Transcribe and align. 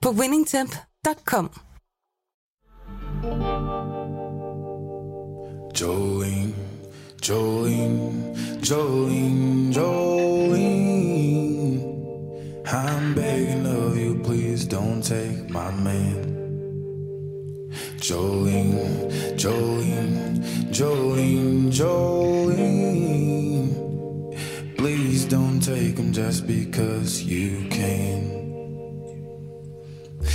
på 0.00 0.12
winningtemp.com. 0.12 1.50
Jolene, 5.74 6.54
Jolene, 7.20 8.34
Jolene, 8.60 9.72
Jolene. 9.72 10.98
I'm 12.66 13.14
begging 13.14 13.66
of 13.66 13.96
you, 13.96 14.18
please 14.22 14.64
don't 14.66 15.02
take 15.02 15.48
my 15.50 15.70
man. 15.70 16.38
Jolene, 17.98 19.08
Jolene, 19.36 20.42
Jolene, 20.70 21.70
Jolene. 21.70 22.78
Please 24.76 25.24
don't 25.24 25.60
take 25.60 25.96
him 25.96 26.12
just 26.12 26.46
because 26.46 27.22
you 27.22 27.68
can. 27.68 28.37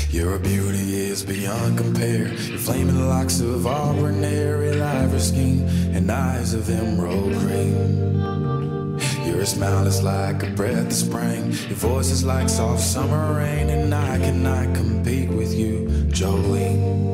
Your 0.09 0.39
beauty 0.39 1.07
is 1.09 1.23
beyond 1.23 1.77
compare. 1.77 2.27
Your 2.27 2.57
flaming 2.57 3.07
locks 3.07 3.39
of 3.39 3.65
auburn 3.65 4.23
hair, 4.23 4.63
ivory 4.83 5.19
skin, 5.19 5.67
and 5.95 6.11
eyes 6.11 6.53
of 6.53 6.69
emerald 6.69 7.33
green. 7.33 8.99
Your 9.25 9.45
smile 9.45 9.87
is 9.87 10.03
like 10.03 10.43
a 10.43 10.49
breath 10.51 10.87
of 10.87 10.93
spring. 10.93 11.51
Your 11.67 11.77
voice 11.77 12.09
is 12.11 12.23
like 12.23 12.49
soft 12.49 12.81
summer 12.81 13.35
rain, 13.37 13.69
and 13.69 13.93
I 13.93 14.17
cannot 14.19 14.75
compete 14.75 15.29
with 15.29 15.53
you, 15.53 15.87
Jolene. 16.09 17.13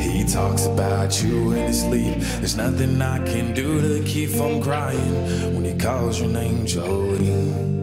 He 0.00 0.24
talks 0.24 0.66
about 0.66 1.22
you 1.22 1.52
in 1.52 1.66
his 1.66 1.82
sleep. 1.82 2.18
There's 2.38 2.56
nothing 2.56 3.00
I 3.00 3.18
can 3.26 3.54
do 3.54 3.80
to 3.80 4.04
keep 4.04 4.30
from 4.30 4.62
crying 4.62 5.54
when 5.54 5.64
he 5.64 5.76
calls 5.78 6.20
your 6.20 6.30
name, 6.30 6.64
Jolene. 6.66 7.75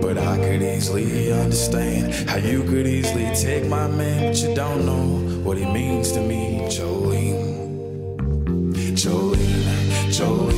But 0.00 0.18
I 0.18 0.38
could 0.38 0.62
easily 0.62 1.32
understand 1.32 2.12
how 2.28 2.36
you 2.36 2.62
could 2.62 2.86
easily 2.86 3.34
take 3.34 3.66
my 3.66 3.88
man, 3.88 4.32
but 4.32 4.42
you 4.42 4.54
don't 4.54 4.86
know 4.86 5.04
what 5.42 5.56
he 5.58 5.64
means 5.64 6.12
to 6.12 6.20
me, 6.20 6.60
Jolene. 6.68 7.56
Jolene, 9.02 10.08
Jolene, 10.16 10.55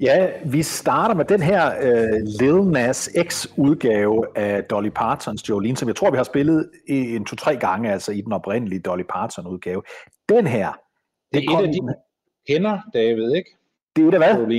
Ja, 0.00 0.30
vi 0.46 0.62
starter 0.62 1.14
med 1.14 1.24
den 1.24 1.42
her 1.42 1.76
uh, 1.78 2.20
Lil 2.40 2.72
Nas 2.72 3.10
X 3.28 3.46
udgave 3.56 4.38
af 4.38 4.64
Dolly 4.64 4.88
Partons 4.88 5.48
Jolene, 5.48 5.76
som 5.76 5.88
jeg 5.88 5.96
tror, 5.96 6.10
vi 6.10 6.16
har 6.16 6.24
spillet 6.24 6.70
i 6.88 7.16
en 7.16 7.24
to-tre 7.24 7.56
gange, 7.56 7.92
altså 7.92 8.12
i 8.12 8.20
den 8.20 8.32
oprindelige 8.32 8.80
Dolly 8.80 9.02
Parton 9.02 9.46
udgave. 9.46 9.82
Den 10.28 10.46
her, 10.46 10.72
Det 11.32 11.44
er 11.44 11.58
et 11.58 11.66
af 11.66 11.72
de, 11.72 11.94
kender, 12.48 12.78
David, 12.94 13.34
ikke? 13.34 13.50
det 13.96 14.04
er 14.04 14.08
et 14.08 14.14
af 14.14 14.20
hvad? 14.20 14.34
Jolene. 14.34 14.58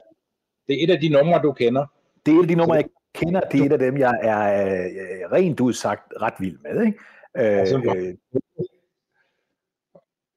Det 0.68 0.80
er 0.80 0.84
et 0.84 0.90
af 0.90 1.00
de 1.02 1.10
numre, 1.10 1.42
du 1.42 1.52
kender. 1.52 1.86
Det 2.26 2.34
er 2.34 2.38
et 2.38 2.42
af 2.42 2.48
de 2.48 2.56
numre, 2.56 2.76
jeg 2.76 2.86
kender. 3.14 3.40
Det 3.40 3.60
er 3.62 3.66
et 3.66 3.72
af 3.72 3.80
dem, 3.80 3.98
jeg 3.98 4.20
er 4.22 4.72
uh, 5.26 5.32
rent 5.32 5.60
ud 5.60 5.74
sagt 5.74 6.14
ret 6.22 6.34
vild 6.40 6.58
med. 6.64 6.86
Ikke? 6.86 7.00
Altså, 7.36 7.78
Uh, 7.78 7.84
uh, 7.86 8.36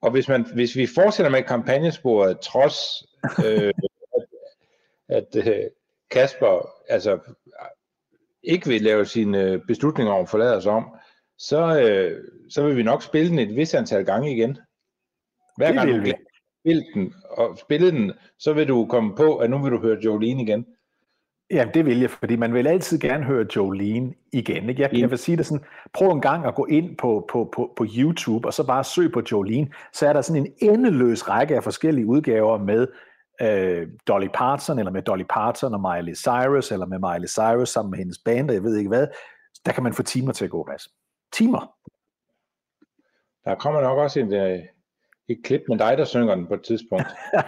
Og 0.03 0.11
hvis, 0.11 0.29
man, 0.29 0.47
hvis 0.55 0.77
vi 0.77 0.87
fortsætter 0.95 1.31
med 1.31 1.43
kampagnesporet, 1.43 2.41
trods 2.41 2.77
øh, 3.47 3.73
at, 5.09 5.37
øh, 5.37 5.71
Kasper 6.11 6.71
altså, 6.89 7.19
ikke 8.43 8.69
vil 8.69 8.83
lave 8.83 9.05
sine 9.05 9.43
øh, 9.43 9.61
beslutninger 9.67 10.13
om 10.13 10.23
at 10.23 10.29
forlade 10.29 10.57
os 10.57 10.67
om, 10.67 10.85
så, 11.39 11.81
øh, 11.81 12.25
så 12.51 12.67
vil 12.67 12.77
vi 12.77 12.83
nok 12.83 13.03
spille 13.03 13.31
den 13.31 13.39
et 13.39 13.57
vis 13.57 13.75
antal 13.75 14.05
gange 14.05 14.37
igen. 14.37 14.59
Hver 15.57 15.67
Det 15.67 15.77
gang 15.77 15.91
du 15.91 16.01
vi. 16.01 16.13
spiller 16.63 16.85
den 16.95 17.15
og 17.31 17.59
spille 17.59 17.91
den, 17.91 18.13
så 18.39 18.53
vil 18.53 18.69
du 18.69 18.87
komme 18.87 19.17
på, 19.17 19.37
at 19.37 19.51
nu 19.51 19.59
vil 19.63 19.73
du 19.73 19.79
høre 19.79 19.99
Jolene 20.05 20.43
igen. 20.43 20.67
Ja, 21.51 21.69
det 21.75 21.87
vil 21.87 22.01
jeg, 22.01 22.11
fordi 22.11 22.37
man 22.37 22.55
vil 22.55 22.67
altid 22.67 22.99
gerne 22.99 23.25
høre 23.25 23.47
Jolene 23.57 24.15
igen. 24.33 24.69
Ikke? 24.69 24.83
Jeg, 24.83 24.91
jeg 24.93 25.11
vil 25.11 25.19
sige 25.19 25.37
det 25.37 25.47
sådan, 25.47 25.65
prøv 25.93 26.11
en 26.11 26.21
gang 26.21 26.47
at 26.47 26.55
gå 26.55 26.67
ind 26.67 26.97
på, 26.97 27.27
på, 27.31 27.51
på, 27.55 27.73
på 27.77 27.87
YouTube, 27.99 28.49
og 28.49 28.55
så 28.55 28.67
bare 28.67 28.85
søg 28.85 29.13
på 29.13 29.23
Jolene, 29.33 29.69
så 29.93 30.07
er 30.07 30.13
der 30.13 30.21
sådan 30.21 30.47
en 30.47 30.53
endeløs 30.71 31.29
række 31.29 31.57
af 31.57 31.65
forskellige 31.65 32.07
udgaver 32.07 32.59
med 32.59 32.87
øh, 33.41 33.89
Dolly 34.09 34.29
Parton, 34.35 34.79
eller 34.79 34.93
med 34.93 35.03
Dolly 35.03 35.25
Parton 35.31 35.75
og 35.75 35.81
Miley 35.81 36.15
Cyrus, 36.15 36.73
eller 36.73 36.87
med 36.87 36.99
Miley 36.99 37.29
Cyrus 37.29 37.69
sammen 37.69 37.91
med 37.91 37.99
hendes 37.99 38.19
band, 38.25 38.51
og 38.51 38.55
jeg 38.55 38.63
ved 38.63 38.77
ikke 38.77 38.89
hvad. 38.89 39.07
Der 39.67 39.73
kan 39.73 39.83
man 39.83 39.95
få 39.95 40.03
timer 40.03 40.33
til 40.33 40.45
at 40.45 40.51
gå, 40.51 40.65
Mads. 40.69 40.89
Timer. 41.33 41.75
Der 43.45 43.55
kommer 43.55 43.81
nok 43.81 43.99
også 43.99 44.21
en, 44.21 44.35
øh, 44.35 44.59
et 45.29 45.41
klip 45.45 45.61
med 45.69 45.79
dig, 45.79 45.99
der 45.99 46.05
synger 46.05 46.35
den 46.35 46.47
på 46.47 46.55
et 46.55 46.63
tidspunkt. 46.63 47.07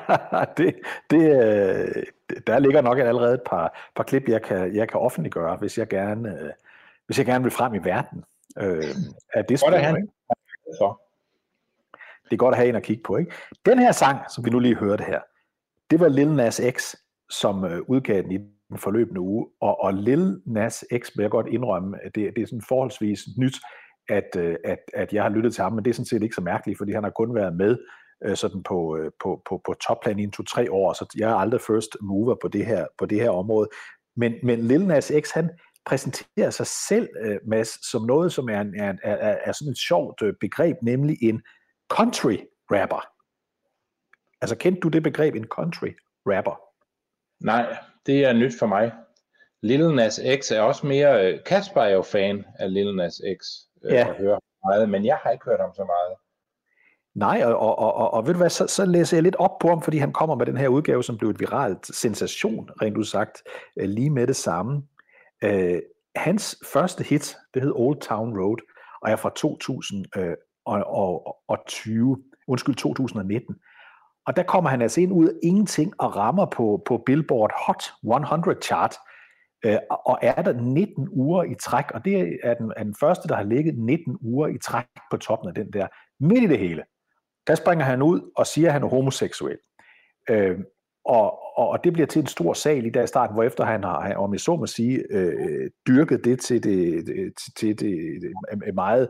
det, 0.58 0.74
det, 1.10 1.22
øh, 1.22 2.02
der 2.46 2.58
ligger 2.58 2.80
nok 2.80 2.98
allerede 2.98 3.34
et 3.34 3.42
par, 3.46 3.90
par 3.96 4.04
klip, 4.04 4.28
jeg 4.28 4.42
kan, 4.42 4.74
jeg 4.74 4.88
kan 4.88 5.00
offentliggøre, 5.00 5.56
hvis 5.56 5.78
jeg 5.78 5.88
gerne, 5.88 6.40
øh, 6.40 6.50
hvis 7.06 7.18
jeg 7.18 7.26
gerne 7.26 7.44
vil 7.44 7.52
frem 7.52 7.74
i 7.74 7.78
verden. 7.78 8.24
Øh, 8.58 8.84
af 9.34 9.44
det 9.44 9.60
Godt 9.60 9.74
at 9.74 9.84
spor, 9.84 9.96
en 9.96 10.08
for. 10.80 11.02
Det 12.24 12.32
er 12.32 12.36
godt 12.36 12.54
at 12.54 12.56
have 12.56 12.68
en 12.68 12.76
at 12.76 12.82
kigge 12.82 13.02
på. 13.02 13.16
Ikke? 13.16 13.32
Den 13.66 13.78
her 13.78 13.92
sang, 13.92 14.30
som 14.30 14.44
vi 14.44 14.50
nu 14.50 14.58
lige 14.58 14.76
hørte 14.76 15.04
her, 15.04 15.20
det 15.90 16.00
var 16.00 16.08
Lil 16.08 16.28
Nas 16.28 16.60
X, 16.70 16.94
som 17.30 17.64
øh, 17.64 17.80
udgav 17.88 18.22
den 18.22 18.32
i 18.32 18.38
den 18.68 18.78
forløbende 18.78 19.20
uge. 19.20 19.46
Og, 19.60 19.80
og 19.80 19.94
Lil 19.94 20.40
Nas 20.46 20.84
X, 20.98 21.10
vil 21.16 21.22
jeg 21.22 21.30
godt 21.30 21.46
indrømme, 21.46 22.04
at 22.04 22.14
det, 22.14 22.32
det 22.36 22.42
er 22.42 22.46
sådan 22.46 22.62
forholdsvis 22.68 23.20
nyt, 23.38 23.54
at, 24.08 24.36
øh, 24.38 24.56
at, 24.64 24.78
at 24.94 25.12
jeg 25.12 25.22
har 25.22 25.30
lyttet 25.30 25.54
til 25.54 25.62
ham, 25.62 25.72
men 25.72 25.84
det 25.84 25.90
er 25.90 25.94
sådan 25.94 26.06
set 26.06 26.22
ikke 26.22 26.34
så 26.34 26.40
mærkeligt, 26.40 26.78
fordi 26.78 26.92
han 26.92 27.04
har 27.04 27.10
kun 27.10 27.34
været 27.34 27.56
med 27.56 27.78
øh, 28.24 28.36
sådan 28.36 28.62
på, 28.62 28.98
på, 29.22 29.42
på, 29.48 29.60
på 29.66 29.74
topplan 29.86 30.18
i 30.18 30.22
en 30.22 30.30
to-tre 30.30 30.72
år, 30.72 30.92
så 30.92 31.14
jeg 31.18 31.30
er 31.30 31.34
aldrig 31.34 31.60
first 31.60 31.96
mover 32.00 32.36
på 32.42 32.48
det 32.48 32.66
her, 32.66 32.86
på 32.98 33.06
det 33.06 33.20
her 33.20 33.30
område. 33.30 33.68
Men, 34.16 34.34
men 34.42 34.58
Lil 34.58 34.86
Nas 34.86 35.12
X, 35.20 35.30
han 35.30 35.50
præsenterer 35.86 36.50
sig 36.50 36.66
selv, 36.66 37.08
Mads, 37.46 37.90
som 37.90 38.02
noget, 38.02 38.32
som 38.32 38.48
er, 38.48 38.60
en, 38.60 38.74
er, 38.78 38.94
er, 39.02 39.38
er 39.44 39.52
sådan 39.52 39.70
et 39.70 39.78
sjovt 39.78 40.22
begreb, 40.40 40.76
nemlig 40.82 41.16
en 41.22 41.42
country 41.90 42.36
rapper. 42.70 43.15
Altså 44.40 44.56
kendte 44.56 44.80
du 44.80 44.88
det 44.88 45.02
begreb, 45.02 45.34
en 45.34 45.44
country 45.46 45.88
rapper? 46.26 46.60
Nej, 47.44 47.76
det 48.06 48.24
er 48.24 48.32
nyt 48.32 48.52
for 48.58 48.66
mig. 48.66 48.92
Lil 49.62 49.94
Nas 49.94 50.20
X 50.40 50.50
er 50.50 50.60
også 50.60 50.86
mere... 50.86 51.26
øh, 51.32 51.40
Kasper 51.46 51.82
er 51.82 51.90
jo 51.90 52.02
fan 52.02 52.44
af 52.58 52.72
Lil 52.72 52.96
Nas 52.96 53.20
X. 53.40 53.44
Øh, 53.84 53.92
Ja. 53.92 54.08
Og 54.08 54.14
hører 54.14 54.38
meget, 54.64 54.88
men 54.88 55.04
jeg 55.04 55.16
har 55.22 55.30
ikke 55.30 55.44
hørt 55.44 55.60
ham 55.60 55.74
så 55.74 55.84
meget. 55.84 56.14
Nej, 57.14 57.42
og, 57.44 57.58
og, 57.58 57.78
og, 57.78 58.10
og, 58.14 58.26
ved 58.26 58.34
du 58.34 58.38
hvad, 58.38 58.50
så, 58.50 58.66
så 58.66 58.84
læser 58.84 59.16
jeg 59.16 59.22
lidt 59.22 59.36
op 59.36 59.58
på 59.58 59.68
ham, 59.68 59.82
fordi 59.82 59.98
han 59.98 60.12
kommer 60.12 60.34
med 60.36 60.46
den 60.46 60.56
her 60.56 60.68
udgave, 60.68 61.04
som 61.04 61.18
blev 61.18 61.30
et 61.30 61.40
viralt 61.40 61.86
sensation, 61.96 62.70
rent 62.82 62.96
udsagt, 62.96 63.42
øh, 63.76 63.88
lige 63.88 64.10
med 64.10 64.26
det 64.26 64.36
samme. 64.36 64.82
Øh, 65.44 65.78
hans 66.16 66.58
første 66.72 67.04
hit, 67.04 67.36
det 67.54 67.62
hed 67.62 67.72
Old 67.74 68.00
Town 68.00 68.38
Road, 68.40 68.56
og 69.02 69.10
er 69.10 69.16
fra 69.16 69.30
2020, 69.30 72.22
undskyld, 72.48 72.74
2019. 72.74 73.56
Og 74.26 74.36
der 74.36 74.42
kommer 74.42 74.70
han 74.70 74.82
altså 74.82 75.00
ind 75.00 75.12
ud 75.12 75.28
af 75.28 75.32
ingenting 75.42 75.92
og 75.98 76.16
rammer 76.16 76.46
på, 76.46 76.82
på 76.86 77.02
Billboard 77.06 77.52
Hot 77.66 77.84
100 78.02 78.60
chart, 78.62 78.96
øh, 79.64 79.78
og 80.06 80.18
er 80.22 80.42
der 80.42 80.52
19 80.52 81.08
uger 81.10 81.44
i 81.44 81.54
træk, 81.54 81.90
og 81.90 82.04
det 82.04 82.38
er 82.42 82.54
den, 82.54 82.72
er 82.76 82.82
den 82.82 82.94
første, 83.00 83.28
der 83.28 83.36
har 83.36 83.42
ligget 83.42 83.78
19 83.78 84.16
uger 84.20 84.48
i 84.48 84.58
træk 84.58 84.84
på 85.10 85.16
toppen 85.16 85.48
af 85.48 85.54
den 85.54 85.72
der. 85.72 85.86
Midt 86.20 86.44
i 86.44 86.46
det 86.46 86.58
hele, 86.58 86.82
der 87.46 87.54
springer 87.54 87.84
han 87.84 88.02
ud 88.02 88.32
og 88.36 88.46
siger, 88.46 88.68
at 88.68 88.72
han 88.72 88.82
er 88.82 88.88
homoseksuel. 88.88 89.58
Øh, 90.30 90.58
og, 91.04 91.58
og, 91.58 91.68
og 91.68 91.84
det 91.84 91.92
bliver 91.92 92.06
til 92.06 92.20
en 92.20 92.26
stor 92.26 92.52
sag 92.52 92.82
lige 92.82 92.94
der 92.94 93.02
i 93.02 93.06
starten, 93.06 93.34
hvor 93.34 93.42
efter 93.42 93.64
han 93.64 93.84
har, 93.84 94.14
om 94.14 94.32
jeg 94.32 94.40
så 94.40 94.56
må 94.56 94.66
sige, 94.66 95.04
øh, 95.10 95.70
dyrket 95.86 96.24
det 96.24 96.40
til 96.40 96.62
det, 96.62 97.04
til, 97.44 97.52
til 97.58 97.80
det, 97.80 98.22
øh, 98.66 98.74
meget 98.74 99.08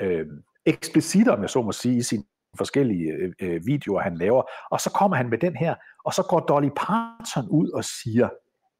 øh, 0.00 0.26
eksplicit, 0.66 1.28
om 1.28 1.42
jeg 1.42 1.50
så 1.50 1.62
må 1.62 1.72
sige, 1.72 1.96
i 1.96 2.02
sin 2.02 2.24
forskellige 2.56 3.12
øh, 3.12 3.32
øh, 3.40 3.66
videoer, 3.66 4.00
han 4.00 4.16
laver. 4.16 4.42
Og 4.70 4.80
så 4.80 4.90
kommer 4.90 5.16
han 5.16 5.28
med 5.28 5.38
den 5.38 5.56
her, 5.56 5.74
og 6.04 6.14
så 6.14 6.22
går 6.28 6.40
Dolly 6.40 6.68
Parton 6.76 7.48
ud 7.50 7.70
og 7.70 7.84
siger, 7.84 8.28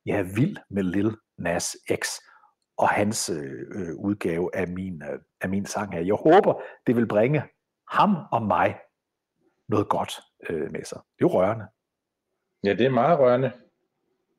jeg 0.07 0.19
er 0.19 0.35
vild 0.37 0.57
med 0.71 0.83
Lil 0.83 1.17
Nas 1.39 1.77
X, 1.95 2.09
og 2.79 2.89
hans 2.89 3.31
øh, 3.31 3.67
øh, 3.75 3.95
udgave 3.95 4.57
af 4.57 4.69
min, 4.69 5.03
øh, 5.03 5.19
af 5.41 5.49
min 5.49 5.67
sang 5.67 5.93
her. 5.93 6.01
Jeg 6.01 6.15
håber, 6.15 6.63
det 6.87 6.97
vil 6.97 7.09
bringe 7.09 7.43
ham 7.91 8.17
og 8.33 8.43
mig 8.43 8.79
noget 9.69 9.89
godt 9.89 10.21
øh, 10.49 10.73
med 10.73 10.85
sig. 10.85 10.99
Det 10.99 11.25
er 11.25 11.29
jo 11.29 11.29
rørende. 11.29 11.67
Ja, 12.65 12.75
det 12.75 12.87
er 12.87 12.91
meget 12.91 13.19
rørende. 13.19 13.53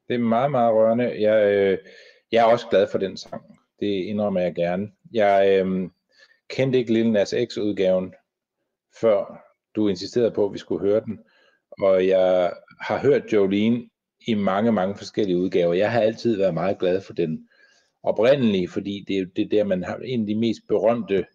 Det 0.07 0.13
er 0.13 0.19
meget, 0.19 0.51
meget 0.51 0.73
rørende. 0.73 1.21
Jeg, 1.21 1.53
øh, 1.53 1.77
jeg 2.31 2.41
er 2.41 2.51
også 2.51 2.67
glad 2.69 2.87
for 2.91 2.97
den 2.97 3.17
sang. 3.17 3.43
Det 3.79 3.85
indrømmer 3.85 4.41
jeg 4.41 4.55
gerne. 4.55 4.91
Jeg 5.13 5.65
øh, 5.65 5.89
kendte 6.49 6.79
ikke 6.79 6.93
Lille 6.93 7.11
Nas 7.11 7.33
X-udgaven, 7.47 8.13
før 9.01 9.43
du 9.75 9.87
insisterede 9.87 10.31
på, 10.31 10.45
at 10.45 10.53
vi 10.53 10.57
skulle 10.57 10.87
høre 10.87 11.01
den. 11.05 11.19
Og 11.81 12.07
jeg 12.07 12.53
har 12.81 12.99
hørt 12.99 13.33
Jolene 13.33 13.89
i 14.27 14.33
mange, 14.33 14.71
mange 14.71 14.95
forskellige 14.95 15.37
udgaver. 15.37 15.73
Jeg 15.73 15.91
har 15.91 16.01
altid 16.01 16.37
været 16.37 16.53
meget 16.53 16.79
glad 16.79 17.01
for 17.01 17.13
den 17.13 17.49
oprindelige, 18.03 18.67
fordi 18.67 19.05
det 19.07 19.17
er 19.17 19.25
det 19.35 19.51
der, 19.51 19.63
man 19.63 19.83
har 19.83 19.95
en 19.97 20.21
af 20.21 20.27
de 20.27 20.35
mest 20.35 20.61
berømte 20.67 21.25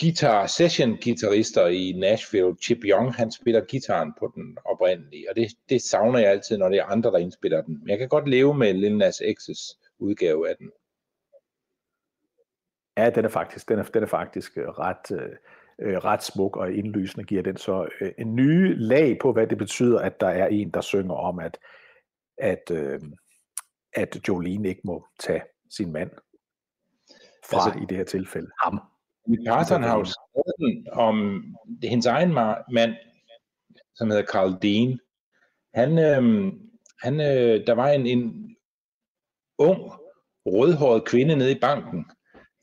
guitar 0.00 0.46
session 0.46 0.98
guitarister 1.04 1.66
i 1.66 1.92
Nashville, 1.92 2.56
Chip 2.62 2.78
Young, 2.84 3.14
han 3.14 3.30
spiller 3.32 3.60
gitaren 3.60 4.12
på 4.18 4.32
den 4.34 4.58
oprindelige, 4.64 5.30
og 5.30 5.36
det, 5.36 5.50
det 5.68 5.82
savner 5.82 6.18
jeg 6.18 6.30
altid, 6.30 6.58
når 6.58 6.68
det 6.68 6.78
er 6.78 6.84
andre, 6.84 7.10
der 7.10 7.18
indspiller 7.18 7.62
den. 7.62 7.78
Men 7.80 7.88
jeg 7.88 7.98
kan 7.98 8.08
godt 8.08 8.28
leve 8.28 8.54
med 8.54 8.74
Lil 8.74 8.96
Nas 8.96 9.20
X's 9.20 9.94
udgave 9.98 10.48
af 10.48 10.56
den. 10.56 10.70
Ja, 12.96 13.10
den 13.10 13.24
er 13.24 13.28
faktisk, 13.28 13.68
den 13.68 13.78
er, 13.78 13.82
den 13.82 14.02
er 14.02 14.06
faktisk 14.06 14.58
øh, 14.58 14.68
ret, 14.68 15.10
øh, 15.20 15.36
øh, 15.80 15.96
ret 15.96 16.22
smuk 16.22 16.56
og 16.56 16.72
indlysende, 16.72 17.24
giver 17.24 17.42
den 17.42 17.56
så 17.56 17.88
øh, 18.00 18.12
en 18.18 18.36
ny 18.36 18.74
lag 18.76 19.18
på, 19.18 19.32
hvad 19.32 19.46
det 19.46 19.58
betyder, 19.58 19.98
at 19.98 20.20
der 20.20 20.28
er 20.28 20.46
en, 20.46 20.70
der 20.70 20.80
synger 20.80 21.14
om, 21.14 21.38
at, 21.38 21.58
at, 22.38 22.70
øh, 22.72 23.00
at 23.92 24.28
Jolene 24.28 24.68
ikke 24.68 24.80
må 24.84 25.06
tage 25.20 25.42
sin 25.70 25.92
mand 25.92 26.10
fra, 27.50 27.66
altså, 27.66 27.80
i 27.82 27.86
det 27.86 27.96
her 27.96 28.04
tilfælde, 28.04 28.50
ham. 28.62 28.80
Carson 29.46 29.82
har 29.82 29.98
jo 29.98 30.04
skrevet 30.04 30.54
den 30.58 30.86
om 30.92 31.44
hendes 31.82 32.06
egen 32.06 32.32
mand, 32.72 32.94
som 33.94 34.10
hedder 34.10 34.24
Carl 34.24 34.58
Dean. 34.62 34.98
Han, 35.74 35.98
øh, 35.98 36.52
han, 37.02 37.20
øh, 37.20 37.66
der 37.66 37.74
var 37.74 37.88
en, 37.88 38.06
en 38.06 38.56
ung, 39.58 39.92
rødhåret 40.46 41.04
kvinde 41.04 41.36
nede 41.36 41.52
i 41.52 41.58
banken, 41.60 42.10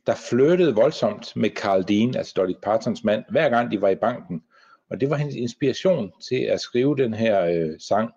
der 0.07 0.15
flyttede 0.30 0.75
voldsomt 0.75 1.36
med 1.36 1.50
Carl 1.50 1.83
Dean, 1.88 2.15
altså 2.15 2.33
Dolly 2.38 2.54
Partons 2.63 3.04
mand, 3.04 3.24
hver 3.30 3.50
gang 3.50 3.71
de 3.71 3.81
var 3.81 3.89
i 3.89 3.95
banken. 3.95 4.44
Og 4.89 5.01
det 5.01 5.09
var 5.09 5.15
hendes 5.15 5.36
inspiration 5.36 6.12
til 6.30 6.36
at 6.36 6.59
skrive 6.59 6.95
den 6.98 7.13
her 7.13 7.45
øh, 7.45 7.80
sang. 7.80 8.12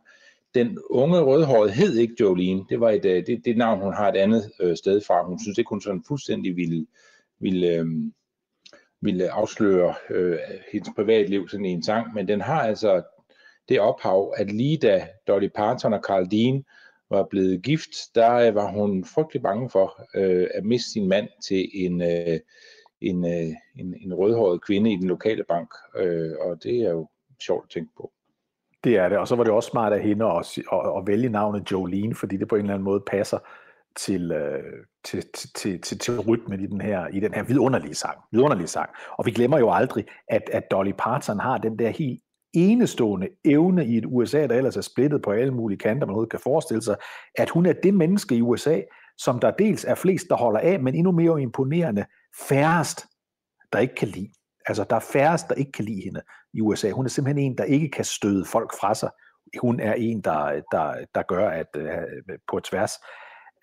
Den 0.54 0.78
unge 0.90 1.20
rødhårede 1.20 1.72
hed 1.72 1.96
ikke 1.96 2.14
Jolene. 2.20 2.64
Det 2.68 2.80
var 2.80 2.90
et, 2.90 3.04
øh, 3.04 3.26
det, 3.26 3.44
det 3.44 3.56
navn, 3.56 3.80
hun 3.80 3.94
har 3.94 4.08
et 4.08 4.16
andet 4.16 4.52
øh, 4.60 4.76
sted 4.76 5.00
fra. 5.00 5.26
Hun 5.26 5.38
synes 5.38 5.58
ikke, 5.58 5.68
hun 5.68 5.80
sådan 5.80 6.04
fuldstændig 6.08 6.56
ville, 6.56 6.86
ville, 7.40 7.68
øh, 7.68 7.86
ville 9.00 9.30
afsløre 9.30 9.94
øh, 10.10 10.38
hendes 10.72 10.90
privatliv 10.96 11.48
sådan 11.48 11.66
i 11.66 11.70
en 11.70 11.82
sang. 11.82 12.14
Men 12.14 12.28
den 12.28 12.40
har 12.40 12.62
altså 12.62 13.02
det 13.68 13.80
ophav, 13.80 14.34
at 14.36 14.52
lige 14.52 14.76
da 14.76 15.06
Dolly 15.28 15.48
Parton 15.54 15.94
og 15.94 16.00
Carl 16.00 16.30
Dean 16.30 16.64
var 17.10 17.26
blevet 17.30 17.62
gift, 17.62 17.90
der 18.14 18.34
øh, 18.34 18.54
var 18.54 18.70
hun 18.70 19.04
frygtelig 19.04 19.42
bange 19.42 19.70
for 19.70 20.06
øh, 20.14 20.46
at 20.54 20.64
miste 20.64 20.90
sin 20.90 21.08
mand 21.08 21.28
til 21.48 21.70
en, 21.74 22.02
øh, 22.02 22.40
en, 23.00 23.24
øh, 23.24 23.54
en, 23.76 23.94
en 24.00 24.14
rødhåret 24.14 24.64
kvinde 24.64 24.92
i 24.92 24.96
den 24.96 25.08
lokale 25.08 25.44
bank. 25.48 25.74
Øh, 25.96 26.32
og 26.40 26.62
det 26.62 26.76
er 26.76 26.90
jo 26.90 27.08
sjovt 27.40 27.64
at 27.64 27.70
tænke 27.70 27.90
på. 27.96 28.12
Det 28.84 28.96
er 28.96 29.08
det, 29.08 29.18
og 29.18 29.28
så 29.28 29.36
var 29.36 29.44
det 29.44 29.52
også 29.52 29.70
smart 29.70 29.92
af 29.92 30.02
hende 30.02 30.24
at, 30.24 30.58
at, 30.72 30.78
at 30.98 31.06
vælge 31.06 31.28
navnet 31.28 31.72
Jolene, 31.72 32.14
fordi 32.14 32.36
det 32.36 32.48
på 32.48 32.54
en 32.54 32.60
eller 32.60 32.74
anden 32.74 32.84
måde 32.84 33.02
passer 33.06 33.38
til, 33.96 34.32
øh, 34.32 34.84
til, 35.04 35.22
til, 35.34 35.50
til, 35.54 35.80
til, 35.80 35.98
til 35.98 36.20
rytmen 36.20 36.60
i 36.60 36.66
den 36.66 36.80
her, 36.80 37.06
i 37.06 37.20
den 37.20 37.34
her 37.34 37.42
vidunderlige 37.42 37.94
sang. 37.94 38.18
Vidunderlige 38.32 38.66
sang. 38.66 38.90
Og 39.18 39.26
vi 39.26 39.30
glemmer 39.30 39.58
jo 39.58 39.72
aldrig, 39.72 40.04
at, 40.28 40.42
at 40.52 40.70
Dolly 40.70 40.92
Parton 40.98 41.40
har 41.40 41.58
den 41.58 41.78
der 41.78 41.88
helt 41.88 42.22
enestående 42.52 43.28
evne 43.44 43.86
i 43.86 43.96
et 43.96 44.04
USA, 44.06 44.46
der 44.46 44.54
ellers 44.54 44.76
er 44.76 44.80
splittet 44.80 45.22
på 45.22 45.30
alle 45.30 45.54
mulige 45.54 45.78
kanter, 45.78 46.06
man 46.06 46.10
overhovedet 46.10 46.30
kan 46.30 46.40
forestille 46.40 46.82
sig, 46.82 46.96
at 47.34 47.50
hun 47.50 47.66
er 47.66 47.72
det 47.72 47.94
menneske 47.94 48.36
i 48.36 48.42
USA, 48.42 48.80
som 49.18 49.38
der 49.38 49.50
dels 49.50 49.84
er 49.84 49.94
flest, 49.94 50.26
der 50.28 50.36
holder 50.36 50.60
af, 50.60 50.80
men 50.80 50.94
endnu 50.94 51.12
mere 51.12 51.42
imponerende, 51.42 52.04
færrest, 52.48 53.06
der 53.72 53.78
ikke 53.78 53.94
kan 53.94 54.08
lide. 54.08 54.30
Altså, 54.66 54.84
der 54.90 54.96
er 54.96 55.00
færrest, 55.00 55.48
der 55.48 55.54
ikke 55.54 55.72
kan 55.72 55.84
lide 55.84 56.02
hende 56.04 56.22
i 56.54 56.60
USA. 56.60 56.90
Hun 56.90 57.04
er 57.04 57.10
simpelthen 57.10 57.50
en, 57.50 57.58
der 57.58 57.64
ikke 57.64 57.90
kan 57.90 58.04
støde 58.04 58.44
folk 58.44 58.70
fra 58.80 58.94
sig. 58.94 59.10
Hun 59.60 59.80
er 59.80 59.94
en, 59.94 60.20
der, 60.20 60.62
der, 60.72 61.04
der 61.14 61.22
gør, 61.22 61.48
at 61.48 61.66
øh, 61.76 62.38
på 62.48 62.60
tværs 62.60 62.92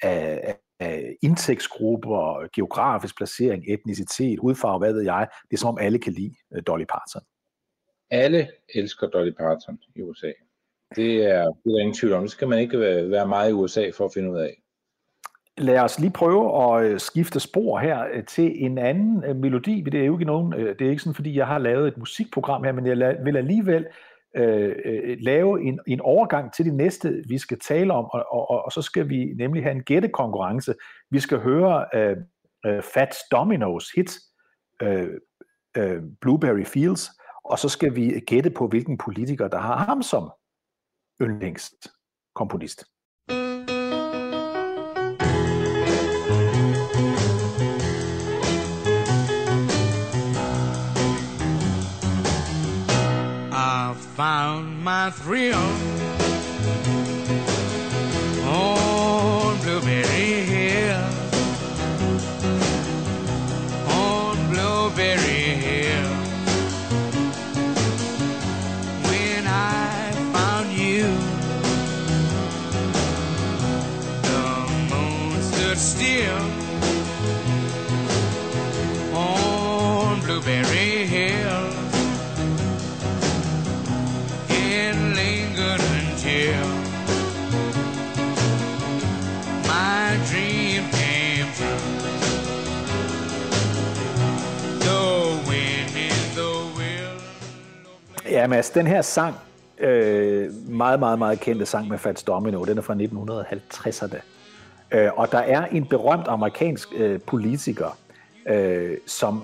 af, 0.03 0.55
af 0.79 1.15
indtægtsgrupper, 1.21 2.47
geografisk 2.55 3.17
placering, 3.17 3.63
etnicitet, 3.67 4.39
hudfarve, 4.39 4.77
hvad 4.77 4.93
ved 4.93 5.01
jeg, 5.01 5.27
det 5.51 5.57
er 5.57 5.57
som 5.57 5.69
om 5.69 5.77
alle 5.77 5.99
kan 5.99 6.13
lide 6.13 6.35
øh, 6.55 6.63
Dolly 6.67 6.85
Parton. 6.89 7.21
Alle 8.11 8.47
elsker 8.75 9.07
Dolly 9.07 9.31
Parton 9.31 9.79
i 9.95 10.01
USA. 10.01 10.31
Det 10.95 11.25
er, 11.25 11.43
det 11.43 11.73
er 11.73 11.79
ingen 11.79 11.93
tvivl 11.93 12.13
om. 12.13 12.21
Det 12.21 12.31
skal 12.31 12.47
man 12.47 12.59
ikke 12.59 12.79
være 12.79 13.27
meget 13.27 13.49
i 13.49 13.53
USA 13.53 13.89
for 13.97 14.05
at 14.05 14.11
finde 14.13 14.31
ud 14.31 14.37
af. 14.37 14.61
Lad 15.57 15.79
os 15.79 15.99
lige 15.99 16.11
prøve 16.11 16.63
at 16.63 16.91
øh, 16.91 16.99
skifte 16.99 17.39
spor 17.39 17.79
her 17.79 18.05
øh, 18.13 18.25
til 18.25 18.65
en 18.65 18.77
anden 18.77 19.23
øh, 19.23 19.35
melodi. 19.35 19.81
Det 19.81 20.01
er 20.01 20.05
jo 20.05 20.15
ikke 20.15 20.25
nogen, 20.25 20.51
det 20.51 20.81
er 20.81 20.89
ikke 20.89 21.01
sådan, 21.01 21.15
fordi 21.15 21.37
jeg 21.37 21.47
har 21.47 21.57
lavet 21.57 21.87
et 21.87 21.97
musikprogram 21.97 22.63
her, 22.63 22.71
men 22.71 22.87
jeg 22.87 23.17
vil 23.25 23.37
alligevel 23.37 23.87
øh, 24.35 24.75
lave 25.19 25.63
en, 25.63 25.79
en 25.87 26.01
overgang 26.01 26.53
til 26.53 26.65
det 26.65 26.73
næste, 26.73 27.23
vi 27.27 27.37
skal 27.37 27.59
tale 27.59 27.93
om, 27.93 28.05
og, 28.05 28.25
og, 28.31 28.65
og 28.65 28.71
så 28.71 28.81
skal 28.81 29.09
vi 29.09 29.33
nemlig 29.37 29.63
have 29.63 29.75
en 29.75 29.83
gættekonkurrence. 29.83 30.73
Vi 31.11 31.19
skal 31.19 31.39
høre 31.39 31.85
øh, 31.95 32.17
Fats 32.83 33.17
Domino's 33.35 33.91
hit, 33.95 34.17
øh, 34.81 35.09
øh, 35.77 36.01
Blueberry 36.21 36.63
Fields, 36.63 37.09
og 37.47 37.59
så 37.59 37.69
skal 37.69 37.95
vi 37.95 38.19
gætte 38.19 38.49
på, 38.49 38.67
hvilken 38.67 38.97
politiker, 38.97 39.47
der 39.47 39.57
har 39.59 39.77
ham 39.77 40.03
som 40.03 40.31
yndlingskomponist. 41.21 42.85
I 53.51 53.93
found 54.15 54.83
my 54.83 55.09
thrill 55.11 55.97
Ja, 98.37 98.47
Mads, 98.47 98.69
den 98.69 98.87
her 98.87 99.01
sang, 99.01 99.35
øh, 99.77 100.51
meget, 100.69 100.99
meget, 100.99 101.19
meget 101.19 101.39
kendte 101.39 101.65
sang 101.65 101.87
med 101.87 101.97
Fats 101.97 102.23
Domino, 102.23 102.65
den 102.65 102.77
er 102.77 102.81
fra 102.81 102.93
1950'erne. 102.93 104.21
Øh, 104.91 105.19
og 105.19 105.31
der 105.31 105.37
er 105.37 105.65
en 105.65 105.85
berømt 105.85 106.27
amerikansk 106.27 106.89
øh, 106.95 107.21
politiker, 107.21 107.97
øh, 108.47 108.97
som 109.07 109.43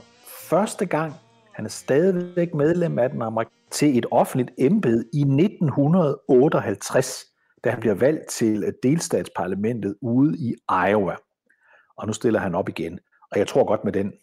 første 0.50 0.86
gang, 0.86 1.14
han 1.54 1.66
er 1.66 1.70
stadigvæk 1.70 2.54
medlem 2.54 3.00
af 3.00 3.10
den 3.10 3.22
amerikanske, 3.22 3.70
til 3.72 3.98
et 3.98 4.06
offentligt 4.12 4.52
embede 4.58 5.06
i 5.14 5.22
1958, 5.22 7.26
da 7.64 7.70
han 7.70 7.80
bliver 7.80 7.96
valgt 7.96 8.30
til 8.30 8.64
øh, 8.64 8.74
delstatsparlamentet 8.84 9.96
ude 10.02 10.38
i 10.38 10.56
Iowa. 10.90 11.16
Og 11.98 12.08
nu 12.08 12.14
stiller 12.14 12.40
han 12.40 12.56
op 12.56 12.70
igen. 12.70 13.00
Og 13.32 13.40
jeg 13.40 13.48
tror 13.48 13.66
godt 13.66 13.84
med 13.84 13.94
den, 13.94 14.14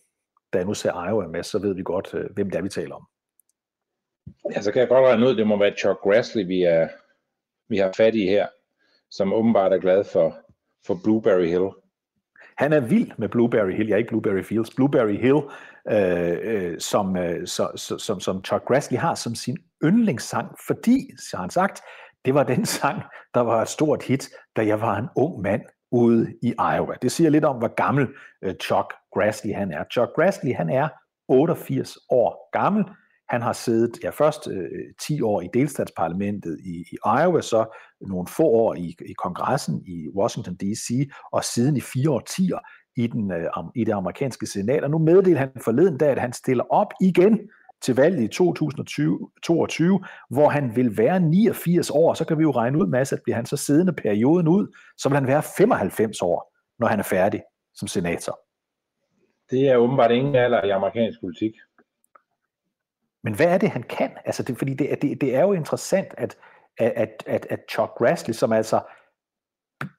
da 0.52 0.58
jeg 0.58 0.66
nu 0.66 0.74
ser 0.74 1.08
Iowa 1.08 1.26
med, 1.26 1.42
så 1.42 1.58
ved 1.58 1.74
vi 1.74 1.82
godt, 1.82 2.14
øh, 2.14 2.24
hvem 2.34 2.50
det 2.50 2.58
er, 2.58 2.62
vi 2.62 2.68
taler 2.68 2.94
om. 2.94 3.06
Ja, 4.54 4.62
så 4.62 4.72
kan 4.72 4.80
jeg 4.80 4.88
godt 4.88 5.06
regne 5.06 5.26
ud, 5.26 5.36
det 5.36 5.46
må 5.46 5.58
være 5.58 5.76
Chuck 5.78 6.00
Grassley, 6.00 6.46
vi, 6.46 6.62
er, 6.62 6.88
vi 7.68 7.78
har 7.78 7.92
fat 7.96 8.14
i 8.14 8.26
her, 8.26 8.46
som 9.10 9.32
åbenbart 9.32 9.72
er 9.72 9.78
glad 9.78 10.04
for 10.04 10.36
for 10.86 11.00
Blueberry 11.04 11.46
Hill. 11.46 11.68
Han 12.56 12.72
er 12.72 12.80
vild 12.80 13.10
med 13.18 13.28
Blueberry 13.28 13.72
Hill, 13.72 13.88
ja 13.88 13.96
ikke 13.96 14.08
Blueberry 14.08 14.42
Fields, 14.42 14.74
Blueberry 14.74 15.16
Hill, 15.16 15.40
øh, 15.90 16.38
øh, 16.42 16.80
som, 16.80 17.16
øh, 17.16 17.46
så, 17.46 17.70
så, 17.76 17.98
som, 17.98 18.20
som 18.20 18.44
Chuck 18.44 18.64
Grassley 18.64 18.98
har 18.98 19.14
som 19.14 19.34
sin 19.34 19.56
yndlingssang, 19.84 20.48
fordi, 20.66 21.10
så 21.18 21.36
har 21.36 21.42
han 21.42 21.50
sagt, 21.50 21.82
det 22.24 22.34
var 22.34 22.42
den 22.42 22.66
sang, 22.66 23.02
der 23.34 23.40
var 23.40 23.62
et 23.62 23.68
stort 23.68 24.02
hit, 24.02 24.30
da 24.56 24.66
jeg 24.66 24.80
var 24.80 24.98
en 24.98 25.08
ung 25.16 25.42
mand 25.42 25.62
ude 25.92 26.34
i 26.42 26.48
Iowa. 26.48 26.94
Det 27.02 27.12
siger 27.12 27.30
lidt 27.30 27.44
om, 27.44 27.56
hvor 27.56 27.74
gammel 27.74 28.08
øh, 28.42 28.54
Chuck 28.54 28.94
Grassley 29.14 29.54
han 29.54 29.72
er. 29.72 29.84
Chuck 29.92 30.10
Grassley 30.16 30.54
han 30.54 30.70
er 30.70 30.88
88 31.28 31.96
år 32.10 32.48
gammel. 32.52 32.84
Han 33.30 33.42
har 33.42 33.52
siddet 33.52 34.04
ja, 34.04 34.10
først 34.10 34.48
øh, 34.48 34.68
10 35.00 35.22
år 35.22 35.40
i 35.40 35.48
delstatsparlamentet 35.54 36.58
i, 36.64 36.84
i 36.92 36.96
Iowa, 37.06 37.40
så 37.40 37.76
nogle 38.00 38.26
få 38.26 38.42
år 38.42 38.74
i, 38.74 38.96
i 39.06 39.12
kongressen 39.12 39.82
i 39.86 40.08
Washington 40.16 40.54
D.C., 40.54 41.10
og 41.32 41.44
siden 41.44 41.76
i 41.76 41.80
fire 41.80 42.10
årtier 42.10 42.58
i, 42.96 43.06
den, 43.06 43.32
øh, 43.32 43.46
i 43.74 43.84
det 43.84 43.92
amerikanske 43.92 44.46
senat. 44.46 44.84
Og 44.84 44.90
nu 44.90 44.98
meddelte 44.98 45.38
han 45.38 45.50
forleden 45.64 45.98
dag, 45.98 46.08
at 46.08 46.18
han 46.18 46.32
stiller 46.32 46.64
op 46.70 46.92
igen 47.00 47.40
til 47.82 47.96
valget 47.96 48.22
i 48.22 48.28
2022, 48.28 50.04
hvor 50.30 50.48
han 50.48 50.76
vil 50.76 50.98
være 50.98 51.20
89 51.20 51.90
år. 51.90 52.14
Så 52.14 52.24
kan 52.24 52.38
vi 52.38 52.42
jo 52.42 52.50
regne 52.50 52.78
ud, 52.78 52.86
Mads, 52.86 53.12
at 53.12 53.20
bliver 53.24 53.36
han 53.36 53.46
så 53.46 53.56
siddende 53.56 53.92
perioden 53.92 54.48
ud, 54.48 54.76
så 54.98 55.08
vil 55.08 55.18
han 55.18 55.26
være 55.26 55.42
95 55.42 56.22
år, 56.22 56.52
når 56.78 56.86
han 56.86 56.98
er 56.98 57.02
færdig 57.02 57.42
som 57.74 57.88
senator. 57.88 58.38
Det 59.50 59.68
er 59.68 59.76
åbenbart 59.76 60.10
ingen 60.10 60.34
alder 60.34 60.64
i 60.64 60.70
amerikansk 60.70 61.20
politik. 61.20 61.52
Men 63.24 63.34
hvad 63.34 63.46
er 63.46 63.58
det, 63.58 63.70
han 63.70 63.82
kan? 63.82 64.10
Altså, 64.24 64.42
det, 64.42 64.58
fordi 64.58 64.74
det, 64.74 65.02
det, 65.02 65.20
det 65.20 65.34
er 65.34 65.40
jo 65.40 65.52
interessant, 65.52 66.14
at, 66.18 66.36
at, 66.78 67.22
at, 67.26 67.46
at 67.50 67.60
Chuck 67.70 67.90
Grassley, 67.98 68.34
som 68.34 68.52
altså 68.52 68.80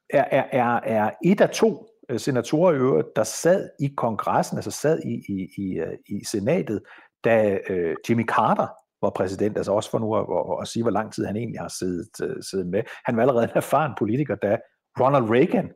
er, 0.09 0.25
er, 0.31 0.43
er, 0.51 0.79
er 0.83 1.11
et 1.25 1.41
af 1.41 1.49
to 1.49 1.87
øh, 2.09 2.19
senatorer 2.19 2.73
i 2.73 2.75
øvrigt, 2.75 3.07
der 3.15 3.23
sad 3.23 3.69
i 3.79 3.93
kongressen, 3.97 4.57
altså 4.57 4.71
sad 4.71 4.99
i, 4.99 5.13
i, 5.13 5.47
i, 5.57 5.79
øh, 5.79 5.97
i 6.09 6.25
senatet, 6.25 6.81
da 7.23 7.59
øh, 7.69 7.95
Jimmy 8.09 8.25
Carter 8.25 8.67
var 9.01 9.09
præsident, 9.09 9.57
altså 9.57 9.71
også 9.71 9.89
for 9.91 9.99
nu 9.99 10.15
at, 10.15 10.25
at, 10.39 10.61
at 10.61 10.67
sige, 10.67 10.83
hvor 10.83 10.91
lang 10.91 11.13
tid 11.13 11.25
han 11.25 11.35
egentlig 11.35 11.59
har 11.59 11.73
siddet, 11.79 12.09
uh, 12.23 12.41
siddet 12.41 12.67
med. 12.67 12.83
Han 13.05 13.15
var 13.15 13.21
allerede 13.21 13.43
en 13.43 13.49
erfaren 13.55 13.93
politiker, 13.97 14.35
da 14.35 14.57
Ronald 14.99 15.29
Reagan 15.29 15.71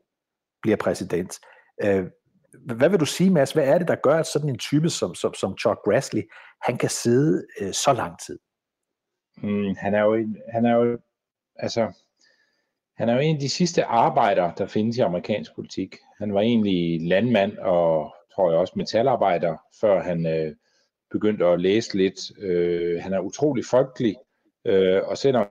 bliver 0.61 0.77
præsident. 0.77 1.39
Uh, 1.85 2.05
hvad 2.59 2.89
vil 2.89 2.99
du 2.99 3.05
sige, 3.05 3.31
Mads? 3.31 3.51
Hvad 3.51 3.67
er 3.67 3.77
det, 3.77 3.87
der 3.87 3.95
gør, 3.95 4.19
at 4.19 4.27
sådan 4.27 4.49
en 4.49 4.57
type 4.57 4.89
som, 4.89 5.15
som, 5.15 5.33
som 5.33 5.57
Chuck 5.57 5.79
Grassley, 5.85 6.21
han 6.61 6.77
kan 6.77 6.89
sidde 6.89 7.45
øh, 7.61 7.73
så 7.73 7.93
lang 7.93 8.19
tid? 8.25 8.39
Mm, 9.37 9.75
han 9.77 9.93
er 9.93 10.01
jo 10.01 10.13
en, 10.13 10.37
han 10.53 10.65
er 10.65 10.75
jo, 10.75 10.99
altså, 11.55 11.91
han 12.97 13.09
er 13.09 13.13
jo 13.13 13.19
en 13.19 13.35
af 13.35 13.39
de 13.39 13.49
sidste 13.49 13.85
arbejdere, 13.85 14.53
der 14.57 14.67
findes 14.67 14.97
i 14.97 15.01
amerikansk 15.01 15.55
politik. 15.55 15.95
Han 16.19 16.33
var 16.33 16.41
egentlig 16.41 17.07
landmand 17.07 17.57
og 17.57 18.15
tror 18.35 18.51
jeg 18.51 18.59
også 18.59 18.73
metalarbejder, 18.75 19.57
før 19.81 20.03
han 20.03 20.25
øh, 20.25 20.55
begyndte 21.11 21.45
at 21.45 21.61
læse 21.61 21.97
lidt. 21.97 22.39
Øh, 22.39 23.03
han 23.03 23.13
er 23.13 23.19
utrolig 23.19 23.65
folkelig, 23.65 24.15
øh, 24.65 25.01
og 25.03 25.17
selvom 25.17 25.47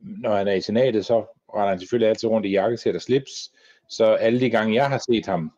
når 0.00 0.36
han 0.36 0.48
er 0.48 0.52
i 0.52 0.60
senatet, 0.60 1.06
så 1.06 1.24
render 1.54 1.68
han 1.68 1.78
selvfølgelig 1.78 2.08
altid 2.08 2.28
rundt 2.28 2.46
i 2.46 2.50
jakkesæt 2.50 2.94
og 2.94 3.00
slips. 3.00 3.52
Så 3.88 4.04
alle 4.04 4.40
de 4.40 4.50
gange, 4.50 4.74
jeg 4.74 4.88
har 4.88 5.02
set 5.10 5.26
ham, 5.26 5.52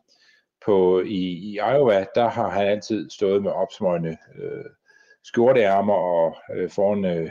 på, 0.65 1.01
i, 1.01 1.17
i 1.17 1.55
Iowa, 1.55 2.05
der 2.15 2.29
har 2.29 2.49
han 2.49 2.67
altid 2.67 3.09
stået 3.09 3.43
med 3.43 3.51
opsmøgende 3.51 4.17
øh, 4.41 4.65
skjorteærmer 5.23 5.93
og 5.93 6.35
øh, 6.55 6.69
foran 6.69 7.05
øh, 7.05 7.29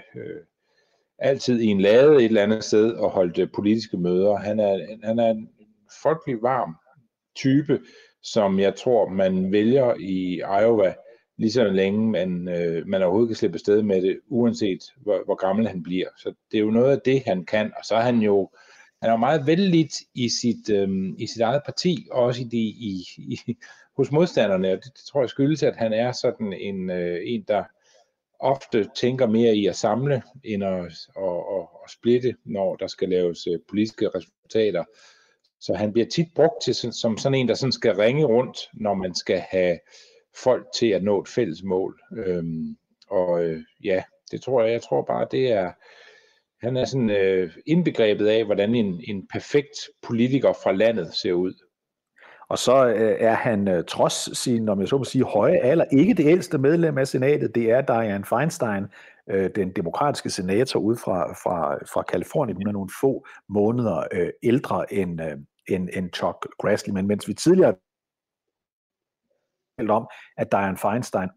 altid 1.18 1.60
i 1.60 1.66
en 1.66 1.80
lade 1.80 2.16
et 2.16 2.25
eller 2.25 2.42
andet 2.42 2.64
sted 2.64 2.92
og 2.92 3.10
holdt 3.10 3.38
øh, 3.38 3.49
politiske 3.54 3.96
møder. 3.96 4.37
Han 4.37 4.60
er, 4.60 4.96
han 5.04 5.18
er 5.18 5.30
en 5.30 5.49
folkelig 6.02 6.42
varm 6.42 6.76
type, 7.37 7.80
som 8.22 8.58
jeg 8.60 8.75
tror, 8.75 9.08
man 9.08 9.52
vælger 9.52 9.94
i 10.00 10.37
Iowa, 10.37 10.94
lige 11.38 11.52
så 11.52 11.64
længe 11.64 12.10
man, 12.10 12.49
øh, 12.49 12.87
man 12.87 13.02
overhovedet 13.02 13.28
kan 13.28 13.37
slippe 13.37 13.58
sted 13.58 13.82
med 13.82 14.02
det, 14.02 14.20
uanset 14.28 14.78
hvor, 14.96 15.25
hvor 15.25 15.34
gammel 15.34 15.68
han 15.68 15.82
bliver. 15.82 16.08
Så 16.18 16.34
det 16.50 16.58
er 16.58 16.62
jo 16.62 16.70
noget 16.70 16.92
af 16.92 17.00
det, 17.04 17.22
han 17.26 17.44
kan. 17.44 17.72
Og 17.78 17.84
så 17.84 17.94
er 17.94 18.00
han 18.00 18.18
jo 18.18 18.50
han 19.02 19.11
er 19.11 19.16
meget 19.16 19.47
vellidt 19.47 19.95
i 20.14 20.28
sit, 20.28 20.71
øhm, 20.71 21.14
i 21.19 21.26
sit 21.26 21.40
eget 21.40 21.62
parti, 21.64 22.09
og 22.11 22.23
også 22.23 22.42
i 22.42 22.45
de, 22.45 22.59
i, 22.59 23.07
i, 23.19 23.57
hos 23.97 24.12
modstanderne, 24.12 24.73
og 24.73 24.76
det, 24.76 24.85
det 24.85 25.04
tror 25.04 25.21
jeg 25.21 25.30
skyldes, 25.30 25.62
at 25.62 25.76
han 25.76 25.92
er 25.92 26.12
sådan 26.12 26.52
en, 26.52 26.90
øh, 26.90 27.21
en 27.25 27.45
der 27.49 27.64
ofte 28.40 28.90
tænker 28.95 29.26
mere 29.26 29.57
i 29.57 29.66
at 29.66 29.76
samle, 29.76 30.23
end 30.45 30.64
at, 30.64 30.92
og, 31.16 31.49
og, 31.49 31.83
og 31.83 31.90
splitte, 31.90 32.35
når 32.45 32.76
der 32.76 32.87
skal 32.87 33.09
laves 33.09 33.47
øh, 33.47 33.59
politiske 33.69 34.09
resultater. 34.09 34.85
Så 35.61 35.75
han 35.75 35.92
bliver 35.92 36.07
tit 36.07 36.28
brugt 36.35 36.62
til, 36.62 36.75
som 36.75 37.19
sådan 37.19 37.38
en, 37.38 37.49
der 37.49 37.54
sådan 37.54 37.73
skal 37.73 37.95
ringe 37.95 38.25
rundt, 38.25 38.59
når 38.75 38.95
man 38.95 39.14
skal 39.14 39.38
have 39.50 39.78
folk 40.37 40.66
til 40.75 40.87
at 40.87 41.02
nå 41.02 41.21
et 41.21 41.28
fælles 41.28 41.62
mål. 41.62 42.00
Øhm, 42.16 42.76
og 43.11 43.45
øh, 43.45 43.62
ja, 43.85 44.02
det 44.30 44.42
tror 44.42 44.62
jeg, 44.62 44.73
jeg 44.73 44.83
tror 44.83 45.02
bare, 45.02 45.26
det 45.30 45.52
er, 45.52 45.73
han 46.62 46.76
er 46.76 46.85
sådan 46.85 47.11
øh, 47.11 47.57
indbegrebet 47.67 48.26
af, 48.26 48.45
hvordan 48.45 48.75
en, 48.75 49.00
en 49.09 49.26
perfekt 49.33 49.76
politiker 50.02 50.52
fra 50.52 50.73
landet 50.73 51.14
ser 51.14 51.33
ud. 51.33 51.55
Og 52.49 52.59
så 52.59 52.87
øh, 52.87 53.17
er 53.21 53.35
han 53.35 53.69
øh, 53.69 53.85
trods 53.85 54.38
sin, 54.38 54.69
om 54.69 54.81
jeg 54.81 54.88
så 54.88 54.99
må 54.99 55.05
sige, 55.05 55.25
høje 55.25 55.57
alder, 55.57 55.85
ikke 55.93 56.14
det 56.14 56.26
ældste 56.26 56.59
medlem 56.59 56.99
af 56.99 57.09
senatet. 57.09 57.55
Det 57.55 57.71
er 57.71 57.81
Dianne 57.81 58.25
Feinstein, 58.25 58.87
øh, 59.31 59.50
den 59.55 59.73
demokratiske 59.76 60.31
senator 60.31 60.81
ud 60.81 60.97
fra, 60.97 61.33
fra, 61.33 61.75
fra 61.75 62.02
Kalifornien. 62.02 62.57
Hun 62.57 62.67
er 62.67 62.73
nogle 62.73 62.90
få 63.00 63.26
måneder 63.49 64.05
øh, 64.12 64.31
ældre 64.43 64.93
end, 64.93 65.23
øh, 65.23 65.37
end, 65.69 65.88
end 65.93 66.12
Chuck 66.14 66.47
Grassley. 66.59 66.95
Men 66.95 67.07
mens 67.07 67.29
vi 67.29 67.35
tidligere 67.35 67.75
talt 69.79 69.90
om, 69.90 70.09
at 70.37 70.52
Dianne 70.52 70.79
Feinstein 70.79 71.29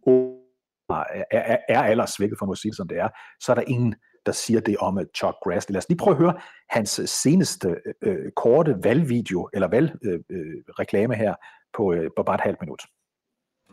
er, 0.89 1.03
er, 1.31 1.57
er 1.69 1.83
aldersvækket, 1.83 2.37
for 2.39 2.51
at 2.51 2.57
sige 2.57 2.71
det 2.71 2.77
som 2.77 2.87
det 2.87 2.97
er, 2.99 3.09
så 3.39 3.51
er 3.51 3.55
der 3.55 3.63
ingen 3.67 3.95
der 4.25 4.31
siger 4.31 4.59
det 4.59 4.77
om 4.77 4.99
Chuck 5.15 5.35
Grassley. 5.43 5.73
Lad 5.73 5.77
os 5.77 5.89
lige 5.89 5.97
prøve 5.97 6.15
at 6.15 6.21
høre 6.21 6.39
hans 6.69 6.99
øh, 6.99 7.07
seneste 7.07 7.81
øh, 8.01 8.13
øh, 8.25 8.31
korte 8.31 8.83
valgvideo, 8.83 9.49
eller 9.53 9.67
valgreklame 9.67 11.13
øh, 11.13 11.19
øh 11.19 11.25
her 11.25 11.35
på, 11.73 11.93
øh, 11.93 12.09
på 12.17 12.23
bare 12.23 12.35
et 12.35 12.41
halvt 12.41 12.61
minut. 12.61 12.81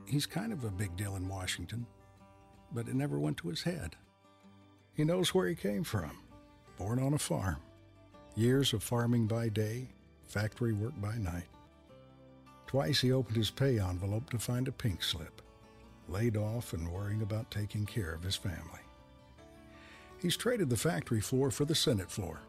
He's 0.07 0.27
kind 0.27 0.53
of 0.53 0.65
a 0.65 0.71
big 0.79 0.91
deal 0.99 1.17
in 1.17 1.31
Washington, 1.31 1.87
but 2.75 2.89
it 2.89 2.95
never 2.95 3.19
went 3.19 3.39
to 3.39 3.49
his 3.49 3.63
head. 3.63 3.91
He 4.97 5.05
knows 5.05 5.35
where 5.35 5.49
he 5.49 5.55
came 5.55 5.85
from. 5.85 6.11
Born 6.79 6.99
on 6.99 7.15
a 7.15 7.19
farm. 7.19 7.57
Years 8.37 8.75
of 8.75 8.83
farming 8.83 9.29
by 9.29 9.49
day, 9.49 9.89
factory 10.27 10.73
work 10.73 10.95
by 11.01 11.17
night. 11.19 11.49
Twice 12.67 13.01
he 13.01 13.13
opened 13.13 13.37
his 13.37 13.51
pay 13.51 13.79
envelope 13.79 14.31
to 14.31 14.39
find 14.39 14.69
a 14.69 14.73
pink 14.73 15.03
slip. 15.03 15.43
Laid 16.09 16.37
off 16.37 16.73
and 16.73 16.93
worrying 16.93 17.23
about 17.23 17.51
taking 17.51 17.87
care 17.87 18.15
of 18.15 18.23
his 18.23 18.37
family. 18.37 18.81
He's 20.21 20.37
traded 20.37 20.69
the 20.69 20.77
factory 20.77 21.21
floor 21.21 21.51
for 21.51 21.65
the 21.65 21.75
Senate 21.75 22.11
floor, 22.11 22.41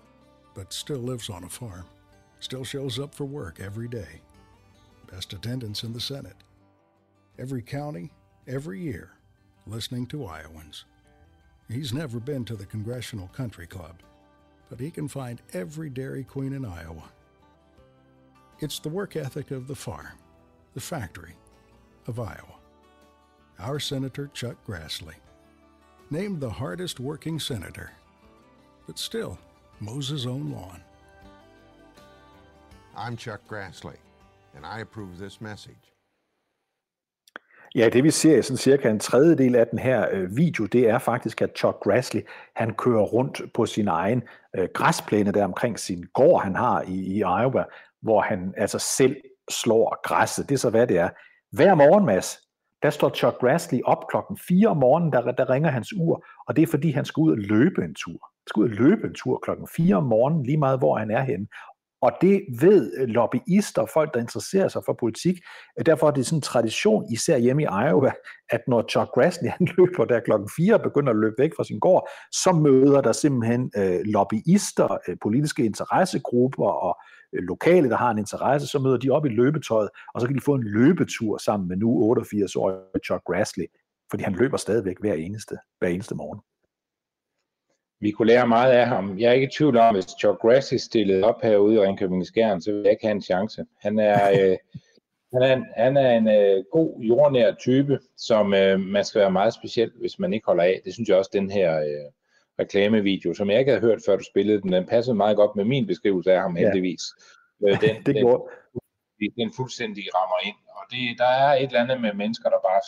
but 0.54 0.74
still 0.74 1.00
lives 1.00 1.30
on 1.30 1.46
a 1.46 1.50
farm. 1.50 1.86
Still 2.42 2.66
shows 2.66 3.00
up 3.00 3.16
for 3.16 3.24
work 3.24 3.62
every 3.62 3.88
day. 3.88 4.22
Best 5.10 5.32
attendance 5.32 5.84
in 5.84 5.94
the 5.94 6.02
Senate. 6.02 6.36
Every 7.40 7.62
county, 7.62 8.12
every 8.46 8.82
year, 8.82 9.12
listening 9.66 10.06
to 10.08 10.26
Iowans. 10.26 10.84
He's 11.70 11.94
never 11.94 12.20
been 12.20 12.44
to 12.46 12.58
the 12.58 12.66
Congressional 12.66 13.28
Country 13.30 13.68
Club, 13.68 13.96
but 14.70 14.80
he 14.80 14.92
can 14.92 15.08
find 15.08 15.42
every 15.54 15.90
Dairy 15.90 16.26
Queen 16.26 16.52
in 16.52 16.66
Iowa. 16.66 17.10
It's 18.60 18.80
the 18.80 18.90
work 18.90 19.16
ethic 19.16 19.52
of 19.52 19.68
the 19.68 19.76
farm, 19.76 20.18
the 20.74 20.82
factory 20.82 21.36
of 22.06 22.20
Iowa. 22.20 22.58
Our 23.60 23.80
Senator 23.80 24.30
Chuck 24.34 24.58
Grassley 24.68 25.16
named 26.12 26.42
the 26.42 26.50
hardest 26.50 27.00
working 27.00 27.40
senator, 27.40 27.90
but 28.88 29.00
still 29.00 29.38
mows 29.80 30.10
his 30.10 30.26
own 30.26 30.52
lawn. 30.52 30.82
I'm 32.98 33.16
Chuck 33.18 33.42
Grassley, 33.48 33.98
and 34.56 34.66
I 34.66 34.82
approve 34.82 35.18
this 35.18 35.42
message. 35.42 35.92
Ja, 37.76 37.90
det 37.90 38.04
vi 38.04 38.12
ser 38.12 38.38
i 38.38 38.42
sådan 38.42 38.58
cirka 38.58 38.90
en 38.90 39.00
tredjedel 39.00 39.56
af 39.56 39.68
den 39.68 39.80
her 39.80 40.08
øh, 40.12 40.38
video, 40.38 40.66
det 40.66 40.90
er 40.90 41.00
faktisk, 41.00 41.42
at 41.42 41.50
Chuck 41.58 41.78
Grassley, 41.80 42.22
han 42.56 42.74
kører 42.74 43.02
rundt 43.04 43.42
på 43.54 43.66
sin 43.66 43.88
egen 43.88 44.24
øh, 44.56 44.68
græsplæne 44.74 45.32
der 45.32 45.44
omkring 45.44 45.80
sin 45.80 46.04
gård, 46.14 46.44
han 46.44 46.56
har 46.56 46.82
i, 46.82 46.94
i 46.94 47.18
Iowa, 47.18 47.64
hvor 48.02 48.22
han 48.22 48.54
altså 48.58 48.80
selv 48.80 49.16
slår 49.52 50.02
græsset. 50.04 50.50
Det 50.50 50.56
er 50.56 50.60
så, 50.60 50.70
hvad 50.70 50.88
det 50.88 50.98
er. 50.98 51.10
Hver 51.52 51.76
morgen, 51.76 52.06
Mads, 52.06 52.38
der 52.84 52.90
står 52.90 53.10
Chuck 53.10 53.38
Grassley 53.40 53.80
op 53.86 54.08
klokken 54.10 54.38
4 54.48 54.68
om 54.68 54.78
morgenen, 54.78 55.14
der, 55.14 55.32
der 55.32 55.50
ringer 55.50 55.70
hans 55.70 55.94
ur, 55.94 56.26
og 56.48 56.56
det 56.56 56.62
er 56.62 56.68
fordi, 56.68 56.92
han 56.92 57.06
skal 57.06 57.22
ud 57.22 57.32
og 57.32 57.38
løbe 57.38 57.84
en 57.84 57.96
tur. 57.96 58.12
Han 58.12 58.48
skal 58.48 58.60
ud 58.60 58.70
og 58.70 58.76
løbe 58.76 59.08
en 59.08 59.14
tur 59.14 59.40
klokken 59.44 59.68
4 59.76 59.96
om 59.96 60.04
morgenen, 60.04 60.44
lige 60.44 60.58
meget 60.58 60.80
hvor 60.80 60.98
han 60.98 61.12
er 61.12 61.22
henne. 61.22 61.48
Og 62.02 62.12
det 62.22 62.42
ved 62.60 63.08
lobbyister 63.08 63.82
og 63.82 63.90
folk, 63.94 64.14
der 64.14 64.20
interesserer 64.20 64.68
sig 64.68 64.82
for 64.86 64.98
politik. 65.00 65.36
Derfor 65.86 66.08
er 66.08 66.12
det 66.12 66.26
sådan 66.26 66.38
en 66.38 66.42
tradition, 66.42 67.06
især 67.12 67.38
hjemme 67.38 67.64
i 67.64 67.66
Iowa, 67.66 68.12
at 68.50 68.62
når 68.68 68.86
Chuck 68.90 69.10
Grassley 69.14 69.50
han 69.50 69.68
løber 69.78 70.06
der 70.06 70.20
klokken 70.20 70.50
4 70.58 70.74
og 70.74 70.82
begynder 70.82 71.10
at 71.10 71.20
løbe 71.20 71.36
væk 71.38 71.52
fra 71.58 71.64
sin 71.64 71.80
gård, 71.80 72.10
så 72.32 72.52
møder 72.52 73.02
der 73.02 73.12
simpelthen 73.12 73.72
øh, 73.78 74.00
lobbyister, 74.06 74.98
øh, 75.08 75.16
politiske 75.22 75.66
interessegrupper 75.66 76.68
og 76.68 76.98
Øh, 76.98 77.21
lokale, 77.34 77.90
der 77.90 77.98
har 77.98 78.12
en 78.12 78.18
interesse, 78.18 78.68
så 78.68 78.80
møder 78.80 78.98
de 78.98 79.10
op 79.10 79.26
i 79.26 79.30
løbetøjet, 79.30 79.90
og 80.14 80.22
så 80.22 80.28
kan 80.28 80.36
de 80.36 80.42
få 80.42 80.54
en 80.54 80.64
løbetur 80.64 81.38
sammen 81.38 81.70
med 81.70 81.78
nu 81.78 82.16
88-årige 82.16 83.06
Chuck 83.06 83.24
Grassley, 83.24 83.66
fordi 84.10 84.24
han 84.24 84.34
løber 84.34 84.58
stadigvæk 84.58 85.00
hver 85.00 85.14
eneste, 85.14 85.58
hver 85.80 85.90
eneste 85.90 86.16
morgen. 86.16 86.42
Vi 88.00 88.12
kunne 88.12 88.28
lære 88.28 88.48
meget 88.48 88.72
af 88.72 88.88
ham. 88.88 89.20
Jeg 89.20 89.30
er 89.30 89.34
ikke 89.34 89.48
i 89.48 89.56
tvivl 89.58 89.78
om, 89.78 89.96
hvis 89.96 90.06
Chuck 90.20 90.40
Grassley 90.40 90.78
stillede 90.78 91.24
op 91.24 91.42
herude 91.42 91.76
i 91.76 91.80
Ringkøbing 91.80 92.26
Skjern, 92.26 92.62
så 92.62 92.72
vil 92.72 92.82
jeg 92.82 92.92
ikke 92.92 93.06
have 93.06 93.16
en 93.16 93.22
chance. 93.22 93.66
Han 93.80 94.00
er, 94.00 94.32
øh, 94.40 94.58
Han 95.34 95.42
er 95.42 95.54
en, 95.54 95.66
han 95.78 95.98
er 95.98 96.12
en 96.18 96.28
øh, 96.28 96.64
god, 96.72 97.00
jordnær 97.00 97.56
type, 97.56 98.00
som 98.18 98.54
øh, 98.54 98.80
man 98.80 99.06
skal 99.06 99.22
være 99.22 99.32
meget 99.32 99.54
speciel, 99.54 99.92
hvis 100.00 100.20
man 100.20 100.34
ikke 100.34 100.46
holder 100.46 100.64
af. 100.64 100.82
Det 100.86 100.94
synes 100.94 101.10
jeg 101.10 101.18
også, 101.18 101.32
den 101.34 101.52
her 101.52 101.80
øh, 101.80 102.12
reklamevideo, 102.64 103.34
som 103.34 103.50
jeg 103.50 103.60
ikke 103.60 103.72
havde 103.72 103.88
hørt, 103.88 104.02
før 104.06 104.16
du 104.16 104.24
spillede 104.24 104.62
den, 104.62 104.72
den 104.74 104.86
passede 104.94 105.16
meget 105.16 105.38
godt 105.38 105.56
med 105.56 105.66
min 105.66 105.88
beskrivelse 105.88 106.32
af 106.34 106.42
ham, 106.42 106.58
ja. 106.58 106.62
heldigvis. 106.62 107.04
Øh, 107.66 107.82
den, 107.86 107.96
det 108.06 108.16
gjorde. 108.16 108.44
Den, 109.20 109.32
den 109.40 109.50
fuldstændig 109.60 110.04
rammer 110.16 110.40
ind. 110.48 110.60
Og 110.78 110.84
det, 110.92 111.04
der 111.22 111.32
er 111.44 111.52
et 111.54 111.64
eller 111.64 111.84
andet 111.84 112.02
med 112.02 112.14
mennesker, 112.14 112.50
der 112.50 112.62
bare 112.70 112.82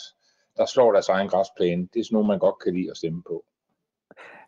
der 0.56 0.66
slår 0.66 0.92
deres 0.92 1.08
egen 1.08 1.28
græsplæne. 1.28 1.88
Det 1.92 2.00
er 2.00 2.04
sådan 2.04 2.14
noget, 2.14 2.28
man 2.28 2.38
godt 2.38 2.58
kan 2.64 2.74
lide 2.74 2.90
at 2.90 2.96
stemme 2.96 3.22
på. 3.22 3.44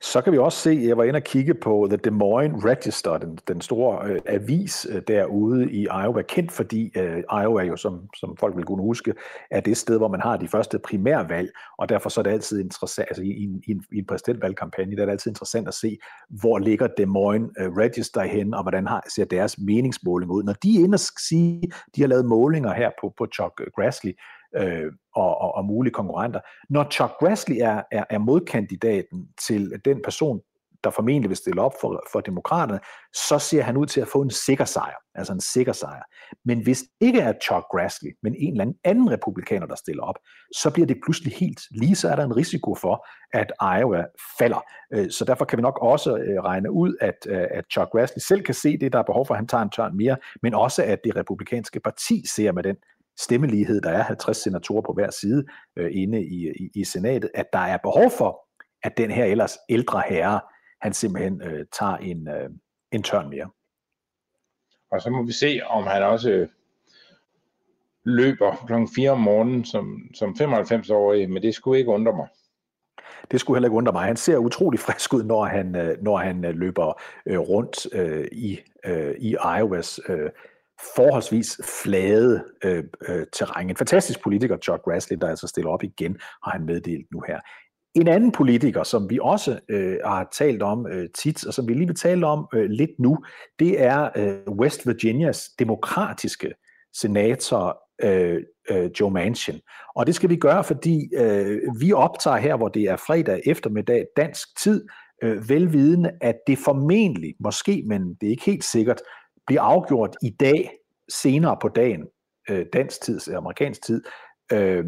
Så 0.00 0.20
kan 0.20 0.32
vi 0.32 0.38
også 0.38 0.58
se, 0.58 0.80
jeg 0.88 0.96
var 0.96 1.04
inde 1.04 1.16
og 1.16 1.22
kigge 1.22 1.54
på 1.54 1.86
The 1.90 1.96
Des 1.96 2.12
Moines 2.12 2.64
Register, 2.64 3.18
den, 3.18 3.38
den 3.48 3.60
store 3.60 4.10
øh, 4.10 4.20
avis 4.26 4.86
øh, 4.90 5.02
derude 5.08 5.72
i 5.72 5.82
Iowa, 5.82 6.22
kendt 6.22 6.52
fordi 6.52 6.92
øh, 6.96 7.18
Iowa 7.18 7.62
jo, 7.62 7.76
som, 7.76 8.08
som 8.16 8.36
folk 8.36 8.56
vil 8.56 8.64
kunne 8.64 8.82
huske, 8.82 9.14
er 9.50 9.60
det 9.60 9.76
sted, 9.76 9.98
hvor 9.98 10.08
man 10.08 10.20
har 10.20 10.36
de 10.36 10.48
første 10.48 10.78
primærvalg, 10.78 11.50
og 11.78 11.88
derfor 11.88 12.08
så 12.08 12.20
er 12.20 12.22
det 12.22 12.30
altid 12.30 12.60
interessant, 12.60 13.08
altså 13.10 13.22
i, 13.22 13.28
i, 13.30 13.48
i, 13.66 13.70
en, 13.70 13.84
i 13.92 13.98
en 13.98 14.04
præsidentvalgkampagne, 14.06 14.96
der 14.96 15.02
er 15.02 15.06
det 15.06 15.12
altid 15.12 15.30
interessant 15.30 15.68
at 15.68 15.74
se, 15.74 15.98
hvor 16.28 16.58
ligger 16.58 16.86
Des 16.86 17.06
Moines 17.06 17.50
øh, 17.58 17.72
Register 17.72 18.22
hen, 18.22 18.54
og 18.54 18.62
hvordan 18.62 18.86
har, 18.86 19.04
ser 19.14 19.24
deres 19.24 19.58
meningsmåling 19.58 20.30
ud. 20.30 20.42
Når 20.42 20.52
de 20.52 20.80
er 20.80 20.84
inde 20.84 20.96
og 20.96 21.00
sige, 21.28 21.72
de 21.96 22.00
har 22.00 22.08
lavet 22.08 22.26
målinger 22.26 22.74
her 22.74 22.90
på, 23.00 23.12
på 23.18 23.26
Chuck 23.34 23.60
Grassley, 23.76 24.12
øh, 24.56 24.92
og, 25.14 25.40
og, 25.40 25.54
og 25.54 25.64
mulige 25.64 25.92
konkurrenter. 25.92 26.40
Når 26.70 26.90
Chuck 26.90 27.12
Grassley 27.20 27.56
er, 27.60 27.82
er, 27.92 28.04
er 28.10 28.18
modkandidaten 28.18 29.28
til 29.46 29.72
den 29.84 30.00
person, 30.04 30.40
der 30.84 30.90
formentlig 30.90 31.28
vil 31.28 31.36
stille 31.36 31.62
op 31.62 31.72
for, 31.80 32.02
for 32.12 32.20
demokraterne, 32.20 32.80
så 33.14 33.38
ser 33.38 33.62
han 33.62 33.76
ud 33.76 33.86
til 33.86 34.00
at 34.00 34.08
få 34.08 34.22
en 34.22 34.30
sikker 34.30 34.64
sejr, 34.64 34.96
altså 35.14 35.32
en 35.32 35.40
sikker 35.40 35.72
sejr. 35.72 36.02
Men 36.44 36.62
hvis 36.62 36.78
det 36.78 37.06
ikke 37.06 37.20
er 37.20 37.32
Chuck 37.42 37.64
Grassley, 37.72 38.10
men 38.22 38.34
en 38.38 38.52
eller 38.52 38.62
anden 38.62 38.76
anden 38.84 39.10
republikaner, 39.10 39.66
der 39.66 39.74
stiller 39.74 40.02
op, 40.02 40.18
så 40.56 40.70
bliver 40.70 40.86
det 40.86 40.96
pludselig 41.04 41.32
helt 41.32 41.60
lige, 41.70 41.96
så 41.96 42.08
er 42.08 42.16
der 42.16 42.24
en 42.24 42.36
risiko 42.36 42.74
for, 42.74 43.06
at 43.32 43.52
Iowa 43.78 44.04
falder. 44.38 44.62
Øh, 44.92 45.10
så 45.10 45.24
derfor 45.24 45.44
kan 45.44 45.56
vi 45.56 45.62
nok 45.62 45.78
også 45.82 46.16
øh, 46.16 46.44
regne 46.44 46.70
ud, 46.70 46.96
at, 47.00 47.26
øh, 47.28 47.46
at 47.50 47.64
Chuck 47.72 47.90
Grassley 47.90 48.20
selv 48.20 48.42
kan 48.42 48.54
se 48.54 48.78
det, 48.78 48.92
der 48.92 48.98
er 48.98 49.02
behov 49.02 49.26
for, 49.26 49.34
at 49.34 49.38
han 49.38 49.48
tager 49.48 49.62
en 49.62 49.70
tørn 49.70 49.96
mere, 49.96 50.16
men 50.42 50.54
også 50.54 50.84
at 50.84 50.98
det 51.04 51.16
republikanske 51.16 51.80
parti 51.80 52.22
ser 52.26 52.52
med 52.52 52.62
den 52.62 52.76
stemmelighed, 53.18 53.80
der 53.80 53.90
er 53.90 54.02
50 54.02 54.36
senatorer 54.36 54.82
på 54.82 54.92
hver 54.92 55.10
side 55.10 55.44
øh, 55.76 55.90
inde 55.94 56.24
i, 56.24 56.48
i, 56.48 56.70
i 56.74 56.84
senatet, 56.84 57.30
at 57.34 57.46
der 57.52 57.58
er 57.58 57.76
behov 57.76 58.10
for, 58.10 58.46
at 58.82 58.96
den 58.96 59.10
her 59.10 59.24
ellers 59.24 59.58
ældre 59.68 60.02
herre, 60.08 60.40
han 60.80 60.92
simpelthen 60.92 61.42
øh, 61.42 61.66
tager 61.78 61.96
en, 61.96 62.28
øh, 62.28 62.50
en 62.92 63.02
tørn 63.02 63.30
mere. 63.30 63.50
Og 64.90 65.02
så 65.02 65.10
må 65.10 65.22
vi 65.22 65.32
se, 65.32 65.60
om 65.66 65.84
han 65.84 66.02
også 66.02 66.30
øh, 66.30 66.48
løber 68.04 68.64
kl. 68.66 68.72
4 68.94 69.10
om 69.10 69.20
morgenen 69.20 69.64
som, 69.64 70.00
som 70.14 70.36
95-årig, 70.40 71.30
men 71.30 71.42
det 71.42 71.54
skulle 71.54 71.78
ikke 71.78 71.90
undre 71.90 72.16
mig. 72.16 72.28
Det 73.30 73.40
skulle 73.40 73.56
heller 73.56 73.68
ikke 73.68 73.76
undre 73.76 73.92
mig. 73.92 74.04
Han 74.04 74.16
ser 74.16 74.36
utrolig 74.36 74.80
frisk 74.80 75.14
ud, 75.14 75.22
når 75.22 75.44
han, 75.44 75.76
øh, 75.76 76.02
når 76.02 76.16
han 76.16 76.44
øh, 76.44 76.54
løber 76.54 77.00
rundt 77.26 77.86
i, 78.32 78.60
i 79.18 79.36
Iowas 79.58 80.00
forholdsvis 80.96 81.60
flade 81.82 82.44
øh, 82.64 82.84
øh, 83.08 83.26
terræn. 83.32 83.70
En 83.70 83.76
fantastisk 83.76 84.22
politiker, 84.22 84.56
Chuck 84.56 84.82
Grassley, 84.82 85.18
der 85.20 85.28
altså 85.28 85.46
stiller 85.46 85.70
op 85.70 85.82
igen, 85.82 86.16
har 86.44 86.50
han 86.50 86.66
meddelt 86.66 87.06
nu 87.12 87.22
her. 87.28 87.40
En 87.94 88.08
anden 88.08 88.32
politiker, 88.32 88.82
som 88.82 89.10
vi 89.10 89.18
også 89.22 89.58
øh, 89.68 89.96
har 90.04 90.28
talt 90.32 90.62
om 90.62 90.86
øh, 90.86 91.08
tit, 91.18 91.46
og 91.46 91.54
som 91.54 91.68
vi 91.68 91.74
lige 91.74 91.86
vil 91.86 91.96
tale 91.96 92.26
om 92.26 92.46
øh, 92.54 92.70
lidt 92.70 92.90
nu, 92.98 93.18
det 93.58 93.82
er 93.82 94.10
øh, 94.16 94.54
West 94.58 94.86
Virginias 94.86 95.48
demokratiske 95.58 96.52
senator 97.00 97.78
øh, 98.02 98.42
øh, 98.70 98.90
Joe 99.00 99.10
Manchin. 99.10 99.60
Og 99.96 100.06
det 100.06 100.14
skal 100.14 100.30
vi 100.30 100.36
gøre, 100.36 100.64
fordi 100.64 101.14
øh, 101.16 101.60
vi 101.80 101.92
optager 101.92 102.36
her, 102.36 102.56
hvor 102.56 102.68
det 102.68 102.82
er 102.82 102.96
fredag 102.96 103.40
eftermiddag 103.46 104.06
dansk 104.16 104.48
tid, 104.62 104.86
øh, 105.22 105.48
velvidende, 105.48 106.10
at 106.20 106.36
det 106.46 106.58
formentlig, 106.58 107.34
måske, 107.40 107.84
men 107.86 108.14
det 108.20 108.26
er 108.26 108.30
ikke 108.30 108.44
helt 108.44 108.64
sikkert, 108.64 109.00
bliver 109.46 109.62
afgjort 109.62 110.16
i 110.22 110.30
dag, 110.30 110.70
senere 111.12 111.56
på 111.60 111.68
dagen, 111.68 112.06
øh, 112.50 112.66
dansk 112.72 113.02
tid, 113.02 113.20
øh, 113.30 113.36
amerikansk 113.36 113.84
tid, 113.84 114.02
øh, 114.52 114.84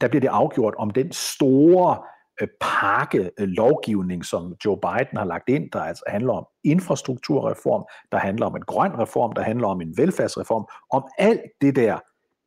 der 0.00 0.08
bliver 0.08 0.20
det 0.20 0.28
afgjort 0.28 0.74
om 0.78 0.90
den 0.90 1.12
store 1.12 2.02
øh, 2.42 2.48
pakke 2.60 3.30
øh, 3.40 3.48
lovgivning, 3.48 4.24
som 4.24 4.54
Joe 4.64 4.78
Biden 4.80 5.16
har 5.16 5.24
lagt 5.24 5.48
ind, 5.48 5.70
der 5.72 5.80
altså 5.80 6.04
handler 6.06 6.32
om 6.32 6.46
infrastrukturreform, 6.64 7.84
der 8.12 8.18
handler 8.18 8.46
om 8.46 8.56
en 8.56 8.62
grøn 8.62 8.98
reform, 8.98 9.32
der 9.32 9.42
handler 9.42 9.68
om 9.68 9.80
en 9.80 9.96
velfærdsreform, 9.96 10.66
om 10.90 11.04
alt 11.18 11.40
det 11.60 11.76
der, 11.76 11.98